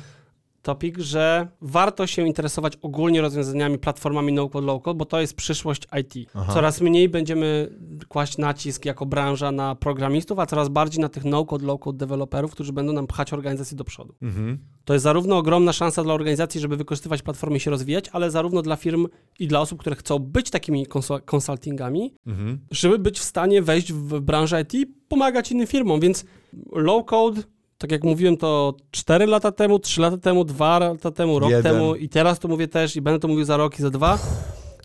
topic, 0.68 0.98
że 1.00 1.48
warto 1.62 2.08
się 2.08 2.28
interesować 2.28 2.74
ogólnie 2.82 3.22
rozwiązaniami, 3.22 3.78
platformami 3.78 4.34
no-code, 4.34 4.68
low-code, 4.68 4.96
bo 4.96 5.06
to 5.06 5.22
jest 5.22 5.34
przyszłość 5.36 5.82
IT. 6.00 6.30
Aha. 6.34 6.54
Coraz 6.54 6.82
mniej 6.82 7.10
będziemy 7.10 7.70
kłaść 8.08 8.38
nacisk 8.38 8.86
jako 8.86 9.06
branża 9.06 9.52
na 9.52 9.76
programistów, 9.76 10.40
a 10.40 10.46
coraz 10.46 10.70
bardziej 10.70 11.02
na 11.02 11.10
tych 11.10 11.26
no-code, 11.26 11.66
low-code 11.66 11.98
deweloperów, 11.98 12.52
którzy 12.52 12.74
będą 12.74 12.94
nam 12.94 13.08
pchać 13.08 13.34
organizację 13.34 13.78
do 13.78 13.84
przodu. 13.84 14.16
Mhm. 14.22 14.58
To 14.86 14.94
jest 14.94 15.04
zarówno 15.04 15.38
ogromna 15.38 15.74
szansa 15.74 16.04
dla 16.04 16.14
organizacji, 16.14 16.62
żeby 16.62 16.78
wykorzystywać 16.78 17.22
platformy 17.22 17.58
i 17.58 17.60
się 17.60 17.72
rozwijać, 17.72 18.10
ale 18.12 18.32
zarówno 18.32 18.62
dla 18.62 18.76
firm 18.76 19.08
i 19.40 19.48
dla 19.48 19.62
osób, 19.62 19.80
które 19.80 19.96
chcą 19.96 20.20
być 20.20 20.50
takimi 20.50 20.88
konsul- 20.88 21.22
konsultingami, 21.26 22.14
Mhm. 22.28 22.60
żeby 22.72 23.00
być 23.00 23.20
w 23.20 23.24
stanie 23.24 23.62
wejść 23.62 23.94
w 23.94 24.20
branżę 24.20 24.62
IT 24.62 24.74
i 24.74 24.86
pomagać 24.86 25.52
innym 25.52 25.68
firmom. 25.68 26.00
Więc 26.00 26.26
low 26.72 27.06
code, 27.06 27.42
tak 27.78 27.92
jak 27.92 28.04
mówiłem 28.04 28.38
to 28.38 28.74
4 28.92 29.26
lata 29.26 29.52
temu, 29.52 29.80
3 29.80 30.02
lata 30.02 30.18
temu, 30.18 30.44
2 30.44 30.80
lata 30.80 31.12
temu, 31.12 31.40
rok 31.40 31.50
Jeden. 31.50 31.74
temu 31.74 31.96
i 31.96 32.10
teraz 32.10 32.40
to 32.40 32.48
mówię 32.48 32.68
też 32.68 32.96
i 32.96 33.02
będę 33.02 33.20
to 33.20 33.28
mówił 33.28 33.46
za 33.46 33.58
rok 33.58 33.80
i 33.80 33.82
za 33.82 33.90
dwa, 33.90 34.20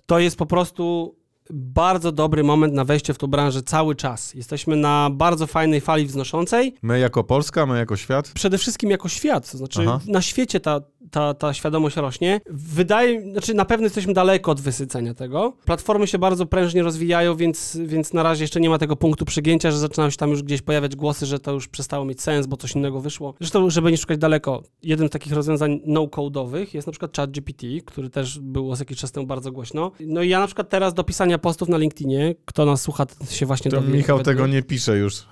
to 0.06 0.18
jest 0.18 0.36
po 0.36 0.46
prostu 0.46 1.14
bardzo 1.50 2.12
dobry 2.12 2.44
moment 2.44 2.74
na 2.74 2.84
wejście 2.84 3.14
w 3.14 3.18
tą 3.18 3.26
branżę 3.26 3.62
cały 3.62 3.94
czas. 3.94 4.34
Jesteśmy 4.34 4.76
na 4.76 5.10
bardzo 5.12 5.46
fajnej 5.46 5.80
fali 5.80 6.06
wznoszącej. 6.06 6.74
My 6.82 6.98
jako 6.98 7.24
Polska, 7.24 7.66
my 7.66 7.78
jako 7.78 7.96
świat? 7.96 8.32
Przede 8.34 8.58
wszystkim 8.58 8.90
jako 8.90 9.08
świat, 9.08 9.50
to 9.50 9.58
znaczy 9.58 9.80
Aha. 9.80 10.00
na 10.06 10.22
świecie 10.22 10.60
ta, 10.60 10.80
ta, 11.10 11.34
ta 11.34 11.54
świadomość 11.54 11.96
rośnie. 11.96 12.40
Wydaje, 12.50 13.32
znaczy 13.32 13.54
na 13.54 13.64
pewno 13.64 13.86
jesteśmy 13.86 14.12
daleko 14.12 14.50
od 14.50 14.60
wysycenia 14.60 15.14
tego. 15.14 15.52
Platformy 15.64 16.06
się 16.06 16.18
bardzo 16.18 16.46
prężnie 16.46 16.82
rozwijają, 16.82 17.36
więc, 17.36 17.78
więc 17.84 18.12
na 18.12 18.22
razie 18.22 18.44
jeszcze 18.44 18.60
nie 18.60 18.70
ma 18.70 18.78
tego 18.78 18.96
punktu 18.96 19.24
przygięcia, 19.24 19.70
że 19.70 19.78
zaczynają 19.78 20.10
się 20.10 20.16
tam 20.16 20.30
już 20.30 20.42
gdzieś 20.42 20.62
pojawiać 20.62 20.96
głosy, 20.96 21.26
że 21.26 21.38
to 21.38 21.52
już 21.52 21.68
przestało 21.68 22.04
mieć 22.04 22.22
sens, 22.22 22.46
bo 22.46 22.56
coś 22.56 22.74
innego 22.74 23.00
wyszło. 23.00 23.34
Zresztą, 23.40 23.70
żeby 23.70 23.90
nie 23.90 23.96
szukać 23.96 24.18
daleko, 24.18 24.62
jednym 24.82 25.08
z 25.08 25.10
takich 25.10 25.32
rozwiązań 25.32 25.80
no-code'owych 25.86 26.74
jest 26.74 26.86
na 26.86 26.90
przykład 26.90 27.16
ChatGPT, 27.16 27.66
który 27.86 28.10
też 28.10 28.38
był 28.38 28.74
jakiś 28.78 28.98
czas 28.98 29.12
temu 29.12 29.26
bardzo 29.26 29.52
głośno. 29.52 29.92
No 30.00 30.22
i 30.22 30.28
ja 30.28 30.40
na 30.40 30.46
przykład 30.46 30.68
teraz 30.68 30.94
do 30.94 31.04
pisania 31.04 31.38
postów 31.42 31.68
na 31.68 31.78
LinkedInie, 31.78 32.34
kto 32.44 32.66
nas 32.66 32.82
słucha, 32.82 33.06
się 33.30 33.46
właśnie 33.46 33.70
To 33.70 33.76
dowie. 33.76 33.92
Michał 33.92 34.22
tego 34.22 34.46
nie 34.46 34.62
pisze 34.62 34.96
już. 34.96 35.22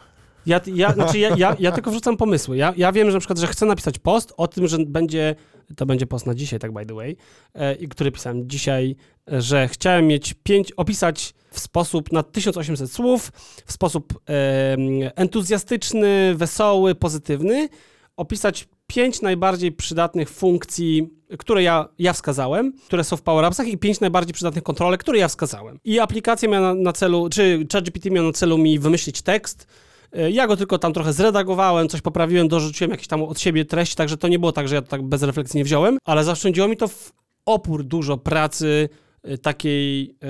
Ja, 0.46 0.60
ja, 0.74 0.92
znaczy 0.94 1.18
ja, 1.18 1.36
ja, 1.36 1.56
ja 1.58 1.72
tylko 1.72 1.90
wrzucam 1.90 2.16
pomysły. 2.16 2.56
Ja, 2.56 2.74
ja 2.76 2.92
wiem, 2.92 3.08
że 3.08 3.14
na 3.14 3.20
przykład, 3.20 3.38
że 3.38 3.46
chcę 3.46 3.66
napisać 3.66 3.98
post 3.98 4.32
o 4.36 4.48
tym, 4.48 4.68
że 4.68 4.78
będzie, 4.86 5.34
to 5.76 5.86
będzie 5.86 6.06
post 6.06 6.26
na 6.26 6.34
dzisiaj, 6.34 6.58
tak 6.58 6.72
by 6.72 6.86
the 6.86 6.94
way, 6.94 7.16
e, 7.52 7.86
który 7.86 8.12
pisałem 8.12 8.48
dzisiaj, 8.48 8.96
e, 9.32 9.42
że 9.42 9.68
chciałem 9.68 10.06
mieć 10.06 10.34
pięć, 10.42 10.72
opisać 10.72 11.34
w 11.50 11.60
sposób 11.60 12.12
na 12.12 12.22
1800 12.22 12.92
słów, 12.92 13.32
w 13.66 13.72
sposób 13.72 14.12
em, 14.26 14.80
entuzjastyczny, 15.16 16.34
wesoły, 16.34 16.94
pozytywny, 16.94 17.68
opisać 18.16 18.68
pięć 18.94 19.20
najbardziej 19.22 19.72
przydatnych 19.72 20.30
funkcji, 20.30 21.08
które 21.38 21.62
ja, 21.62 21.88
ja 21.98 22.12
wskazałem, 22.12 22.72
które 22.86 23.04
są 23.04 23.16
w 23.16 23.22
Power 23.22 23.44
Appsach 23.44 23.68
i 23.68 23.78
pięć 23.78 24.00
najbardziej 24.00 24.34
przydatnych 24.34 24.64
kontrolek, 24.64 25.00
które 25.00 25.18
ja 25.18 25.28
wskazałem. 25.28 25.78
I 25.84 25.98
aplikacja 25.98 26.48
miała 26.48 26.74
na, 26.74 26.82
na 26.82 26.92
celu, 26.92 27.28
czy 27.28 27.66
ChatGPT 27.72 28.10
miał 28.10 28.24
na 28.24 28.32
celu 28.32 28.58
mi 28.58 28.78
wymyślić 28.78 29.22
tekst, 29.22 29.66
E, 30.12 30.30
Ja 30.30 30.46
go 30.46 30.56
tylko 30.56 30.78
tam 30.78 30.92
trochę 30.92 31.12
zredagowałem, 31.12 31.88
coś 31.88 32.00
poprawiłem, 32.00 32.48
dorzuciłem 32.48 32.90
jakieś 32.90 33.06
tam 33.06 33.22
od 33.22 33.40
siebie 33.40 33.64
treści, 33.64 33.96
także 33.96 34.16
to 34.16 34.28
nie 34.28 34.38
było 34.38 34.52
tak, 34.52 34.68
że 34.68 34.74
ja 34.74 34.82
to 34.82 34.88
tak 34.88 35.02
bezrefleksyjnie 35.02 35.64
wziąłem, 35.64 35.98
ale 36.04 36.24
zaoszczędziło 36.24 36.68
mi 36.68 36.76
to 36.76 36.88
w 36.88 37.12
opór 37.46 37.84
dużo 37.84 38.16
pracy 38.16 38.88
takiej... 39.42 40.16
e, 40.22 40.26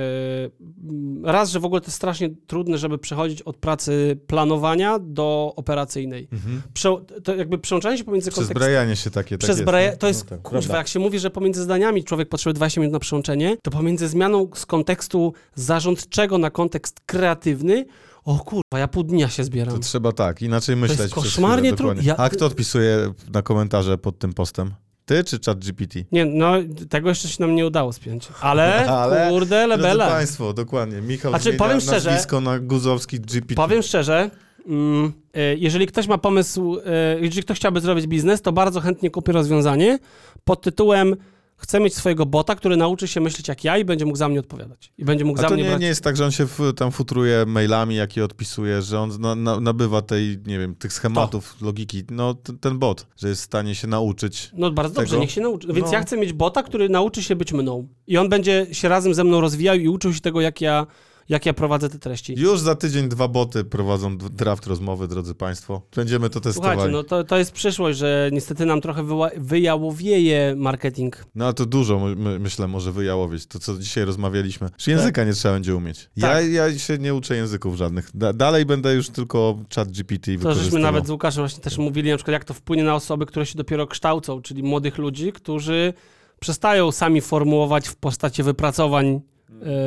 m, 0.90 1.26
Raz, 1.26 1.50
że 1.50 1.60
w 1.60 1.64
ogóle 1.64 1.80
to 1.80 1.86
jest 1.86 1.96
strasznie 1.96 2.30
trudne, 2.46 2.78
żeby 2.78 2.98
przechodzić 2.98 3.42
od 3.42 3.56
pracy 3.56 4.18
planowania 4.26 4.98
do 4.98 5.52
operacyjnej. 5.56 6.28
Prze, 6.74 6.96
to 7.24 7.34
jakby 7.36 7.58
przełączanie 7.58 7.98
się 7.98 8.04
pomiędzy 8.04 8.30
kontekstem... 8.30 8.54
Przezbrajanie 8.56 8.96
się 8.96 9.10
takie. 9.10 9.38
tak 9.38 9.40
Przez 9.40 9.58
jest, 9.58 9.66
no. 9.72 9.96
to 9.98 10.08
jest, 10.08 10.24
No 10.30 10.36
tak, 10.36 10.42
kurwa, 10.42 10.76
jak 10.76 10.88
się 10.88 10.98
mówi, 10.98 11.18
że 11.18 11.30
pomiędzy 11.30 11.62
zdaniami 11.62 12.04
człowiek 12.04 12.28
potrzebuje 12.28 12.54
20 12.54 12.80
minut 12.80 12.92
na 12.92 12.98
przełączenie, 13.00 13.56
to 13.62 13.70
pomiędzy 13.70 14.08
zmianą 14.08 14.48
z 14.54 14.66
kontekstu 14.66 15.32
zarządczego 15.54 16.38
na 16.38 16.50
kontekst 16.50 17.00
kreatywny, 17.06 17.86
o 18.24 18.38
kurwa, 18.38 18.78
ja 18.78 18.88
pół 18.88 19.02
dnia 19.02 19.28
się 19.28 19.44
zbieram. 19.44 19.74
To 19.74 19.80
trzeba 19.80 20.12
tak, 20.12 20.42
inaczej 20.42 20.76
myśleć. 20.76 20.98
jest 21.00 21.12
przez 21.12 21.24
koszmarnie 21.24 21.72
trudne. 21.72 22.02
Ja- 22.02 22.16
A 22.16 22.28
kto 22.28 22.46
odpisuje 22.46 23.12
na 23.32 23.42
komentarze 23.42 23.98
pod 23.98 24.18
tym 24.18 24.32
postem? 24.32 24.70
Ty 25.10 25.24
czy 25.24 25.38
ChatGPT? 25.46 25.94
Nie, 26.12 26.24
no 26.24 26.52
tego 26.88 27.08
jeszcze 27.08 27.28
się 27.28 27.36
nam 27.40 27.54
nie 27.54 27.66
udało 27.66 27.92
spiąć. 27.92 28.28
Ale, 28.40 28.86
Ale, 29.02 29.30
kurde, 29.30 29.66
lebele. 29.66 30.06
Państwo, 30.06 30.52
dokładnie. 30.52 31.00
Michał 31.00 31.32
Znaczy, 31.32 31.52
powiem 31.52 31.80
szczerze- 31.80 32.10
nazwisko 32.10 32.40
na 32.40 32.58
Guzowski 32.58 33.20
GPT. 33.20 33.54
Powiem 33.54 33.82
szczerze, 33.82 34.30
mm, 34.66 35.12
e, 35.34 35.56
jeżeli 35.56 35.86
ktoś 35.86 36.06
ma 36.06 36.18
pomysł, 36.18 36.78
e, 36.86 37.20
jeżeli 37.20 37.42
ktoś 37.42 37.56
chciałby 37.56 37.80
zrobić 37.80 38.06
biznes, 38.06 38.42
to 38.42 38.52
bardzo 38.52 38.80
chętnie 38.80 39.10
kupię 39.10 39.32
rozwiązanie 39.32 39.98
pod 40.44 40.62
tytułem 40.62 41.16
chcę 41.60 41.80
mieć 41.80 41.94
swojego 41.94 42.26
bota, 42.26 42.54
który 42.54 42.76
nauczy 42.76 43.08
się 43.08 43.20
myśleć 43.20 43.48
jak 43.48 43.64
ja 43.64 43.78
i 43.78 43.84
będzie 43.84 44.04
mógł 44.04 44.18
za 44.18 44.28
mnie 44.28 44.40
odpowiadać. 44.40 44.92
I 44.98 45.04
będzie 45.04 45.24
mógł 45.24 45.38
A 45.38 45.42
za 45.42 45.48
to 45.48 45.54
mnie 45.54 45.62
nie, 45.62 45.68
brać... 45.68 45.80
nie 45.80 45.86
jest 45.86 46.04
tak, 46.04 46.16
że 46.16 46.24
on 46.24 46.30
się 46.30 46.46
w, 46.46 46.58
tam 46.76 46.92
futruje 46.92 47.44
mailami, 47.46 47.96
jakie 47.96 48.24
odpisuje, 48.24 48.82
że 48.82 49.00
on 49.00 49.10
na, 49.20 49.34
na, 49.34 49.60
nabywa 49.60 50.02
tej, 50.02 50.38
nie 50.46 50.58
wiem, 50.58 50.74
tych 50.74 50.92
schematów, 50.92 51.56
logiki. 51.62 52.02
No, 52.10 52.34
ten, 52.34 52.58
ten 52.58 52.78
bot, 52.78 53.06
że 53.16 53.28
jest 53.28 53.40
w 53.40 53.44
stanie 53.44 53.74
się 53.74 53.86
nauczyć. 53.86 54.50
No 54.54 54.70
bardzo 54.70 54.94
dobrze, 54.94 55.10
tego. 55.10 55.20
niech 55.22 55.30
się 55.30 55.40
nauczy. 55.40 55.66
Więc 55.72 55.86
No. 55.86 55.92
ja 55.92 56.00
chcę 56.00 56.16
mieć 56.16 56.32
bota, 56.32 56.62
który 56.62 56.88
nauczy 56.88 57.22
się 57.22 57.36
być 57.36 57.52
mną. 57.52 57.88
I 58.06 58.18
on 58.18 58.28
będzie 58.28 58.66
się 58.72 58.88
razem 58.88 59.14
ze 59.14 59.24
mną 59.24 59.40
rozwijał 59.40 59.76
i 59.76 59.88
uczył 59.88 60.14
się 60.14 60.20
tego, 60.20 60.40
jak 60.40 60.60
ja, 60.60 60.86
jak 61.30 61.46
ja 61.46 61.52
prowadzę 61.52 61.88
te 61.88 61.98
treści. 61.98 62.34
Już 62.38 62.60
za 62.60 62.74
tydzień 62.74 63.08
dwa 63.08 63.28
boty 63.28 63.64
prowadzą 63.64 64.18
draft 64.18 64.66
rozmowy, 64.66 65.08
drodzy 65.08 65.34
Państwo. 65.34 65.82
Będziemy 65.96 66.30
to 66.30 66.40
testowali. 66.40 66.72
Słuchajcie, 66.74 66.92
no 66.96 67.04
to, 67.04 67.24
to 67.24 67.38
jest 67.38 67.52
przyszłość, 67.52 67.98
że 67.98 68.30
niestety 68.32 68.66
nam 68.66 68.80
trochę 68.80 69.02
wyła- 69.02 69.30
wyjałowieje 69.36 70.54
marketing. 70.56 71.24
No 71.34 71.44
ale 71.44 71.54
to 71.54 71.66
dużo, 71.66 71.98
my, 71.98 72.16
my, 72.16 72.38
myślę, 72.38 72.68
może 72.68 72.92
wyjałowić. 72.92 73.46
To, 73.46 73.58
co 73.58 73.78
dzisiaj 73.78 74.04
rozmawialiśmy. 74.04 74.68
Że 74.78 74.90
języka 74.90 75.24
nie 75.24 75.32
trzeba 75.32 75.54
będzie 75.54 75.76
umieć. 75.76 76.10
Ja, 76.16 76.28
Tak. 76.28 76.50
ja 76.50 76.78
się 76.78 76.98
nie 76.98 77.14
uczę 77.14 77.36
języków 77.36 77.76
żadnych. 77.76 78.10
Da, 78.14 78.32
dalej 78.32 78.66
będę 78.66 78.94
już 78.94 79.08
tylko 79.10 79.58
chat 79.74 79.90
GPT 79.90 80.38
To 80.38 80.54
żeśmy 80.54 80.80
nawet 80.80 81.06
z 81.06 81.10
Łukaszem 81.10 81.42
właśnie 81.42 81.62
też 81.62 81.78
mówili, 81.78 82.10
na 82.10 82.16
przykład 82.16 82.32
jak 82.32 82.44
to 82.44 82.54
wpłynie 82.54 82.84
na 82.84 82.94
osoby, 82.94 83.26
które 83.26 83.46
się 83.46 83.58
dopiero 83.58 83.86
kształcą, 83.86 84.42
czyli 84.42 84.62
młodych 84.62 84.98
ludzi, 84.98 85.32
którzy 85.32 85.92
przestają 86.40 86.92
sami 86.92 87.20
formułować 87.20 87.88
w 87.88 87.96
postaci 87.96 88.42
wypracowań 88.42 89.20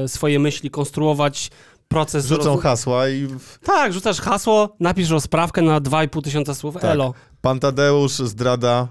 swoje 0.07 0.39
myśli, 0.39 0.70
konstruować 0.70 1.51
proces. 1.88 2.26
Rzucą 2.26 2.43
rozwo- 2.55 2.61
hasła 2.61 3.09
i 3.09 3.28
Tak, 3.64 3.93
rzucasz 3.93 4.22
hasło, 4.22 4.76
napisz 4.80 5.09
rozprawkę 5.09 5.61
na 5.61 5.82
2,5 5.82 6.22
tysiąca 6.22 6.55
słów, 6.55 6.74
Tak. 6.76 6.84
elo. 6.84 7.14
pan 7.41 7.59
Tadeusz 7.59 8.11
zdrada 8.14 8.88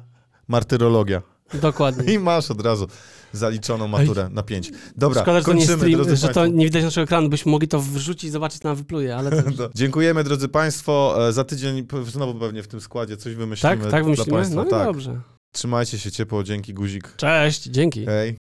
martyrologia. 0.49 1.23
Dokładnie. 1.55 2.15
I 2.15 2.19
masz 2.19 2.51
od 2.51 2.61
razu 2.61 2.87
zaliczoną 3.33 3.89
maturę 3.89 4.29
na 4.33 4.43
pięć. 4.43 4.71
Dobra, 4.97 5.23
Szkoda, 5.23 5.39
że 5.39 5.45
to 5.45 5.53
nie 5.53 5.59
kończymy, 5.59 5.77
stream, 5.79 5.95
drodzy 5.97 6.17
że 6.17 6.29
to 6.29 6.47
nie 6.47 6.65
widać 6.65 6.83
naszego 6.85 7.05
ekranu, 7.05 7.29
byśmy 7.29 7.53
mogli 7.53 7.69
to 7.69 7.81
wrzucić, 7.81 8.33
zobaczyć, 8.33 8.63
co 8.63 8.69
nam 8.69 8.77
wypluje, 8.77 9.17
ale 9.17 9.31
Dziękujemy, 9.75 10.25
drodzy 10.25 10.49
Państwo. 10.49 11.17
E, 11.29 11.33
Za 11.33 11.45
tydzień 11.45 11.87
znowu 12.07 12.35
pewnie 12.35 12.63
w 12.63 12.69
tym 12.69 12.81
składzie 12.81 13.17
coś 13.17 13.35
wymyślimy 13.35 13.77
Tak, 13.77 13.83
tak 13.83 13.91
dla 13.91 14.03
wymyślimy? 14.03 14.39
Państwa. 14.39 14.57
No 14.57 14.67
i 14.67 14.71
tak. 14.71 14.85
dobrze. 14.85 15.21
Trzymajcie 15.53 15.99
się 15.99 16.11
ciepło, 16.13 16.45
dzięki 16.45 16.75
guzik. 16.75 17.15
Cześć, 17.17 17.63
dzięki. 17.63 18.07
Hej. 18.07 18.37